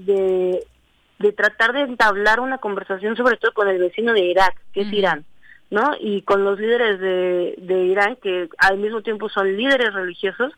[0.00, 0.64] de,
[1.18, 4.92] de tratar de entablar una conversación sobre todo con el vecino de Irak, que es
[4.94, 5.26] Irán,
[5.70, 5.94] ¿no?
[6.00, 10.54] Y con los líderes de, de Irán, que al mismo tiempo son líderes religiosos,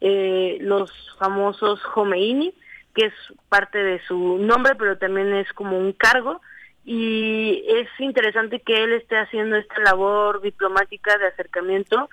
[0.00, 2.54] eh, los famosos Khomeini,
[2.94, 3.14] que es
[3.48, 6.40] parte de su nombre, pero también es como un cargo.
[6.84, 12.10] Y es interesante que él esté haciendo esta labor diplomática de acercamiento,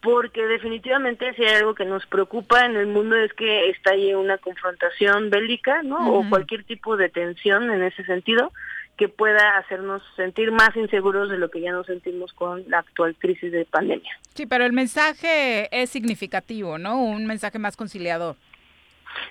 [0.00, 4.14] porque definitivamente si hay algo que nos preocupa en el mundo es que está ahí
[4.14, 6.12] una confrontación bélica, ¿no?
[6.14, 8.52] O cualquier tipo de tensión en ese sentido
[8.96, 13.14] que pueda hacernos sentir más inseguros de lo que ya nos sentimos con la actual
[13.16, 14.18] crisis de pandemia.
[14.34, 17.00] Sí, pero el mensaje es significativo, ¿no?
[17.00, 18.36] Un mensaje más conciliador.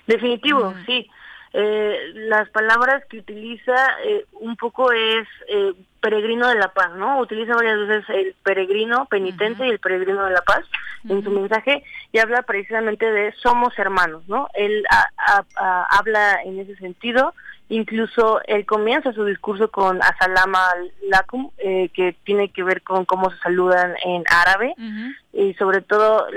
[0.06, 1.10] Definitivo, sí.
[1.54, 3.76] Eh, las palabras que utiliza
[4.06, 7.20] eh, un poco es eh, peregrino de la paz, ¿no?
[7.20, 10.66] Utiliza varias veces el peregrino penitente y el peregrino de la paz
[11.08, 14.50] en su mensaje y habla precisamente de somos hermanos, ¿no?
[14.54, 14.84] Él
[15.56, 17.34] habla en ese sentido,
[17.70, 20.64] incluso él comienza su discurso con Asalama
[21.10, 24.74] Lakum, eh, que tiene que ver con cómo se saludan en árabe
[25.34, 26.28] y sobre todo,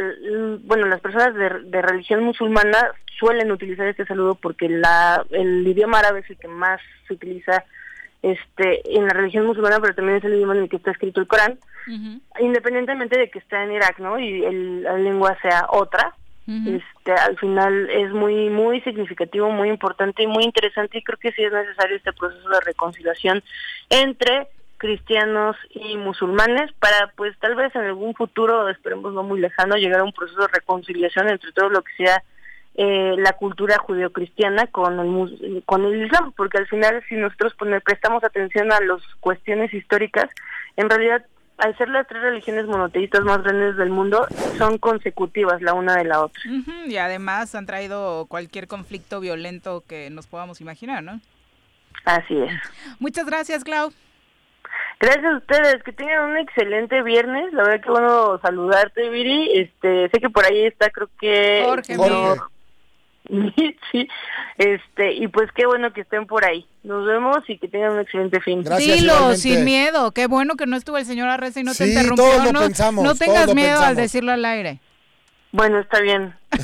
[0.65, 5.99] bueno, las personas de, de religión musulmana suelen utilizar este saludo porque la, el idioma
[5.99, 7.65] árabe es el que más se utiliza
[8.23, 11.21] este en la religión musulmana, pero también es el idioma en el que está escrito
[11.21, 11.59] el Corán,
[12.39, 14.19] independientemente de que esté en Irak, ¿no?
[14.19, 16.15] Y el, la lengua sea otra.
[16.47, 21.31] Este, al final es muy muy significativo, muy importante y muy interesante y creo que
[21.33, 23.43] sí es necesario este proceso de reconciliación
[23.89, 24.49] entre
[24.79, 30.01] cristianos y musulmanes para pues tal vez en algún futuro, esperemos no muy lejano, llegar
[30.01, 32.23] a un proceso de reconciliación entre todo lo que sea
[32.77, 37.83] eh, la cultura judeocristiana con el, con el Islam, porque al final si nosotros poner,
[37.83, 40.31] prestamos atención a las cuestiones históricas,
[40.77, 41.27] en realidad
[41.61, 44.27] al ser las tres religiones monoteístas más grandes del mundo,
[44.59, 46.43] son consecutivas la una de la otra.
[46.87, 51.21] Y además han traído cualquier conflicto violento que nos podamos imaginar, ¿no?
[52.05, 52.51] Así es.
[52.99, 53.93] Muchas gracias, Clau.
[55.01, 57.53] Gracias a ustedes, que tengan un excelente viernes.
[57.53, 59.51] La verdad que bueno saludarte, Viri.
[59.55, 62.51] Este, sé que por ahí está, creo que Jorge, señor-
[63.93, 64.09] sí,
[64.59, 66.67] este, y pues qué bueno que estén por ahí.
[66.83, 68.65] Nos vemos y que tengan un excelente fin.
[68.79, 70.13] Dilo sin miedo.
[70.13, 72.25] Qué bueno que no estuvo el señor Arreza y no te interrumpió.
[72.25, 74.81] todos lo no, pensamos, no tengas todos lo miedo al decirlo al aire.
[75.53, 76.35] Bueno, está bien.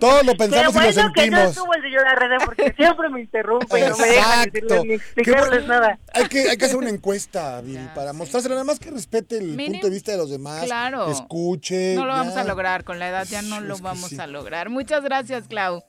[0.00, 1.50] Todos lo pensamos y lo bueno que no sentimos.
[1.50, 5.66] estuvo el señor Arreda porque siempre me interrumpe y no me deja decirles ni explicarles
[5.66, 5.98] nada.
[6.14, 8.54] Hay que, hay que hacer una encuesta, Viri, para mostrársela.
[8.54, 10.64] Nada más que respete el Miren, punto de vista de los demás.
[10.64, 11.10] claro.
[11.10, 11.94] Escuche.
[11.94, 12.40] No lo vamos ya.
[12.40, 14.70] a lograr, con la edad ya no lo vamos a lograr.
[14.70, 15.82] Muchas gracias, Clau.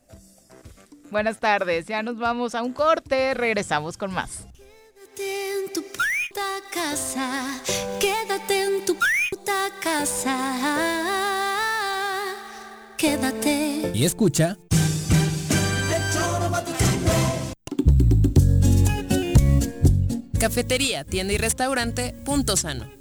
[1.12, 4.46] Buenas tardes, ya nos vamos a un corte, regresamos con más.
[5.18, 5.84] en tu
[6.32, 7.62] puta casa,
[8.00, 8.96] quédate en tu
[9.30, 10.38] puta casa.
[12.98, 13.92] Quédate.
[13.94, 14.58] Y escucha.
[20.40, 23.01] Cafetería, tienda y restaurante Punto Sano.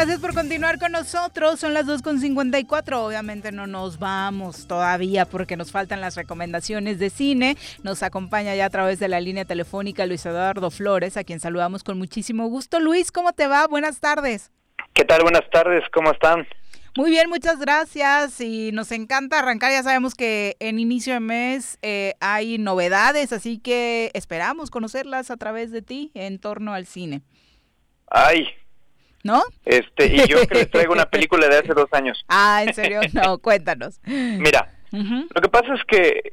[0.00, 1.60] Gracias por continuar con nosotros.
[1.60, 2.94] Son las 2.54.
[2.94, 7.58] Obviamente no nos vamos todavía porque nos faltan las recomendaciones de cine.
[7.82, 11.84] Nos acompaña ya a través de la línea telefónica Luis Eduardo Flores, a quien saludamos
[11.84, 12.80] con muchísimo gusto.
[12.80, 13.66] Luis, ¿cómo te va?
[13.66, 14.50] Buenas tardes.
[14.94, 15.20] ¿Qué tal?
[15.20, 16.48] Buenas tardes, ¿cómo están?
[16.96, 19.70] Muy bien, muchas gracias y nos encanta arrancar.
[19.70, 25.36] Ya sabemos que en inicio de mes eh, hay novedades, así que esperamos conocerlas a
[25.36, 27.20] través de ti en torno al cine.
[28.06, 28.48] Ay,
[29.22, 29.42] ¿No?
[29.66, 32.24] este, y yo que les traigo una película de hace dos años.
[32.28, 33.00] Ah, ¿en serio?
[33.12, 34.00] No, cuéntanos.
[34.04, 36.32] Mira, lo que pasa es que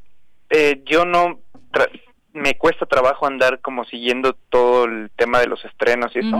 [0.49, 1.39] eh, yo no,
[1.71, 1.89] tra-
[2.33, 6.39] me cuesta trabajo andar como siguiendo todo el tema de los estrenos y eso.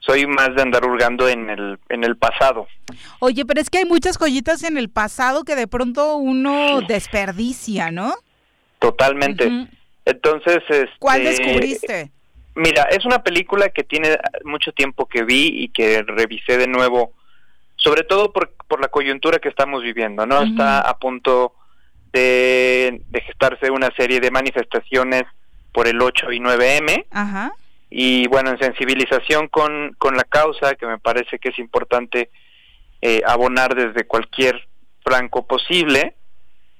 [0.00, 2.68] Soy más de andar hurgando en el, en el pasado.
[3.18, 7.90] Oye, pero es que hay muchas joyitas en el pasado que de pronto uno desperdicia,
[7.90, 8.14] ¿no?
[8.78, 9.68] Totalmente.
[10.04, 12.12] Entonces, este, ¿Cuál descubriste?
[12.56, 17.12] Mira, es una película que tiene mucho tiempo que vi y que revisé de nuevo,
[17.76, 20.40] sobre todo por, por la coyuntura que estamos viviendo, ¿no?
[20.42, 21.52] Está a punto
[22.12, 25.24] de, de gestarse una serie de manifestaciones
[25.72, 27.52] por el 8 y 9M Ajá.
[27.90, 32.30] y bueno, en sensibilización con, con la causa, que me parece que es importante
[33.02, 34.66] eh, abonar desde cualquier
[35.04, 36.14] flanco posible,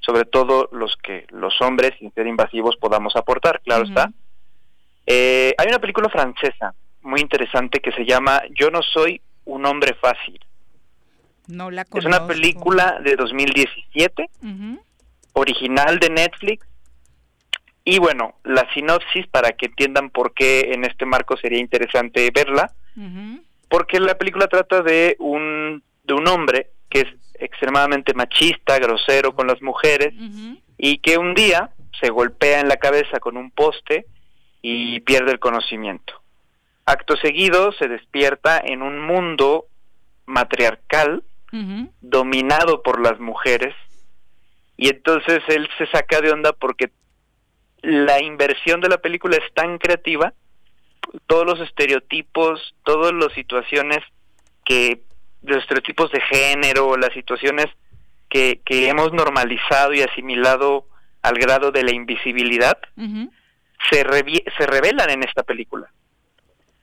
[0.00, 4.10] sobre todo los que los hombres, sin ser invasivos, podamos aportar, claro está.
[5.06, 9.94] Eh, hay una película francesa muy interesante que se llama Yo no soy un hombre
[9.94, 10.38] fácil.
[11.46, 12.08] No la Es conozco.
[12.08, 14.80] una película de 2017, Ujú.
[15.34, 16.66] original de Netflix.
[17.84, 22.72] Y bueno, la sinopsis para que entiendan por qué en este marco sería interesante verla,
[23.68, 27.06] porque la película trata de un de un hombre que es
[27.38, 30.14] extremadamente machista, grosero con las mujeres
[30.78, 31.70] y que un día
[32.00, 34.06] se golpea en la cabeza con un poste
[34.68, 36.12] y pierde el conocimiento.
[36.86, 39.66] Acto seguido se despierta en un mundo
[40.26, 41.22] matriarcal
[42.00, 43.74] dominado por las mujeres
[44.76, 46.90] y entonces él se saca de onda porque
[47.80, 50.34] la inversión de la película es tan creativa,
[51.28, 54.00] todos los estereotipos, todas las situaciones
[54.64, 55.00] que,
[55.42, 57.66] los estereotipos de género, las situaciones
[58.28, 60.86] que, que hemos normalizado y asimilado
[61.22, 62.78] al grado de la invisibilidad.
[63.90, 65.88] Se, revi- se revelan en esta película.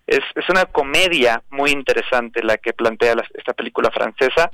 [0.06, 4.50] Es, es una comedia muy interesante la que plantea la- esta película francesa,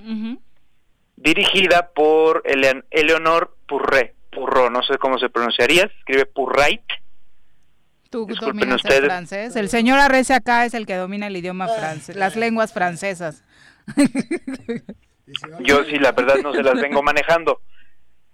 [1.16, 6.82] dirigida por Elean- Eleonore Purré, Purro, no sé cómo se pronunciaría, se escribe Purrait.
[8.10, 9.06] Tú Disculpen dominas el ustedes.
[9.06, 9.56] francés.
[9.56, 13.44] El señor Arrece acá es el que domina el idioma francés, las lenguas francesas.
[15.62, 17.62] Yo sí, la verdad no se las vengo manejando.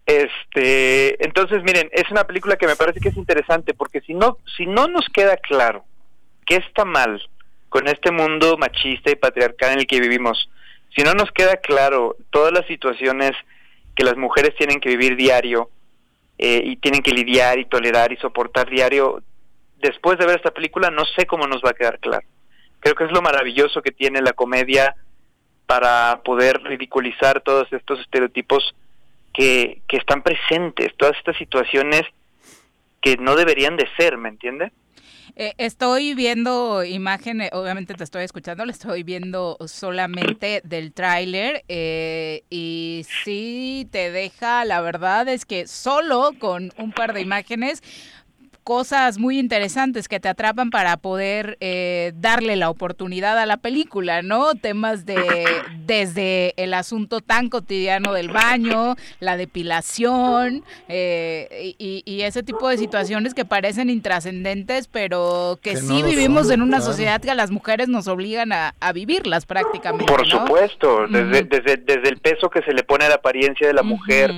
[0.06, 4.38] Este, entonces miren, es una película que me parece que es interesante porque si no
[4.56, 5.84] si no nos queda claro
[6.46, 7.28] qué está mal
[7.70, 10.50] con este mundo machista y patriarcal en el que vivimos,
[10.96, 13.32] si no nos queda claro todas las situaciones
[13.96, 15.70] que las mujeres tienen que vivir diario
[16.38, 19.24] eh, y tienen que lidiar y tolerar y soportar diario,
[19.78, 22.28] después de ver esta película no sé cómo nos va a quedar claro.
[22.80, 24.96] Creo que es lo maravilloso que tiene la comedia
[25.66, 28.76] para poder ridiculizar todos estos estereotipos
[29.36, 32.04] que, están presentes, todas estas situaciones
[33.02, 34.72] que no deberían de ser, ¿me entiende?
[35.38, 42.44] Eh, estoy viendo imágenes, obviamente te estoy escuchando, le estoy viendo solamente del tráiler eh,
[42.50, 47.84] y sí te deja, la verdad es que solo con un par de imágenes
[48.66, 54.24] cosas muy interesantes que te atrapan para poder eh, darle la oportunidad a la película,
[54.24, 54.56] ¿no?
[54.56, 55.46] Temas de
[55.86, 62.78] desde el asunto tan cotidiano del baño, la depilación eh, y, y ese tipo de
[62.78, 66.92] situaciones que parecen intrascendentes, pero que, Que sí vivimos son, en una claro.
[66.92, 70.12] sociedad que a las mujeres nos obligan a, a vivirlas prácticamente.
[70.12, 70.40] Por ¿no?
[70.40, 73.84] supuesto, desde, desde, desde el peso que se le pone a la apariencia de la
[73.84, 74.34] mujer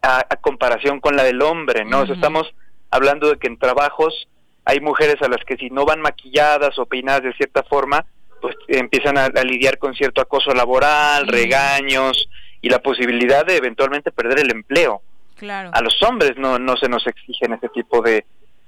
[0.00, 2.00] a, a comparación con la del hombre, ¿no?
[2.00, 2.54] O sea, estamos
[2.90, 4.28] hablando de que en trabajos
[4.64, 8.04] hay mujeres a las que si no van maquilladas o peinadas de cierta forma,
[8.40, 12.28] pues empiezan a, a lidiar con cierto acoso laboral, regaños
[12.60, 15.02] y la posibilidad de eventualmente perder el empleo.
[15.36, 15.70] Claro.
[15.72, 18.26] A los hombres no, no se nos exigen ese tipo de,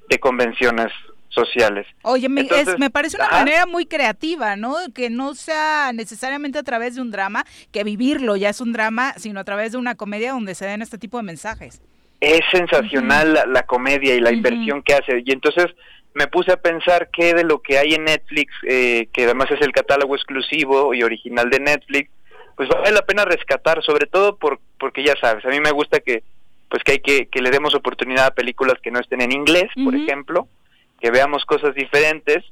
[0.09, 0.93] de convenciones
[1.29, 1.87] sociales.
[2.03, 3.39] Oye, me, es- me parece una ajá.
[3.41, 4.75] manera muy creativa, ¿no?
[4.95, 9.15] Que no sea necesariamente a través de un drama, que vivirlo ya es un drama,
[9.17, 11.81] sino a través de una comedia donde se den este tipo de mensajes.
[12.21, 15.23] Es sensacional la, la comedia y la inversión que hace.
[15.25, 15.67] Y entonces
[16.15, 19.61] me puse a pensar que de lo que hay en Netflix, eh, que además es
[19.61, 22.11] el catálogo exclusivo y original de Netflix,
[22.57, 26.01] pues vale la pena rescatar, sobre todo por, porque ya sabes, a mí me gusta
[26.01, 26.23] que
[26.69, 29.69] pues que hay que, que le demos oportunidad a películas que no estén en inglés,
[29.83, 30.47] por ejemplo,
[31.01, 32.45] que veamos cosas diferentes.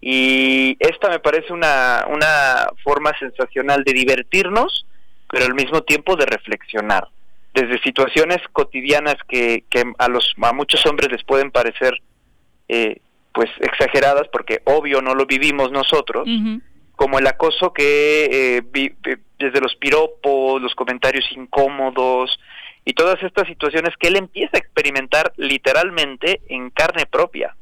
[0.00, 4.86] Y esta me parece una, una forma sensacional de divertirnos,
[5.28, 7.08] pero al mismo tiempo de reflexionar
[7.54, 12.02] desde situaciones cotidianas que, que a los a muchos hombres les pueden parecer
[12.68, 12.98] eh,
[13.32, 16.26] pues exageradas porque obvio no lo vivimos nosotros
[16.96, 18.28] como el acoso que
[18.58, 18.94] eh, vi-
[19.38, 22.38] desde los piropos los comentarios incómodos
[22.84, 27.56] y todas estas situaciones que él empieza a experimentar literalmente en carne propia.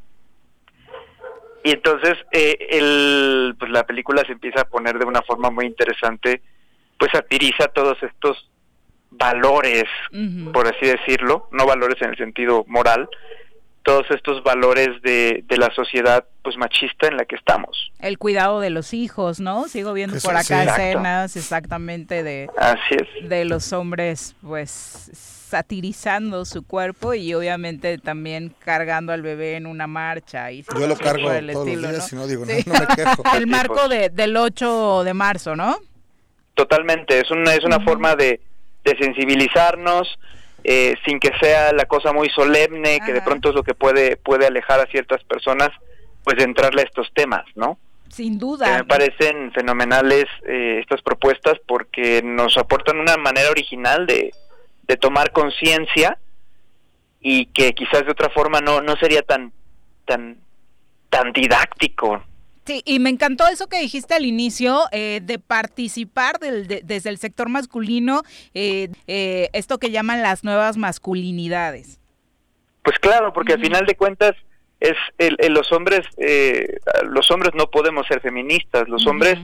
[1.64, 5.66] Y entonces eh, el, pues la película se empieza a poner de una forma muy
[5.66, 6.42] interesante
[6.98, 8.48] pues satiriza todos estos
[9.12, 9.84] valores,
[10.52, 13.08] por así decirlo, no valores en el sentido moral,
[13.84, 17.90] todos estos valores de, de la sociedad pues machista en la que estamos.
[17.98, 19.66] El cuidado de los hijos, ¿no?
[19.68, 20.52] Sigo viendo Eso por sí.
[20.52, 20.82] acá Exacto.
[20.82, 23.28] escenas exactamente de, Así es.
[23.28, 25.10] de los hombres, pues
[25.52, 30.50] satirizando su cuerpo y obviamente también cargando al bebé en una marcha.
[30.50, 32.18] Y Yo lo cargo todos los estilo, días ¿no?
[32.18, 32.64] y no digo, Sí.
[32.66, 33.22] no, no me quejo.
[33.36, 35.76] el marco de, del 8 de marzo, ¿no?
[36.54, 38.40] Totalmente, es una, es una forma de,
[38.84, 40.18] de sensibilizarnos
[40.64, 44.16] eh, sin que sea la cosa muy solemne, que de pronto es lo que puede,
[44.16, 45.70] puede alejar a ciertas personas,
[46.22, 47.78] pues de entrarle a estos temas, ¿no?
[48.08, 48.76] Sin que duda.
[48.76, 54.32] me parecen fenomenales eh, estas propuestas porque nos aportan una manera original de,
[54.86, 56.18] de tomar conciencia
[57.20, 59.52] y que quizás de otra forma no, no sería tan
[60.04, 60.36] tan
[61.08, 62.22] tan didáctico
[62.64, 67.10] Sí, y me encantó eso que dijiste al inicio, eh, de participar del- de- desde
[67.10, 68.22] el sector masculino,
[68.54, 71.98] eh, eh, esto que llaman las nuevas masculinidades.
[72.84, 74.32] Pues claro, porque al final de cuentas
[74.78, 79.38] es el, el- los hombres eh, los hombres no podemos ser feministas, los hombres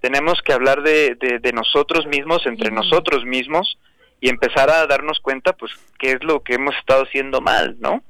[0.00, 3.78] tenemos que hablar de, de- de nosotros mismos entre nosotros mismos
[4.20, 8.02] y empezar a darnos cuenta pues qué es lo que hemos estado haciendo mal, ¿no?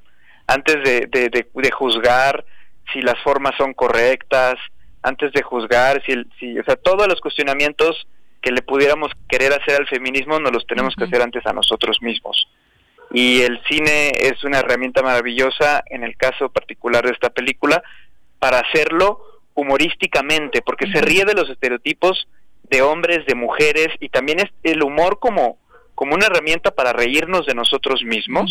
[0.47, 2.45] Antes de- de juzgar
[2.93, 4.55] si las formas son correctas,
[5.03, 8.07] antes de juzgar si, el, si o sea, todos los cuestionamientos
[8.41, 11.99] que le pudiéramos querer hacer al feminismo nos los tenemos que hacer antes a nosotros
[12.01, 12.49] mismos
[13.13, 17.83] y el cine es una herramienta maravillosa en el caso particular de esta película
[18.39, 19.23] para hacerlo
[19.55, 22.29] humorísticamente porque se ríe de los estereotipos
[22.71, 25.59] de hombres, de mujeres y también es el humor como
[25.95, 28.51] como una herramienta para reírnos de nosotros mismos.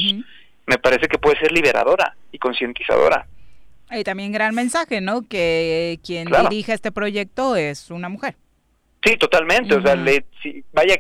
[0.68, 3.28] Me parece que puede ser liberadora y concientizadora.
[3.92, 5.28] Y también gran mensaje, ¿no?
[5.28, 6.50] Que quien Claro.
[6.50, 8.36] dirige este proyecto es una mujer.
[9.04, 9.76] Sí, totalmente.
[9.76, 10.96] O sea, le, sí, vaya,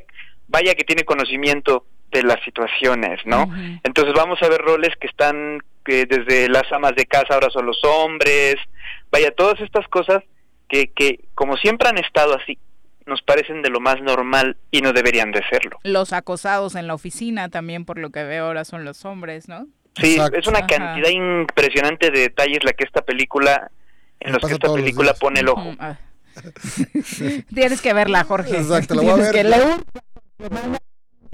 [0.47, 3.49] vaya que tiene conocimiento de las situaciones, ¿no?
[3.83, 7.65] Entonces vamos a ver roles que están que desde las amas de casa ahora son
[7.65, 8.55] los hombres.
[9.11, 10.21] Vaya, todas estas cosas
[10.67, 12.57] que, que como siempre han estado así,
[13.05, 15.79] nos parecen de lo más normal y no deberían de serlo.
[15.83, 19.67] Los acosados en la oficina también, por lo que veo ahora, son los hombres, ¿no?
[19.95, 20.67] Sí, es una Ajá.
[20.67, 23.69] cantidad impresionante de detalles la que esta película,
[24.19, 25.69] en los que esta película pone el ojo.
[25.69, 25.97] Ujú, ah.
[27.53, 28.57] Tienes que verla, Jorge.
[28.57, 29.43] Exacto, la voy a Tienes ver.
[29.43, 30.79] que leer.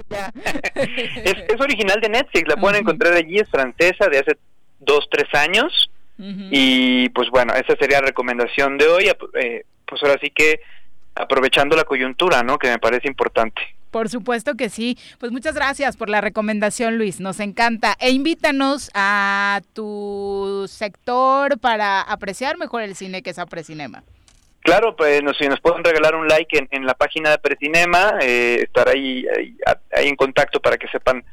[0.74, 4.38] es, es original de Netflix, la pueden encontrar allí, es francesa de hace
[4.80, 5.90] dos, tres años.
[6.20, 9.08] Y pues bueno, esa sería la recomendación de hoy.
[9.40, 10.58] eh, pues ahora sí que
[11.14, 12.58] aprovechando la coyuntura, ¿no?
[12.58, 13.62] Que me parece importante.
[13.90, 14.98] Por supuesto que sí.
[15.18, 17.20] Pues muchas gracias por la recomendación, Luis.
[17.20, 17.96] Nos encanta.
[18.00, 24.02] E invítanos a tu sector para apreciar mejor el cine que es Aprecinema.
[24.60, 28.14] Claro, pues nos, si nos pueden regalar un like en, en la página de Precinema,
[28.20, 29.56] eh, estar ahí, ahí,
[29.92, 31.24] ahí en contacto para que sepan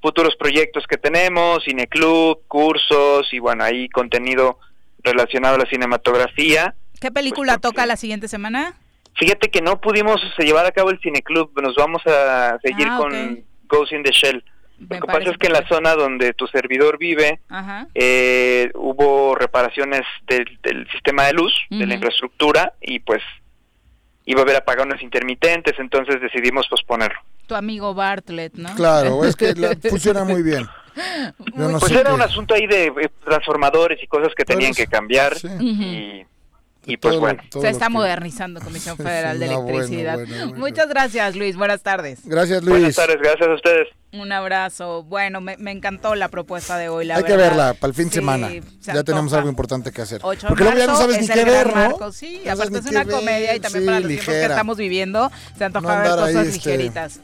[0.00, 4.58] futuros proyectos que tenemos, cineclub, cursos y bueno, ahí contenido
[5.02, 6.74] relacionado a la cinematografía.
[7.00, 8.74] ¿Qué película toca la siguiente semana?
[9.16, 13.44] Fíjate que no pudimos llevar a cabo el cineclub, nos vamos a seguir Ah, con.
[13.66, 14.44] Ghost in the Shell.
[14.78, 17.86] Lo que pasa es que en la zona donde tu servidor vive Ajá.
[17.94, 23.22] eh, hubo reparaciones del, del sistema de luz, de la infraestructura y pues
[24.26, 27.18] iba a haber apagones intermitentes, entonces decidimos posponerlo.
[27.46, 28.74] Tu amigo Bartlett, ¿no?
[28.74, 30.66] Claro, es que la- funciona muy bien.
[31.56, 34.44] Yo no pues sé era qué- un asunto ahí de eh, transformadores y cosas que
[34.44, 36.24] tenían que cambiar y,
[36.86, 37.42] y pues bueno.
[37.50, 40.14] Se está modernizando Comisión Federal de No, bueno, Electricidad.
[40.18, 40.54] bueno, bueno.
[40.58, 41.56] Muchas gracias, Luis.
[41.56, 42.20] Buenas tardes.
[42.24, 42.96] Gracias, Buenas Luis.
[42.96, 43.88] tardes, gracias a ustedes.
[44.12, 45.02] Un abrazo.
[45.02, 47.48] Bueno, me, me encantó la propuesta de hoy, la Hay que verdad.
[47.48, 48.48] verla para el fin de Sí, semana.
[48.80, 50.20] se Ya tenemos algo importante que hacer.
[50.22, 51.74] 8 Porque luego ya no marzo sabes ni es qué ver, ¿no?
[51.74, 54.32] marco, Sí, No aparte es una comedia ver, y también sí, para los tiempos que
[54.32, 54.54] ligera.
[54.54, 57.20] estamos viviendo se antoja No ver cosas este, ligeritas.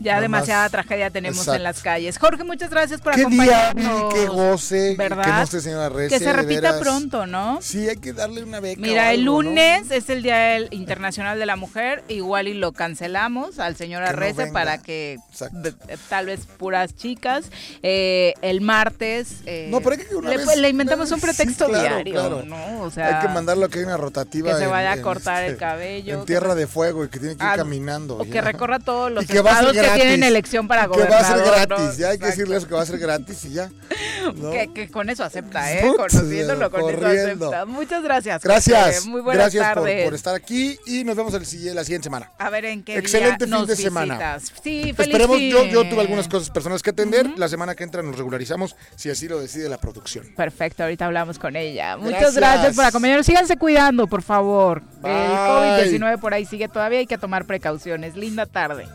[0.00, 0.70] Ya nada demasiada más.
[0.72, 1.56] tragedia tenemos Exacto.
[1.56, 2.18] en las calles.
[2.18, 4.12] Jorge, muchas gracias por Qué día, acompañarnos.
[4.14, 5.24] Viri, qué goce, ¿verdad?
[5.24, 7.58] que no esté señora Recia, Que se repita pronto, ¿no?
[7.62, 8.80] Sí, hay que darle una beca.
[8.80, 13.58] Mira, el lunes es el Día del Internacional de la Mujer, igual y lo cancelamos
[13.58, 15.18] al señor Que no Arrece para que
[15.52, 17.46] b- eh, tal vez puras chicas.
[17.82, 21.26] Eh, el martes eh, No, pero hay que una le, vez- le inventamos un Sí,
[21.26, 22.42] pretexto claro, diario, claro.
[22.44, 22.82] ¿no?
[22.82, 24.50] O sea, hay que mandarlo que hay una rotativa.
[24.52, 27.04] que se en- vaya a cortar el este, cabello, En que tierra se- de fuego
[27.04, 28.18] y que tiene que ir Ah, caminando.
[28.18, 28.30] o ya.
[28.32, 30.02] que recorra todos los Y que va a ser estados que gratis.
[30.04, 31.66] tienen elección para Y que va a ser gobernador.
[31.68, 31.84] gratis.
[31.86, 31.94] ¿no?
[31.98, 33.70] Ya hay que decirle eso que va a ser gratis y ya.
[34.36, 34.50] ¿no?
[34.50, 35.82] Que, que con eso acepta, ¿eh?
[35.96, 37.46] Conociéndolo, con eso corriendo.
[37.48, 37.64] acepta.
[37.66, 38.42] Muchas gracias.
[38.42, 39.06] Gracias.
[39.06, 40.04] Muy buenas Gracias por, tardes.
[40.04, 42.30] por estar aquí y nos vemos el, la siguiente semana.
[42.38, 44.38] A ver en qué Excelente día fin nos de semana.
[44.40, 45.90] Sí, feliz Esperemos, yo, yo fin.
[45.90, 47.26] tuve algunas cosas personales que atender.
[47.38, 50.26] La semana que entra nos regularizamos si así lo decide la producción.
[50.36, 51.96] Perfecto, ahorita hablamos con ella.
[51.96, 52.34] Muchas Gracias.
[52.36, 53.26] gracias por acompañarnos.
[53.26, 54.82] Síganse cuidando, por favor.
[54.96, 55.10] El Bye.
[55.12, 58.16] COVID-19 por ahí sigue todavía, hay que tomar precauciones.
[58.16, 58.86] Linda tarde.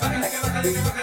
[0.00, 1.01] Bájale que bájale bájale.